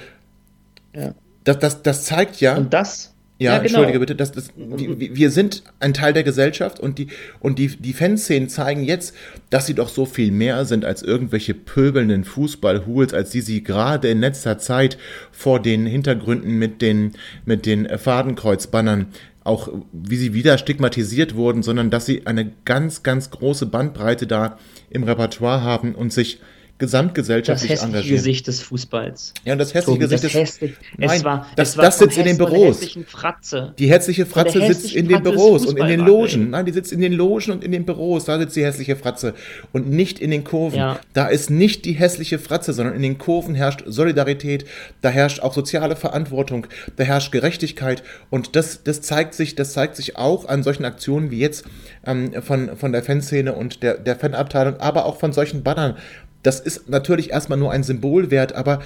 [0.95, 1.15] ja.
[1.45, 2.57] das, das, das zeigt ja.
[2.57, 3.65] Und das ja, ja genau.
[3.65, 7.09] entschuldige bitte, das, das, die, wir sind ein Teil der Gesellschaft und die,
[7.41, 9.15] und die, die Fanszenen zeigen jetzt,
[9.51, 14.09] dass sie doch so viel mehr sind als irgendwelche pöbelnden Fußballhools, als die sie gerade
[14.09, 14.99] in letzter Zeit
[15.33, 17.13] vor den Hintergründen mit den,
[17.45, 19.07] mit den Fadenkreuzbannern
[19.43, 24.59] auch, wie sie wieder stigmatisiert wurden, sondern dass sie eine ganz, ganz große Bandbreite da
[24.91, 26.41] im Repertoire haben und sich
[26.79, 29.35] gesamtgesellschaftlich das hässliche Gesicht des Fußballs.
[29.45, 31.85] Ja, und das hässliche Tobi, Gesicht das des hässlich, Nein, es war, das, es war
[31.85, 32.99] das sitzt in den Büros.
[33.07, 33.75] Fratze.
[33.79, 36.51] Die hässliche Fratze sitzt in den Büros und in den Logen.
[36.51, 38.25] Nein, die sitzt in den Logen und in den Büros.
[38.25, 39.35] Da sitzt die hässliche Fratze
[39.73, 40.79] und nicht in den Kurven.
[40.79, 41.01] Ja.
[41.13, 44.65] Da ist nicht die hässliche Fratze, sondern in den Kurven herrscht Solidarität,
[45.01, 46.67] da herrscht auch soziale Verantwortung,
[46.97, 51.31] da herrscht Gerechtigkeit und das, das zeigt sich, das zeigt sich auch an solchen Aktionen
[51.31, 51.65] wie jetzt
[52.07, 55.97] ähm, von, von der Fanszene und der, der Fanabteilung, aber auch von solchen Bannern,
[56.45, 58.81] das ist natürlich erstmal nur ein Symbolwert, aber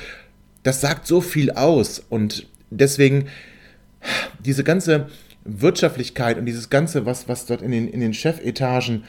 [0.62, 2.02] das sagt so viel aus.
[2.08, 3.26] Und deswegen
[4.38, 5.08] diese ganze
[5.44, 9.04] Wirtschaftlichkeit und dieses Ganze, was, was dort in den, in den Chefetagen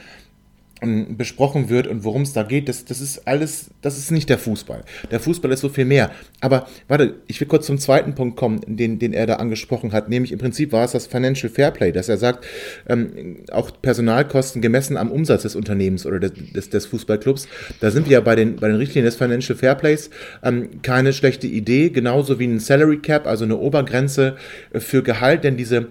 [0.81, 4.37] besprochen wird und worum es da geht, das, das ist alles, das ist nicht der
[4.37, 4.83] Fußball.
[5.11, 6.11] Der Fußball ist so viel mehr.
[6.39, 10.07] Aber warte, ich will kurz zum zweiten Punkt kommen, den, den er da angesprochen hat,
[10.07, 12.45] nämlich im Prinzip war es das Financial Fairplay, dass er sagt,
[12.87, 17.47] ähm, auch Personalkosten gemessen am Umsatz des Unternehmens oder des, des, des Fußballclubs,
[17.81, 20.09] da sind wir ja bei den, bei den Richtlinien des Financial Fairplays
[20.43, 24.37] ähm, keine schlechte Idee, genauso wie ein Salary Cap, also eine Obergrenze
[24.73, 25.87] für Gehalt, denn diese,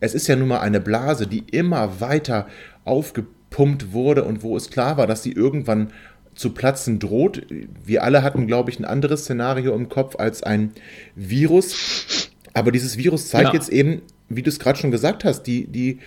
[0.00, 2.48] es ist ja nun mal eine Blase, die immer weiter
[2.84, 5.92] aufgebaut gepumpt wurde und wo es klar war, dass sie irgendwann
[6.34, 7.46] zu platzen droht.
[7.84, 10.72] Wir alle hatten, glaube ich, ein anderes Szenario im Kopf als ein
[11.14, 12.30] Virus.
[12.52, 13.54] Aber dieses Virus zeigt ja.
[13.54, 16.00] jetzt eben, wie du es gerade schon gesagt hast, die, die,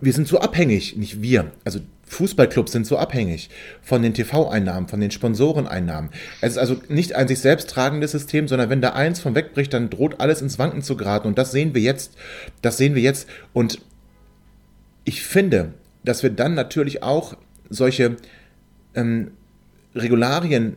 [0.00, 3.50] wir sind so abhängig, nicht wir, also Fußballclubs sind so abhängig
[3.82, 6.10] von den TV-Einnahmen, von den Sponsoreneinnahmen.
[6.40, 9.72] Es ist also nicht ein sich selbst tragendes System, sondern wenn da eins von wegbricht,
[9.72, 11.28] dann droht alles ins Wanken zu geraten.
[11.28, 12.14] Und das sehen wir jetzt.
[12.62, 13.28] Das sehen wir jetzt.
[13.52, 13.80] Und
[15.04, 15.74] ich finde,
[16.04, 17.36] dass wir dann natürlich auch
[17.68, 18.16] solche
[18.94, 19.30] ähm,
[19.94, 20.76] Regularien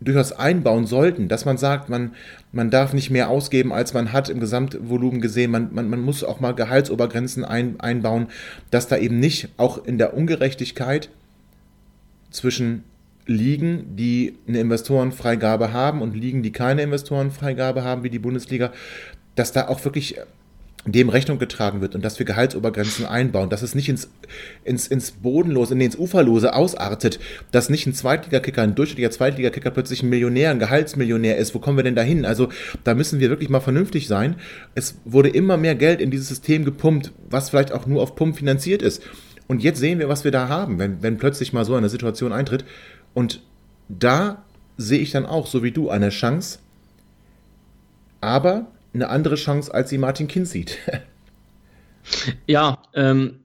[0.00, 2.14] durchaus einbauen sollten, dass man sagt, man,
[2.52, 6.24] man darf nicht mehr ausgeben, als man hat im Gesamtvolumen gesehen, man, man, man muss
[6.24, 8.28] auch mal Gehaltsobergrenzen ein, einbauen,
[8.70, 11.08] dass da eben nicht auch in der Ungerechtigkeit
[12.30, 12.84] zwischen
[13.26, 18.72] Ligen, die eine Investorenfreigabe haben und Ligen, die keine Investorenfreigabe haben, wie die Bundesliga,
[19.34, 20.16] dass da auch wirklich
[20.86, 24.10] dem Rechnung getragen wird und dass wir Gehaltsobergrenzen einbauen, dass es nicht ins,
[24.64, 27.18] ins, ins Bodenlose, nee, ins Uferlose ausartet,
[27.52, 31.54] dass nicht ein Zweitligakicker, ein durchschnittlicher Zweitligakicker plötzlich ein Millionär, ein Gehaltsmillionär ist.
[31.54, 32.26] Wo kommen wir denn dahin?
[32.26, 32.50] Also
[32.84, 34.36] da müssen wir wirklich mal vernünftig sein.
[34.74, 38.36] Es wurde immer mehr Geld in dieses System gepumpt, was vielleicht auch nur auf Pump
[38.36, 39.02] finanziert ist.
[39.46, 42.32] Und jetzt sehen wir, was wir da haben, wenn, wenn plötzlich mal so eine Situation
[42.32, 42.64] eintritt.
[43.14, 43.42] Und
[43.88, 44.44] da
[44.76, 46.58] sehe ich dann auch, so wie du, eine Chance.
[48.20, 50.78] Aber eine andere Chance, als sie Martin Kind sieht.
[52.46, 53.40] ja, ähm,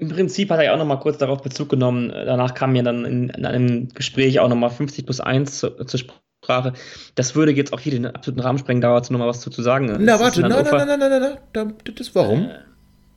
[0.00, 2.10] im Prinzip hat er ja auch nochmal kurz darauf Bezug genommen.
[2.10, 6.00] Danach kam ja dann in, in einem Gespräch auch nochmal 50 plus 1 zu, zur
[6.00, 6.72] Sprache.
[7.14, 9.62] Das würde jetzt auch hier den absoluten Rahmen sprengen, da dazu nochmal was zu, zu
[9.62, 9.96] sagen.
[10.00, 12.44] Na, warte, nein, nein, nein, nein, nein, nein, nein, das warum?
[12.44, 12.58] Äh,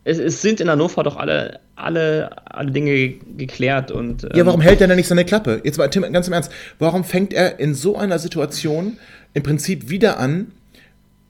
[0.05, 4.23] es, es, sind in Hannover doch alle, alle, alle Dinge geklärt und.
[4.23, 5.61] Ähm, ja, warum hält er denn nicht seine Klappe?
[5.63, 8.97] Jetzt mal, Tim, ganz im Ernst, warum fängt er in so einer Situation
[9.33, 10.51] im Prinzip wieder an,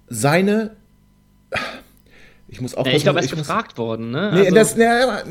[0.08, 0.76] seine.
[2.48, 2.86] Ich muss auch.
[2.86, 4.32] Ja, ich glaube, er ist gefragt muss, worden, ne?
[4.34, 5.24] Nee, also, das, ja,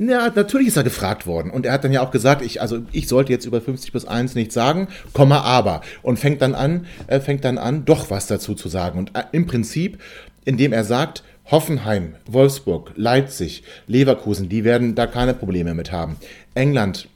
[0.00, 1.50] ja, natürlich ist er gefragt worden.
[1.50, 4.06] Und er hat dann ja auch gesagt, ich, also ich sollte jetzt über 50 plus
[4.06, 5.82] 1 nichts sagen, Komma aber.
[6.00, 8.98] Und fängt dann an, äh, fängt dann an, doch was dazu zu sagen.
[8.98, 10.00] Und äh, im Prinzip,
[10.46, 16.16] indem er sagt, Hoffenheim, Wolfsburg, Leipzig, Leverkusen, die werden da keine Probleme mit haben.
[16.54, 17.08] England,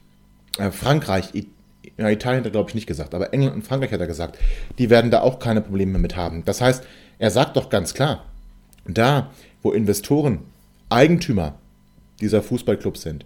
[0.59, 1.31] äh, Frankreich,
[1.97, 4.39] ja, Italien hat er, glaube ich, nicht gesagt, aber England und Frankreich hat er gesagt,
[4.79, 6.45] die werden da auch keine Probleme mit haben.
[6.45, 6.85] Das heißt,
[7.19, 8.25] er sagt doch ganz klar,
[8.87, 9.31] da,
[9.63, 10.41] wo Investoren
[10.89, 11.59] Eigentümer
[12.21, 13.25] dieser Fußballclubs sind,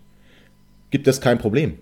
[0.91, 1.79] gibt es kein Problem.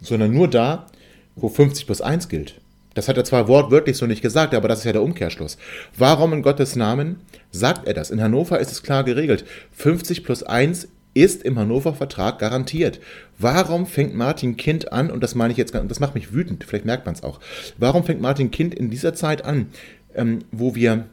[0.00, 0.86] Sondern nur da,
[1.34, 2.60] wo 50 plus 1 gilt.
[2.94, 5.58] Das hat er zwar wortwörtlich so nicht gesagt, aber das ist ja der Umkehrschluss.
[5.96, 7.20] Warum in Gottes Namen
[7.50, 8.10] sagt er das?
[8.10, 9.44] In Hannover ist es klar geregelt.
[9.72, 13.00] 50 plus 1 ist im Hannover-Vertrag garantiert.
[13.38, 16.84] Warum fängt Martin Kind an, und das meine ich jetzt, das macht mich wütend, vielleicht
[16.84, 17.40] merkt man es auch,
[17.78, 19.68] warum fängt Martin Kind in dieser Zeit an,
[20.14, 21.06] ähm, wo wir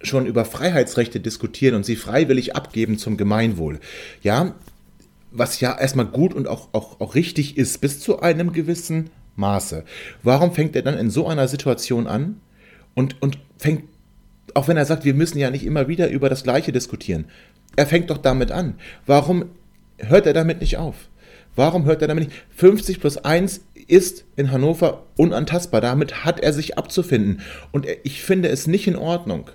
[0.00, 3.80] schon über Freiheitsrechte diskutieren und sie freiwillig abgeben zum Gemeinwohl?
[4.22, 4.54] Ja,
[5.32, 9.84] was ja erstmal gut und auch, auch, auch richtig ist, bis zu einem gewissen Maße.
[10.22, 12.40] Warum fängt er dann in so einer Situation an
[12.94, 13.84] und, und fängt,
[14.54, 17.26] auch wenn er sagt, wir müssen ja nicht immer wieder über das Gleiche diskutieren,
[17.76, 18.74] er fängt doch damit an.
[19.06, 19.46] Warum
[19.98, 21.08] hört er damit nicht auf?
[21.54, 22.36] Warum hört er damit nicht?
[22.56, 25.80] 50 plus 1 ist in Hannover unantastbar.
[25.80, 27.40] Damit hat er sich abzufinden.
[27.72, 29.50] Und ich finde es nicht in Ordnung.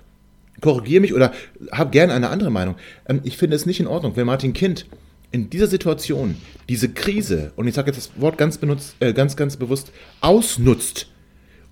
[0.60, 1.32] Korrigiere mich oder
[1.70, 2.76] habe gerne eine andere Meinung.
[3.08, 4.86] Ähm, ich finde es nicht in Ordnung, wenn Martin Kind
[5.32, 6.36] in dieser Situation
[6.68, 11.08] diese Krise, und ich sage jetzt das Wort ganz, benutzt, äh, ganz, ganz bewusst, ausnutzt,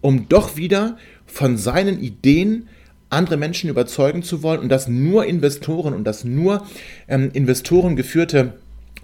[0.01, 0.97] um doch wieder
[1.27, 2.69] von seinen Ideen
[3.11, 6.67] andere Menschen überzeugen zu wollen und dass nur Investoren und dass nur
[7.09, 8.55] ähm, Investoren geführte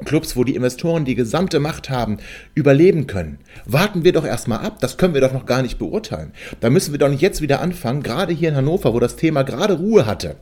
[0.04, 2.18] Clubs, wo die Investoren die gesamte Macht haben,
[2.54, 3.38] überleben können.
[3.64, 6.32] Warten wir doch erstmal ab, das können wir doch noch gar nicht beurteilen.
[6.60, 9.42] Da müssen wir doch nicht jetzt wieder anfangen, gerade hier in Hannover, wo das Thema
[9.42, 10.36] gerade Ruhe hatte,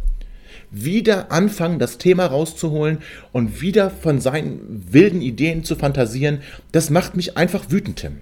[0.71, 2.99] wieder anfangen, das Thema rauszuholen
[3.33, 6.41] und wieder von seinen wilden Ideen zu fantasieren.
[6.73, 8.19] Das macht mich einfach wütend, Tim.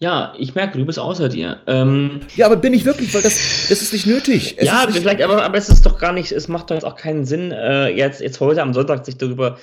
[0.00, 1.58] Ja, ich merke, du bist außer dir.
[1.66, 3.34] Ähm, ja, aber bin ich wirklich, weil das,
[3.68, 4.54] das ist nicht nötig.
[4.56, 6.84] Es ja, nicht vielleicht, aber, aber es ist doch gar nicht, es macht doch jetzt
[6.84, 9.58] auch keinen Sinn, äh, jetzt, jetzt heute am Sonntag sich darüber.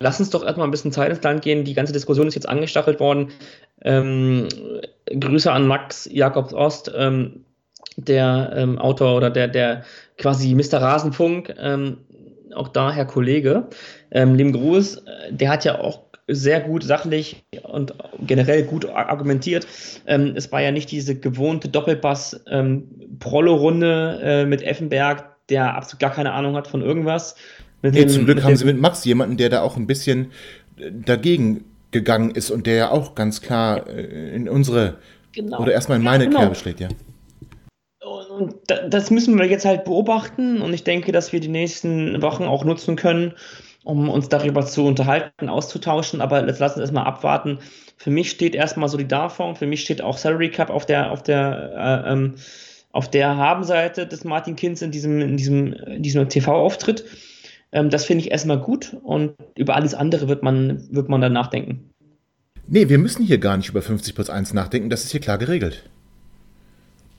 [0.00, 1.62] Lass uns doch erstmal ein bisschen Zeit ins Land gehen.
[1.62, 3.28] Die ganze Diskussion ist jetzt angestachelt worden.
[3.82, 4.48] Ähm,
[5.06, 7.44] Grüße an Max Jakobs Ost, ähm,
[7.96, 9.84] der ähm, Autor oder der, der
[10.16, 10.82] quasi Mr.
[10.82, 11.98] Rasenfunk, ähm,
[12.52, 13.68] auch da Herr Kollege,
[14.10, 19.66] ähm, lieben Gruß, der hat ja auch sehr gut sachlich und generell gut argumentiert.
[20.06, 26.12] Ähm, es war ja nicht diese gewohnte Doppelpass-Prollo-Runde ähm, äh, mit Effenberg, der absolut gar
[26.12, 27.34] keine Ahnung hat von irgendwas.
[27.82, 30.32] Mit nee, dem, zum Glück haben sie mit Max jemanden, der da auch ein bisschen
[30.76, 34.96] äh, dagegen gegangen ist und der ja auch ganz klar äh, in unsere
[35.32, 35.60] genau.
[35.60, 36.40] oder erstmal in meine ja, genau.
[36.40, 36.88] Kerbe schlägt, ja.
[38.38, 38.54] Und
[38.88, 42.64] das müssen wir jetzt halt beobachten und ich denke, dass wir die nächsten Wochen auch
[42.64, 43.34] nutzen können,
[43.88, 46.20] um uns darüber zu unterhalten, auszutauschen.
[46.20, 47.58] Aber jetzt lassen wir erstmal abwarten.
[47.96, 52.04] Für mich steht erstmal Solidarfonds, für mich steht auch Salary Cup auf der, auf der,
[52.06, 52.34] äh, ähm,
[52.92, 57.06] auf der Habenseite des Martin Kinz in diesem, in diesem, in diesem TV-Auftritt.
[57.72, 61.32] Ähm, das finde ich erstmal gut und über alles andere wird man, wird man dann
[61.32, 61.90] nachdenken.
[62.66, 65.38] Nee, wir müssen hier gar nicht über 50 plus 1 nachdenken, das ist hier klar
[65.38, 65.88] geregelt.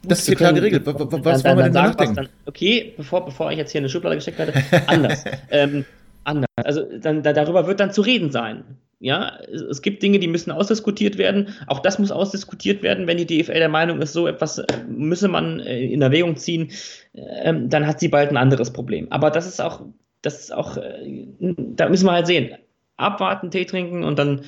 [0.03, 0.85] Das ist hier klar geregelt.
[0.85, 2.15] Was dann, wollen wir denn da nachdenken?
[2.15, 4.53] Dann, okay, bevor, bevor ich jetzt hier eine Schublade gesteckt werde,
[4.85, 5.25] anders.
[5.49, 5.83] ähm,
[6.29, 6.49] anders.
[6.55, 8.63] Also dann, da, darüber wird dann zu reden sein.
[9.01, 11.55] Ja, es gibt Dinge, die müssen ausdiskutiert werden.
[11.67, 15.29] Auch das muss ausdiskutiert werden, wenn die DFL der Meinung ist, so etwas äh, müsse
[15.29, 16.71] man äh, in Erwägung ziehen,
[17.13, 19.07] ähm, dann hat sie bald ein anderes Problem.
[19.09, 19.85] Aber das ist auch,
[20.21, 22.55] das ist auch, äh, da müssen wir halt sehen.
[22.97, 24.41] Abwarten, Tee trinken und dann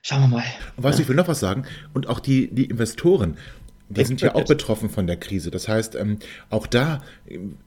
[0.00, 0.44] schauen wir mal.
[0.78, 1.66] Und weißt du, ich will noch was sagen.
[1.92, 3.36] Und auch die, die Investoren,
[3.88, 5.50] die sind ja auch betroffen von der Krise.
[5.50, 6.18] Das heißt, ähm,
[6.50, 7.02] auch da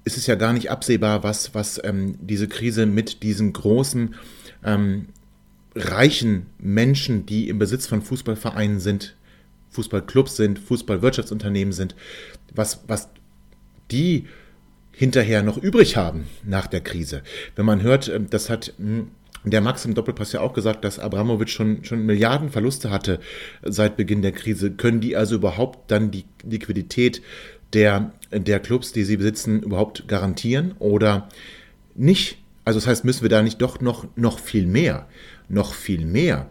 [0.03, 4.15] ist es ja gar nicht absehbar, was, was ähm, diese Krise mit diesen großen,
[4.63, 5.07] ähm,
[5.75, 9.15] reichen Menschen, die im Besitz von Fußballvereinen sind,
[9.69, 11.95] Fußballclubs sind, Fußballwirtschaftsunternehmen sind,
[12.53, 13.09] was, was
[13.91, 14.25] die
[14.91, 17.21] hinterher noch übrig haben nach der Krise.
[17.55, 19.11] Wenn man hört, ähm, das hat hm,
[19.43, 23.19] der Max im Doppelpass ja auch gesagt, dass Abramovic schon, schon Milliarden Verluste hatte
[23.63, 24.71] seit Beginn der Krise.
[24.71, 27.21] Können die also überhaupt dann die Liquidität
[27.73, 31.29] der, der Clubs, die sie besitzen, überhaupt garantieren oder
[31.95, 32.37] nicht?
[32.65, 35.07] Also das heißt, müssen wir da nicht doch noch, noch viel mehr,
[35.47, 36.49] noch viel mehr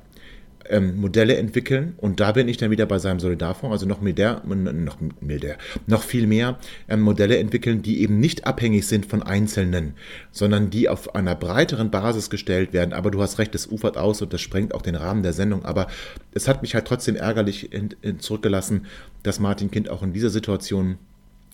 [0.70, 4.42] ähm, Modelle entwickeln und da bin ich dann wieder bei seinem Solidarfonds, also noch, milder,
[4.44, 5.56] noch, milder,
[5.86, 6.58] noch viel mehr
[6.88, 9.94] ähm, Modelle entwickeln, die eben nicht abhängig sind von Einzelnen,
[10.30, 12.92] sondern die auf einer breiteren Basis gestellt werden.
[12.92, 15.64] Aber du hast recht, das ufert aus und das sprengt auch den Rahmen der Sendung.
[15.64, 15.86] Aber
[16.32, 18.86] es hat mich halt trotzdem ärgerlich in, in zurückgelassen,
[19.22, 20.98] dass Martin Kind auch in dieser Situation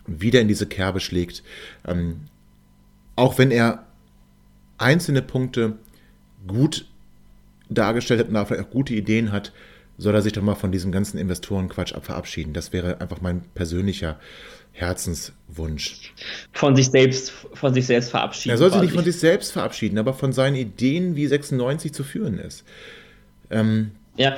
[0.07, 1.43] wieder in diese Kerbe schlägt.
[1.87, 2.23] Ähm,
[3.17, 3.87] auch wenn er
[4.79, 5.77] einzelne Punkte
[6.47, 6.87] gut
[7.75, 9.53] dargestellt hat und da vielleicht auch gute Ideen hat,
[9.99, 12.53] soll er sich doch mal von diesem ganzen Investorenquatsch verabschieden.
[12.53, 14.18] Das wäre einfach mein persönlicher
[14.73, 16.14] Herzenswunsch.
[16.53, 18.55] Von sich selbst, von sich selbst verabschieden.
[18.55, 22.05] Er soll sich nicht von sich selbst verabschieden, aber von seinen Ideen, wie 96 zu
[22.05, 22.64] führen ist.
[23.51, 24.37] Ähm, ja,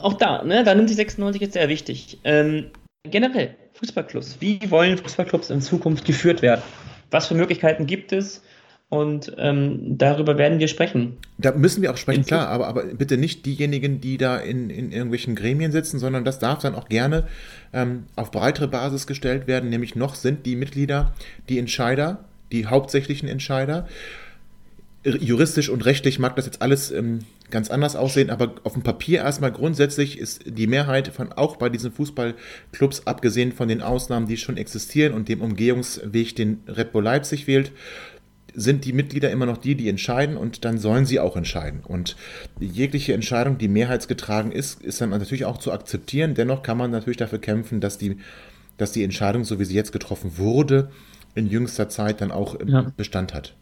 [0.00, 2.18] auch da, ne, da nimmt sich 96 jetzt sehr wichtig.
[2.24, 2.70] Ähm,
[3.04, 4.38] generell, Fußballclubs.
[4.40, 6.62] Wie wollen Fußballclubs in Zukunft geführt werden?
[7.10, 8.42] Was für Möglichkeiten gibt es?
[8.88, 11.16] Und ähm, darüber werden wir sprechen.
[11.38, 14.70] Da müssen wir auch sprechen, in klar, aber, aber bitte nicht diejenigen, die da in,
[14.70, 17.26] in irgendwelchen Gremien sitzen, sondern das darf dann auch gerne
[17.72, 19.70] ähm, auf breitere Basis gestellt werden.
[19.70, 21.14] Nämlich noch sind die Mitglieder
[21.48, 23.88] die Entscheider, die hauptsächlichen Entscheider.
[25.02, 27.20] juristisch und rechtlich mag das jetzt alles ähm,
[27.50, 31.68] ganz anders aussehen, aber auf dem Papier erstmal grundsätzlich ist die Mehrheit von auch bei
[31.68, 37.04] diesen Fußballclubs, abgesehen von den Ausnahmen, die schon existieren und dem Umgehungsweg, den Red Bull
[37.04, 37.72] Leipzig wählt,
[38.56, 41.80] sind die Mitglieder immer noch die, die entscheiden und dann sollen sie auch entscheiden.
[41.86, 42.16] Und
[42.58, 46.34] jegliche Entscheidung, die mehrheitsgetragen ist, ist dann natürlich auch zu akzeptieren.
[46.34, 48.16] Dennoch kann man natürlich dafür kämpfen, dass die,
[48.78, 50.90] dass die Entscheidung, so wie sie jetzt getroffen wurde,
[51.34, 52.90] in jüngster Zeit dann auch ja.
[52.96, 53.54] Bestand hat.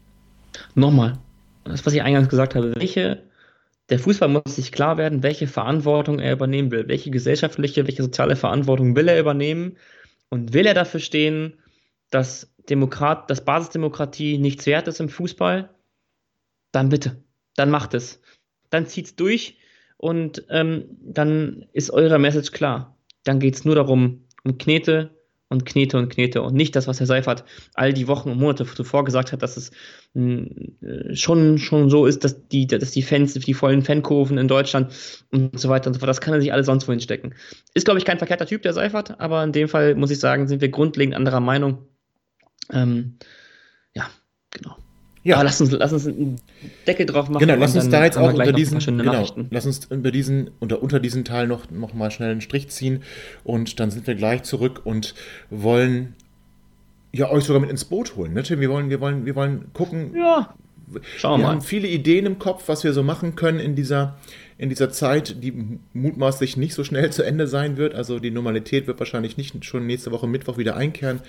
[0.75, 1.17] Nochmal,
[1.65, 3.23] das, was ich eingangs gesagt habe, welche,
[3.89, 8.37] der Fußball muss sich klar werden, welche Verantwortung er übernehmen will, welche gesellschaftliche, welche soziale
[8.37, 9.75] Verantwortung will er übernehmen
[10.29, 11.55] und will er dafür stehen,
[12.11, 15.69] dass Demokrat, dass Basisdemokratie nichts wert ist im Fußball,
[16.71, 17.23] dann bitte,
[17.55, 18.21] dann macht es.
[18.69, 19.57] Dann zieht es durch
[19.97, 22.97] und ähm, dann ist eure Message klar.
[23.23, 25.15] Dann geht es nur darum, um Knete,
[25.49, 27.43] und Knete und Knete und nicht das, was Herr Seifert
[27.75, 29.71] all die Wochen und Monate zuvor gesagt hat, dass es
[30.13, 30.47] mh,
[30.81, 34.93] äh, schon, schon so ist, dass die, dass die Fans, die vollen Fankurven in Deutschland
[35.31, 37.35] und so weiter und so fort, das kann er sich alles sonst wohin stecken.
[37.73, 40.47] Ist, glaube ich, kein verkehrter Typ, der Seifert, aber in dem Fall muss ich sagen,
[40.47, 41.87] sind wir grundlegend anderer Meinung.
[42.71, 43.17] Ähm,
[43.93, 44.09] ja,
[44.51, 44.75] genau.
[45.23, 45.35] Ja.
[45.35, 46.39] Aber lass uns, lass uns einen
[46.85, 47.39] Deckel drauf machen.
[47.39, 50.99] Genau, lass uns da jetzt auch unter diesen, genau, lass uns über diesen, unter, unter
[50.99, 53.01] diesen Teil noch, noch mal schnell einen Strich ziehen
[53.43, 55.15] und dann sind wir gleich zurück und
[55.49, 56.15] wollen
[57.11, 58.33] ja euch sogar mit ins Boot holen.
[58.33, 58.59] Ne, Tim?
[58.59, 60.15] Wir wollen, wir wollen, wir wollen gucken.
[60.15, 60.53] Ja.
[61.17, 61.53] Schauen wir mal.
[61.53, 64.17] haben viele Ideen im Kopf, was wir so machen können in dieser,
[64.57, 67.93] in dieser Zeit, die mutmaßlich nicht so schnell zu Ende sein wird.
[67.93, 71.19] Also die Normalität wird wahrscheinlich nicht schon nächste Woche Mittwoch wieder einkehren.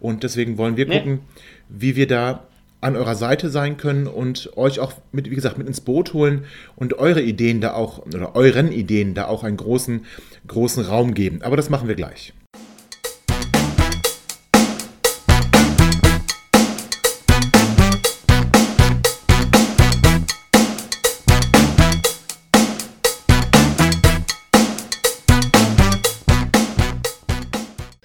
[0.00, 1.20] Und deswegen wollen wir gucken, nee.
[1.68, 2.46] wie wir da
[2.82, 6.44] an eurer Seite sein können und euch auch mit, wie gesagt, mit ins Boot holen
[6.76, 10.04] und eure Ideen da auch, oder euren Ideen da auch einen großen,
[10.46, 11.40] großen Raum geben.
[11.40, 12.34] Aber das machen wir gleich.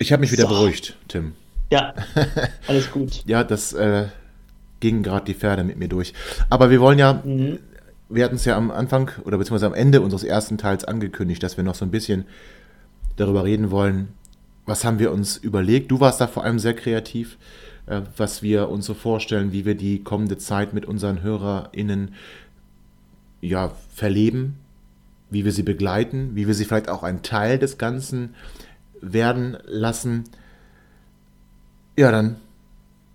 [0.10, 0.56] Ich habe mich wieder so.
[0.56, 1.34] beruhigt, Tim.
[1.70, 1.94] Ja,
[2.68, 3.22] alles gut.
[3.28, 4.08] ja, das äh,
[4.80, 6.16] gingen gerade die Pferde mit mir durch.
[6.50, 7.60] Aber wir wollen ja, mhm.
[8.10, 11.58] wir hatten es ja am Anfang oder beziehungsweise am Ende unseres ersten Teils angekündigt, dass
[11.58, 12.26] wir noch so ein bisschen
[13.18, 14.08] darüber reden wollen,
[14.66, 15.92] was haben wir uns überlegt.
[15.92, 17.38] Du warst da vor allem sehr kreativ,
[17.86, 22.16] äh, was wir uns so vorstellen, wie wir die kommende Zeit mit unseren HörerInnen
[23.42, 24.56] ja, verleben,
[25.30, 28.34] wie wir sie begleiten, wie wir sie vielleicht auch ein Teil des Ganzen
[29.02, 30.26] werden lassen.
[31.98, 32.38] Ja, dann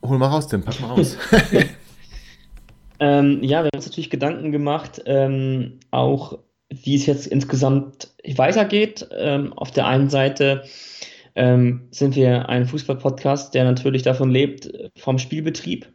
[0.04, 1.16] Hol mal raus, Tim, pack mal aus.
[3.00, 9.08] ähm, ja, wir haben uns natürlich Gedanken gemacht, ähm, auch wie es jetzt insgesamt weitergeht.
[9.16, 10.64] Ähm, auf der einen Seite
[11.34, 15.86] ähm, sind wir ein Fußball-Podcast, der natürlich davon lebt, vom Spielbetrieb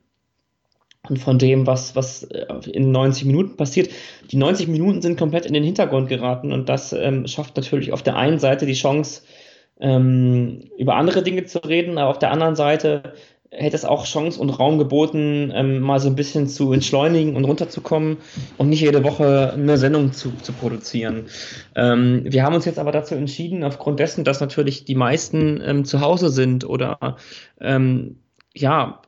[1.07, 3.91] und von dem, was, was äh, in 90 Minuten passiert.
[4.31, 8.01] Die 90 Minuten sind komplett in den Hintergrund geraten und das ähm, schafft natürlich auf
[8.01, 9.21] der einen Seite die Chance,
[9.79, 13.13] ähm, über andere Dinge zu reden, aber auf der anderen Seite
[13.51, 17.45] hätte es auch Chance und Raum geboten, ähm, mal so ein bisschen zu entschleunigen und
[17.45, 18.17] runterzukommen
[18.57, 21.25] und nicht jede Woche eine Sendung zu, zu produzieren.
[21.75, 25.85] Ähm, wir haben uns jetzt aber dazu entschieden, aufgrund dessen, dass natürlich die meisten ähm,
[25.85, 27.17] zu Hause sind oder
[27.59, 28.19] ähm,
[28.53, 29.01] ja,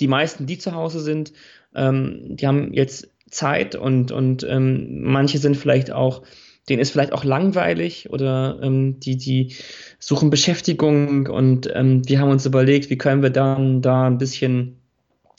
[0.00, 1.32] die meisten, die zu Hause sind,
[1.74, 6.22] ähm, die haben jetzt Zeit und, und ähm, manche sind vielleicht auch
[6.68, 9.54] denen ist vielleicht auch langweilig oder ähm, die, die
[9.98, 14.76] suchen Beschäftigung und ähm, wir haben uns überlegt, wie können wir dann da ein bisschen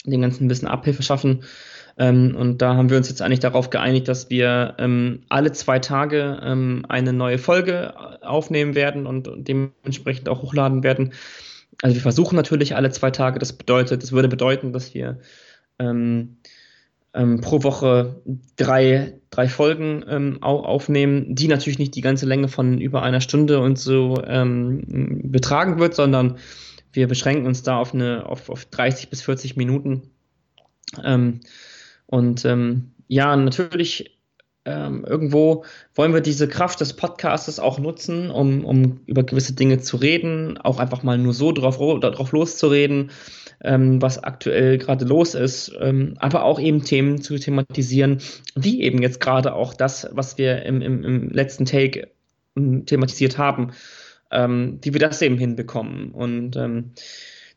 [0.06, 1.44] dem Ganzen ein bisschen Abhilfe schaffen.
[1.98, 5.80] Ähm, und da haben wir uns jetzt eigentlich darauf geeinigt, dass wir ähm, alle zwei
[5.80, 11.12] Tage ähm, eine neue Folge aufnehmen werden und, und dementsprechend auch hochladen werden.
[11.82, 13.38] Also wir versuchen natürlich alle zwei Tage.
[13.38, 15.18] Das bedeutet, das würde bedeuten, dass wir
[15.80, 16.37] ähm,
[17.14, 18.22] ähm, pro Woche
[18.56, 23.60] drei, drei Folgen ähm, aufnehmen, die natürlich nicht die ganze Länge von über einer Stunde
[23.60, 24.82] und so ähm,
[25.30, 26.38] betragen wird, sondern
[26.92, 30.10] wir beschränken uns da auf, eine, auf, auf 30 bis 40 Minuten.
[31.04, 31.40] Ähm,
[32.06, 34.17] und ähm, ja, natürlich
[34.68, 35.64] ähm, irgendwo
[35.94, 40.58] wollen wir diese Kraft des Podcastes auch nutzen, um, um über gewisse Dinge zu reden,
[40.58, 43.10] auch einfach mal nur so drauf, drauf loszureden
[43.62, 48.18] ähm, was aktuell gerade los ist, ähm, aber auch eben Themen zu thematisieren,
[48.54, 52.08] wie eben jetzt gerade auch das, was wir im, im, im letzten Take
[52.56, 53.72] ähm, thematisiert haben,
[54.30, 56.12] ähm, wie wir das eben hinbekommen.
[56.12, 56.92] Und ähm,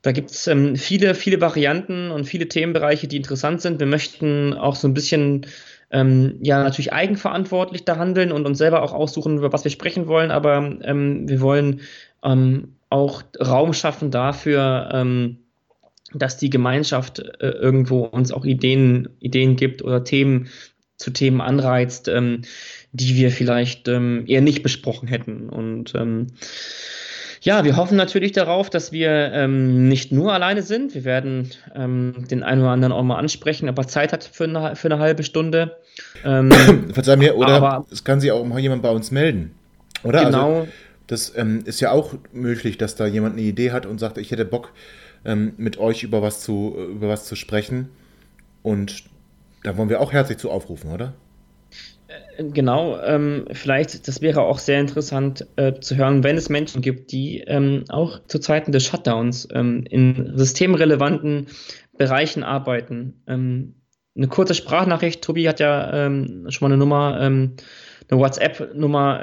[0.01, 3.80] da gibt es ähm, viele, viele Varianten und viele Themenbereiche, die interessant sind.
[3.80, 5.45] Wir möchten auch so ein bisschen
[5.92, 10.08] ähm, ja natürlich eigenverantwortlich da handeln und uns selber auch aussuchen, über was wir sprechen
[10.08, 11.82] wollen, aber ähm, wir wollen
[12.24, 15.38] ähm, auch Raum schaffen dafür, ähm,
[16.14, 20.50] dass die Gemeinschaft äh, irgendwo uns auch Ideen, Ideen gibt oder Themen
[20.98, 22.44] zu Themen anreizt, ähm,
[22.92, 25.50] die wir vielleicht ähm, eher nicht besprochen hätten.
[25.50, 25.94] Und
[27.44, 30.94] ja, wir hoffen natürlich darauf, dass wir ähm, nicht nur alleine sind.
[30.94, 34.44] Wir werden ähm, den einen oder anderen auch mal ansprechen, ob er Zeit hat für
[34.44, 35.78] eine, für eine halbe Stunde.
[36.24, 36.52] Ähm,
[36.94, 39.56] Verzeih mir, oder aber, es kann sich auch mal jemand bei uns melden.
[40.04, 40.26] Oder?
[40.26, 40.60] Genau.
[40.60, 40.68] Also,
[41.08, 44.30] das ähm, ist ja auch möglich, dass da jemand eine Idee hat und sagt, ich
[44.30, 44.72] hätte Bock,
[45.26, 47.89] ähm, mit euch über was, zu, über was zu sprechen.
[48.62, 49.04] Und
[49.64, 51.14] da wollen wir auch herzlich zu aufrufen, oder?
[52.38, 57.11] Genau, ähm, vielleicht, das wäre auch sehr interessant äh, zu hören, wenn es Menschen gibt,
[57.11, 61.47] die ähm, auch zu Zeiten des Shutdowns ähm, in systemrelevanten
[61.97, 63.23] Bereichen arbeiten.
[63.27, 63.75] Ähm,
[64.15, 67.55] eine kurze Sprachnachricht, Tobi hat ja ähm, schon mal eine Nummer, ähm,
[68.09, 69.21] eine WhatsApp-Nummer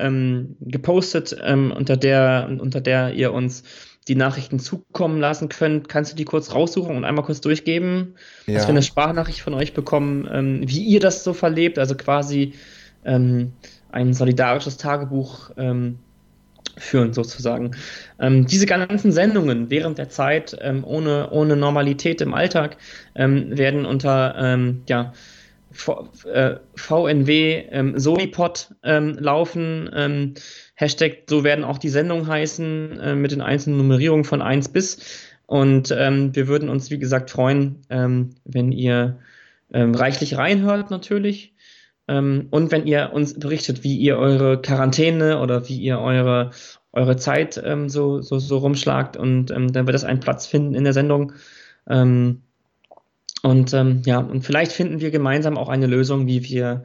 [0.61, 3.65] gepostet, unter, der, unter der ihr uns
[4.09, 5.91] die Nachrichten zukommen lassen könnt.
[5.91, 8.15] Kannst du die kurz raussuchen und einmal kurz durchgeben,
[8.47, 8.55] ja.
[8.55, 12.55] dass wir eine Sprachnachricht von euch bekommen, wie ihr das so verlebt, also quasi
[13.09, 13.53] ähm,
[13.91, 15.99] ein solidarisches Tagebuch ähm,
[16.77, 17.73] führen, sozusagen.
[18.21, 22.77] Ähm, diese ganzen Sendungen während der Zeit ähm, ohne, ohne Normalität im Alltag
[23.15, 25.13] ähm, werden unter ähm, ja,
[25.73, 30.35] v, äh, VNW ähm, Solipod laufen.
[30.75, 35.27] Hashtag, so werden auch die Sendungen heißen, äh, mit den einzelnen Nummerierungen von 1 bis.
[35.47, 39.19] Und wir würden uns, wie gesagt, freuen, wenn ihr
[39.71, 41.55] reichlich reinhört, natürlich.
[42.09, 46.51] Ähm, und wenn ihr uns berichtet, wie ihr eure Quarantäne oder wie ihr eure,
[46.93, 50.75] eure Zeit ähm, so, so, so rumschlagt und ähm, dann wird das einen Platz finden
[50.75, 51.33] in der Sendung.
[51.89, 52.43] Ähm,
[53.43, 56.85] und ähm, ja, und vielleicht finden wir gemeinsam auch eine Lösung, wie wir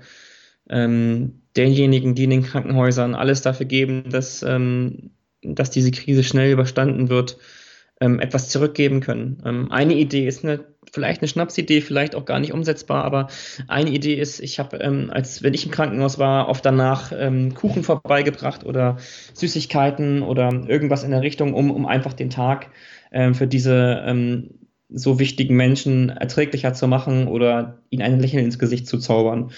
[0.69, 4.39] ähm, denjenigen, die in den Krankenhäusern alles dafür geben, dass,
[5.43, 7.37] dass diese Krise schnell überstanden wird,
[7.99, 9.69] etwas zurückgeben können.
[9.69, 13.27] eine Idee ist eine vielleicht eine Schnapsidee, vielleicht auch gar nicht umsetzbar, aber
[13.67, 17.53] eine Idee ist, ich habe, ähm, als wenn ich im Krankenhaus war, oft danach ähm,
[17.53, 18.97] Kuchen vorbeigebracht oder
[19.33, 22.69] Süßigkeiten oder irgendwas in der Richtung, um, um einfach den Tag
[23.11, 24.49] ähm, für diese ähm,
[24.89, 29.51] so wichtigen Menschen erträglicher zu machen oder ihnen ein Lächeln ins Gesicht zu zaubern.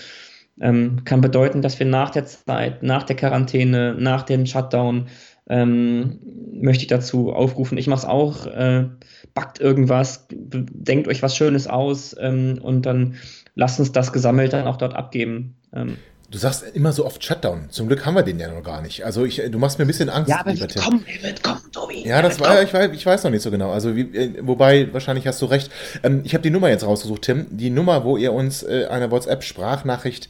[0.62, 5.08] Ähm, kann bedeuten, dass wir nach der Zeit, nach der Quarantäne, nach dem Shutdown
[5.50, 6.20] ähm,
[6.54, 7.78] möchte ich dazu aufrufen.
[7.78, 8.46] Ich mache es auch.
[8.48, 8.86] Äh,
[9.34, 13.16] backt irgendwas, denkt euch was Schönes aus ähm, und dann
[13.56, 15.56] lasst uns das gesammelt dann auch dort abgeben.
[15.74, 15.98] Ähm,
[16.32, 17.70] Du sagst immer so oft Shutdown.
[17.70, 19.06] Zum Glück haben wir den ja noch gar nicht.
[19.06, 20.30] Also ich, du machst mir ein bisschen Angst.
[20.30, 22.06] Ja, aber er wird kommen, er wird kommen, Tobi.
[22.06, 23.72] Ja, das war, ich weiß, ich weiß noch nicht so genau.
[23.72, 25.72] Also wie, äh, wobei, wahrscheinlich hast du recht.
[26.04, 27.46] Ähm, ich habe die Nummer jetzt rausgesucht, Tim.
[27.52, 30.28] Die Nummer, wo ihr uns äh, eine WhatsApp-Sprachnachricht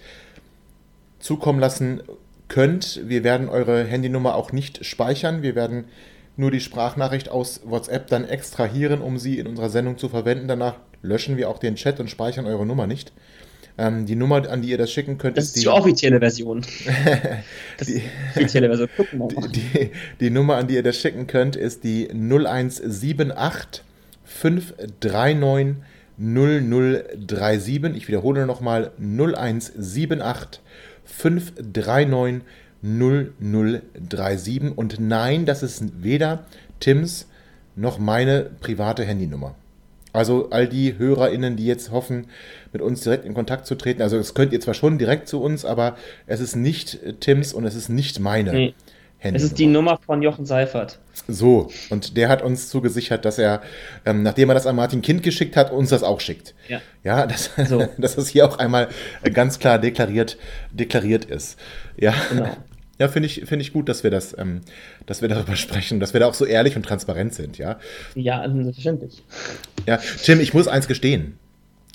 [1.20, 2.02] zukommen lassen
[2.48, 3.02] könnt.
[3.06, 5.42] Wir werden eure Handynummer auch nicht speichern.
[5.42, 5.86] Wir werden
[6.38, 10.48] nur die Sprachnachricht aus WhatsApp dann extrahieren, um sie in unserer Sendung zu verwenden.
[10.48, 13.14] Danach löschen wir auch den Chat und speichern eure Nummer nicht.
[13.78, 16.62] Ähm, die Nummer, an die ihr das schicken könnt, das ist die, die offizielle Version.
[17.78, 18.02] das die,
[18.36, 18.90] offizielle Version.
[19.52, 19.92] Die, die,
[20.22, 23.84] die, Nummer, an die ihr das schicken könnt, ist die 0178
[24.24, 25.76] 539
[26.18, 27.96] 0037.
[27.96, 30.62] Ich wiederhole nochmal 0178
[31.06, 32.42] 539
[32.82, 34.78] 0037.
[34.78, 36.46] Und nein, das ist weder
[36.80, 37.28] Tims
[37.76, 39.56] noch meine private Handynummer.
[40.14, 42.28] Also all die HörerInnen, die jetzt hoffen,
[42.72, 45.42] mit uns direkt in Kontakt zu treten, also das könnt ihr zwar schon direkt zu
[45.42, 48.54] uns, aber es ist nicht Tims und es ist nicht meine.
[48.54, 48.74] Nee.
[49.18, 49.36] Handynummer.
[49.36, 51.00] Es ist die Nummer von Jochen Seifert.
[51.28, 53.62] So, und der hat uns zugesichert, dass er,
[54.06, 56.54] ähm, nachdem er das an Martin Kind geschickt hat, uns das auch schickt.
[56.68, 57.88] Ja, ja dass, so.
[57.98, 58.90] dass das hier auch einmal
[59.34, 60.38] ganz klar deklariert,
[60.72, 61.60] deklariert ist.
[61.98, 62.56] Ja, genau.
[62.98, 64.62] Ja, finde ich, find ich gut, dass wir das, ähm,
[65.06, 67.78] dass wir darüber sprechen, dass wir da auch so ehrlich und transparent sind, ja.
[68.16, 69.22] Ja, also selbstverständlich.
[69.86, 71.38] Ja, Tim, ich muss eins gestehen.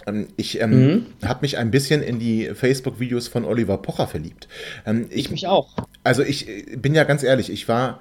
[0.06, 1.06] Ähm, ich ähm, mhm.
[1.24, 4.48] habe mich ein bisschen in die Facebook-Videos von Oliver Pocher verliebt.
[4.86, 5.74] Ähm, ich, ich, mich auch.
[6.04, 8.00] Also ich äh, bin ja ganz ehrlich, ich war.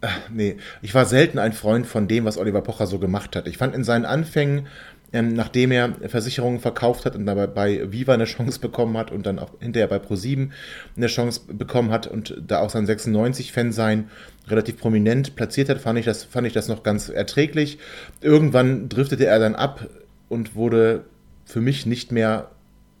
[0.00, 3.48] Äh, nee, ich war selten ein Freund von dem, was Oliver Pocher so gemacht hat.
[3.48, 4.68] Ich fand in seinen Anfängen
[5.12, 9.24] ähm, nachdem er Versicherungen verkauft hat und dabei bei Viva eine Chance bekommen hat und
[9.24, 10.50] dann auch hinterher bei Pro7
[10.96, 14.10] eine Chance bekommen hat und da auch sein 96-Fan sein
[14.48, 17.78] relativ prominent platziert hat, fand ich, das, fand ich das noch ganz erträglich.
[18.20, 19.88] Irgendwann driftete er dann ab
[20.28, 21.04] und wurde
[21.46, 22.50] für mich nicht mehr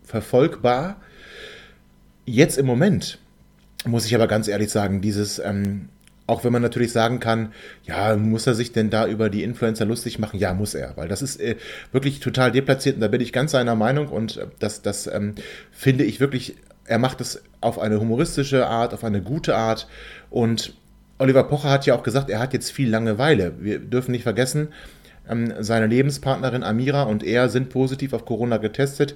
[0.02, 0.96] verfolgbar.
[2.24, 3.18] Jetzt im Moment
[3.86, 5.90] muss ich aber ganz ehrlich sagen, dieses ähm,
[6.28, 7.52] auch wenn man natürlich sagen kann,
[7.84, 10.38] ja, muss er sich denn da über die Influencer lustig machen?
[10.38, 11.56] Ja, muss er, weil das ist äh,
[11.90, 15.34] wirklich total deplatziert und da bin ich ganz seiner Meinung und äh, das, das ähm,
[15.72, 19.88] finde ich wirklich, er macht es auf eine humoristische Art, auf eine gute Art
[20.30, 20.74] und
[21.18, 23.54] Oliver Pocher hat ja auch gesagt, er hat jetzt viel Langeweile.
[23.58, 24.68] Wir dürfen nicht vergessen,
[25.28, 29.14] Ähm, seine Lebenspartnerin Amira und er sind positiv auf Corona getestet.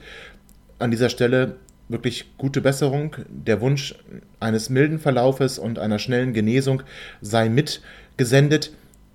[0.79, 1.57] An dieser Stelle
[1.89, 3.17] wirklich gute Besserung.
[3.29, 3.95] Der Wunsch
[4.41, 6.83] eines milden Verlaufes und einer schnellen Genesung
[7.21, 8.73] sei mitgesendet.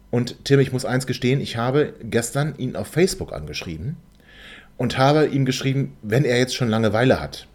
[0.09, 3.97] Und Tim, ich muss eins gestehen, ich habe gestern ihn auf Facebook angeschrieben
[4.77, 7.47] und habe ihm geschrieben, wenn er jetzt schon Langeweile hat.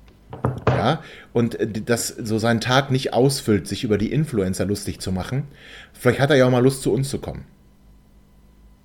[0.69, 1.03] Ja,
[1.33, 5.45] und das so seinen Tag nicht ausfüllt, sich über die Influencer lustig zu machen.
[5.93, 7.45] Vielleicht hat er ja auch mal Lust, zu uns zu kommen.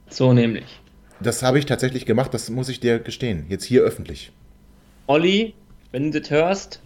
[0.10, 0.82] So nämlich.
[1.20, 3.45] Das habe ich tatsächlich gemacht, das muss ich dir gestehen.
[3.49, 4.32] Jetzt hier öffentlich.
[5.08, 5.54] Olli,
[5.91, 6.81] wenn du das hörst,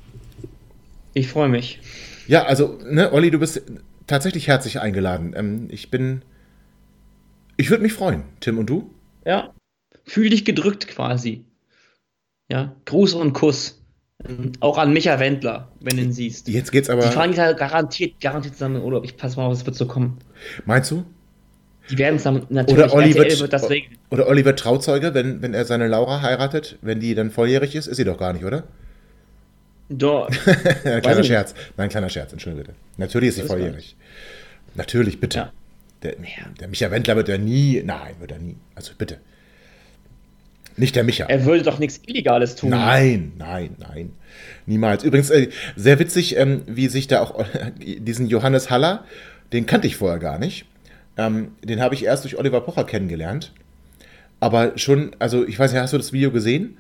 [1.14, 1.80] ich freue mich.
[2.28, 3.62] Ja, also, ne, Olli, du bist
[4.08, 5.34] tatsächlich herzlich eingeladen.
[5.36, 6.22] Ähm, ich bin.
[7.58, 8.24] Ich würde mich freuen.
[8.40, 8.92] Tim und du?
[9.26, 9.54] Ja.
[10.06, 11.44] Fühl dich gedrückt quasi.
[12.50, 12.76] Ja.
[12.86, 13.82] Gruß und Kuss.
[14.28, 16.48] Ähm, auch an Micha Wendler, wenn du ihn siehst.
[16.48, 17.02] Jetzt geht's aber.
[17.02, 19.04] Die fahren garantiert, garantiert zusammen in Urlaub.
[19.04, 20.20] Ich pass mal auf, es wird so kommen.
[20.66, 21.04] Meinst du?
[21.90, 22.86] Die werden es dann natürlich.
[22.86, 23.98] Oder Olli, wird, wird das regeln.
[24.12, 27.88] oder Olli wird Trauzeuge, wenn, wenn er seine Laura heiratet, wenn die dann volljährig ist?
[27.88, 28.64] Ist sie doch gar nicht, oder?
[29.92, 30.30] Doch.
[30.84, 31.54] kleiner Scherz.
[31.76, 32.78] Nein, kleiner Scherz, entschuldige bitte.
[32.98, 33.96] Natürlich ist sie volljährig.
[34.76, 35.38] Natürlich, bitte.
[35.38, 35.54] Ja.
[36.04, 36.16] Der,
[36.60, 37.84] der Micha Wendler wird er nie.
[37.86, 38.56] Nein, wird er nie.
[38.74, 39.18] Also bitte.
[40.78, 41.26] Nicht der Micha.
[41.26, 42.70] Er würde doch nichts Illegales tun.
[42.70, 44.14] Nein, nein, nein.
[44.66, 45.04] Niemals.
[45.04, 47.46] Übrigens, äh, sehr witzig, ähm, wie sich da auch
[47.78, 49.04] diesen Johannes Haller,
[49.52, 50.66] den kannte ich vorher gar nicht.
[51.18, 53.52] Ähm, den habe ich erst durch Oliver Pocher kennengelernt.
[54.40, 56.78] Aber schon, also ich weiß nicht, hast du das Video gesehen?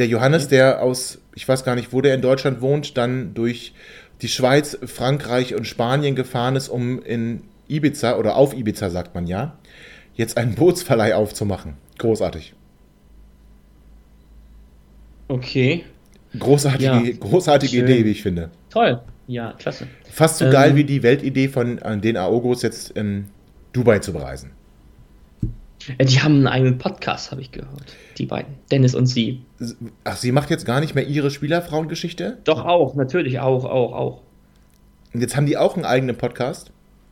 [0.00, 3.74] Der Johannes, der aus, ich weiß gar nicht, wo der in Deutschland wohnt, dann durch
[4.22, 9.26] die Schweiz, Frankreich und Spanien gefahren ist, um in Ibiza oder auf Ibiza, sagt man
[9.26, 9.58] ja,
[10.14, 11.74] jetzt einen Bootsverleih aufzumachen.
[11.98, 12.54] Großartig.
[15.28, 15.84] Okay.
[16.38, 17.84] Großartige, Ja, großartige schön.
[17.84, 18.50] Idee, wie ich finde.
[18.70, 19.00] Toll.
[19.26, 19.86] Ja, klasse.
[20.10, 23.26] Fast so Ähm, geil wie die Weltidee von äh, den Aogos jetzt in
[23.74, 24.52] Dubai zu bereisen.
[25.98, 27.96] Äh, Die haben einen eigenen Podcast, habe ich gehört.
[28.18, 28.54] Die beiden.
[28.70, 29.42] Dennis und sie.
[30.04, 32.38] Ach, sie macht jetzt gar nicht mehr ihre Spielerfrauengeschichte?
[32.44, 34.22] Doch auch, natürlich auch, auch, auch.
[35.14, 36.70] Und jetzt haben die auch einen eigenen Podcast?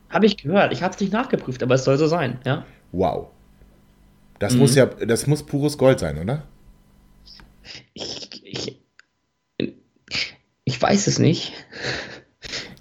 [0.09, 0.71] Habe ich gehört.
[0.73, 2.65] Ich habe es nicht nachgeprüft, aber es soll so sein, ja.
[2.91, 3.27] Wow.
[4.39, 4.59] Das Mhm.
[4.59, 6.43] muss ja, das muss pures Gold sein, oder?
[7.93, 8.79] Ich, ich,
[10.63, 11.53] ich weiß es nicht.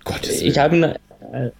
[0.04, 0.56] Gottes Ich Willen.
[0.56, 1.50] habe eine, äh,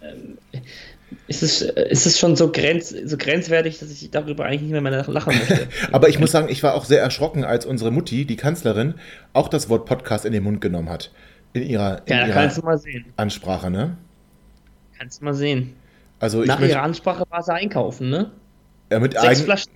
[1.29, 5.07] ist es, ist es schon so, grenz, so grenzwertig, dass ich darüber eigentlich nicht mehr
[5.07, 5.67] lachen möchte.
[5.91, 8.95] Aber ich muss sagen, ich war auch sehr erschrocken, als unsere Mutti, die Kanzlerin,
[9.33, 11.11] auch das Wort Podcast in den Mund genommen hat.
[11.53, 13.05] In ihrer, in ja, ihrer kannst du mal sehen.
[13.15, 13.95] Ansprache, ne?
[14.97, 15.75] Kannst du mal sehen.
[16.19, 18.31] Also ich Nach ihrer Ansprache war sie einkaufen, ne?
[18.89, 19.71] äh, mit Sechs Flaschen,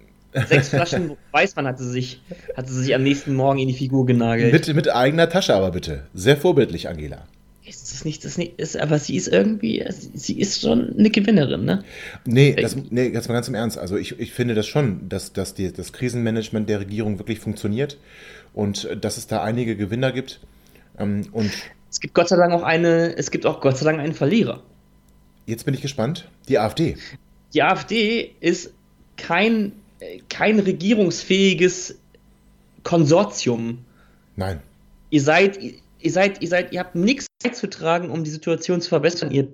[0.47, 2.21] sechs Flaschen Weißmann hatte sie sich,
[2.57, 4.51] hatte sich am nächsten Morgen in die Figur genagelt.
[4.51, 6.07] mit, mit eigener Tasche aber bitte.
[6.15, 7.25] Sehr vorbildlich, Angela.
[7.65, 11.64] Ist das nicht, das nicht, ist, aber sie ist irgendwie, sie ist schon eine Gewinnerin,
[11.64, 11.84] ne?
[12.26, 13.77] Nee, das, nee, jetzt mal ganz im Ernst.
[13.77, 17.98] Also ich, ich finde das schon, dass, dass die, das Krisenmanagement der Regierung wirklich funktioniert
[18.53, 20.41] und äh, dass es da einige Gewinner gibt.
[20.99, 21.52] Ähm, und
[21.90, 24.61] Es gibt Gott sei Dank auch eine, es gibt auch Gott sei Dank einen Verlierer.
[25.45, 26.27] jetzt bin ich gespannt.
[26.49, 26.98] Die AfD.
[27.53, 28.73] Die AfD ist
[29.15, 29.72] kein,
[30.02, 31.95] äh, kein regierungsfähiges
[32.84, 33.85] Konsortium.
[34.35, 34.60] Nein.
[35.11, 39.32] Ihr seid, ihr seid, ihr seid, ihr habt nichts beizutragen, um die Situation zu verbessern.
[39.32, 39.49] Ihr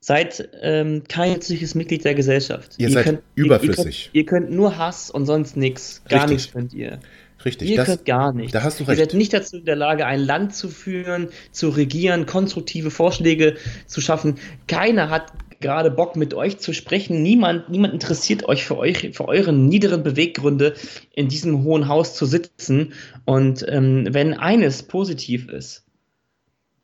[0.00, 2.74] seid ähm, kein nützliches Mitglied der Gesellschaft.
[2.78, 4.10] Ihr seid überflüssig.
[4.12, 6.02] Ihr, ihr, könnt, ihr könnt nur Hass und sonst nichts.
[6.08, 7.00] Gar nichts könnt ihr.
[7.44, 7.70] Richtig.
[7.70, 8.54] Ihr Das, könnt gar nicht.
[8.54, 8.98] da hast du Ihr recht.
[9.00, 13.56] seid nicht dazu in der Lage, ein Land zu führen, zu regieren, konstruktive Vorschläge
[13.86, 14.36] zu schaffen.
[14.68, 17.22] Keiner hat gerade Bock, mit euch zu sprechen.
[17.22, 20.74] Niemand, niemand interessiert euch für, euch für eure niederen Beweggründe,
[21.14, 22.92] in diesem hohen Haus zu sitzen.
[23.24, 25.85] Und ähm, wenn eines positiv ist,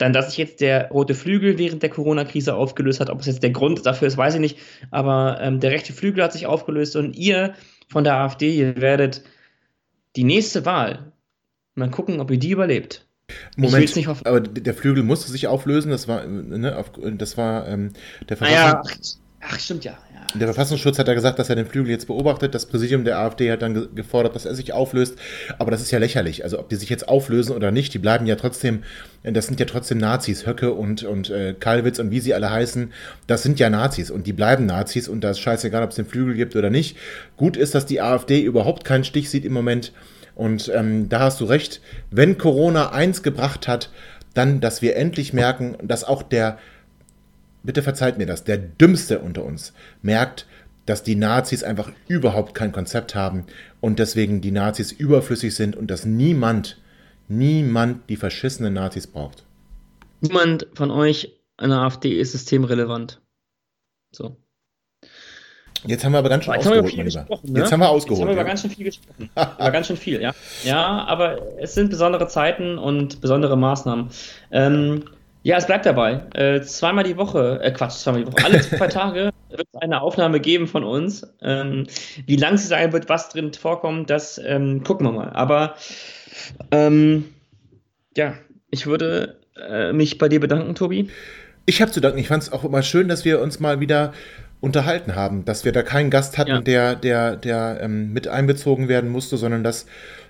[0.03, 3.11] dann, dass sich jetzt der rote Flügel während der Corona-Krise aufgelöst hat.
[3.11, 4.59] Ob es jetzt der Grund dafür ist, weiß ich nicht.
[4.91, 7.55] Aber ähm, der rechte Flügel hat sich aufgelöst und ihr
[7.89, 9.23] von der AfD, ihr werdet
[10.17, 11.13] die nächste Wahl
[11.75, 13.07] mal gucken, ob ihr die überlebt.
[13.57, 15.91] Moment, aber der Flügel musste sich auflösen.
[15.91, 17.93] Das war, ne, auf, das war ähm,
[18.29, 19.93] der, Ah ja, Verfassung, ach, stimmt ja.
[20.15, 20.39] ja.
[20.39, 22.55] der Verfassungsschutz hat ja gesagt, dass er den Flügel jetzt beobachtet.
[22.55, 25.19] Das Präsidium der AfD hat dann ge gefordert, dass er sich auflöst.
[25.59, 26.45] Aber das ist ja lächerlich.
[26.45, 28.85] Also ob die sich jetzt auflösen oder nicht, die bleiben ja trotzdem,
[29.23, 30.47] das sind ja trotzdem Nazis.
[30.47, 32.93] Höcke und, und äh, Kalwitz und wie sie alle heißen,
[33.27, 36.07] das sind ja Nazis und die bleiben Nazis und da ist scheißegal, ob es den
[36.07, 36.97] Flügel gibt oder nicht.
[37.37, 39.93] Gut ist, dass die AfD überhaupt keinen Stich sieht im Moment.
[40.35, 43.91] Und ähm, da hast du recht, wenn Corona eins gebracht hat,
[44.35, 46.59] dann, dass wir endlich merken, dass auch der,
[47.63, 49.73] bitte verzeiht mir das, der Dümmste unter uns
[50.03, 50.47] merkt,
[50.87, 53.47] dass die Nazis einfach überhaupt kein Konzept haben
[53.81, 56.81] und deswegen die Nazis überflüssig sind und dass niemand,
[57.29, 59.45] niemand die verschissenen Nazis braucht.
[60.21, 63.21] Niemand von euch an der AfD ist systemrelevant.
[64.13, 64.37] So.
[65.85, 67.21] Jetzt haben wir aber ganz schön jetzt haben ausgeholt, viel mein Lieber.
[67.21, 67.59] gesprochen, ne?
[67.61, 68.19] Jetzt haben wir ausgeholt.
[68.21, 68.49] Jetzt haben wir ja.
[68.49, 69.31] ganz schön viel gesprochen.
[69.35, 70.35] über ganz schön viel, ja.
[70.65, 74.11] Ja, aber es sind besondere Zeiten und besondere Maßnahmen.
[74.53, 75.05] Ähm,
[75.43, 76.21] ja, es bleibt dabei.
[76.35, 80.01] Äh, zweimal die Woche, äh, Quatsch, zweimal die Woche, alle zwei Tage wird es eine
[80.01, 81.27] Aufnahme geben von uns.
[81.43, 81.87] Ähm,
[82.27, 85.31] wie lang sie sein wird, was drin vorkommt, das ähm, gucken wir mal.
[85.31, 85.75] Aber
[86.71, 87.27] ähm,
[88.17, 88.35] ja,
[88.71, 91.11] ich würde äh, mich bei dir bedanken, Tobi.
[91.67, 92.19] Ich habe zu danken.
[92.19, 94.13] Ich fand es auch immer schön, dass wir uns mal wieder
[94.61, 96.61] unterhalten haben, dass wir da keinen Gast hatten, Ja.
[96.61, 99.87] der, der, der ähm, mit einbezogen werden musste, sondern dass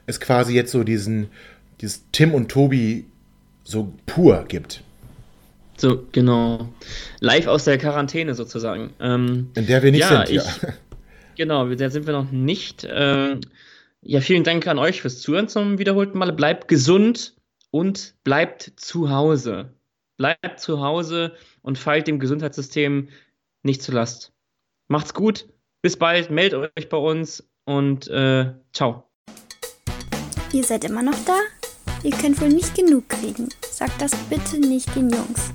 [0.06, 1.28] es quasi jetzt so diesen,
[1.80, 3.05] dieses Tim und Tobi
[3.64, 4.82] so pur gibt,
[5.82, 6.68] So, genau.
[7.18, 8.94] Live aus der Quarantäne sozusagen.
[9.00, 10.36] Ähm, in der wir nicht Ja, sind.
[10.36, 10.42] Ja.
[10.42, 10.72] ich-
[11.34, 12.86] Genau, da sind wir noch nicht.
[12.88, 13.40] Ähm,
[14.00, 16.32] ja, vielen Dank an euch fürs Zuhören zum wiederholten Mal.
[16.32, 17.34] Bleibt gesund
[17.72, 19.72] und bleibt zu Hause.
[20.18, 21.32] Bleibt zu Hause
[21.62, 23.09] und fallt dem Gesundheitssystem
[23.64, 24.32] nicht zu Last.
[24.86, 25.48] Macht's gut,
[25.82, 29.10] bis bald, meldet euch bei uns und äh, ciao.
[30.52, 31.38] Ihr seid immer noch da?
[32.05, 33.49] Ihr könnt wohl nicht genug kriegen.
[33.70, 35.53] Sagt das bitte nicht den Jungs.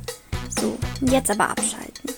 [0.59, 0.77] So,
[1.11, 2.09] jetzt aber abschalten.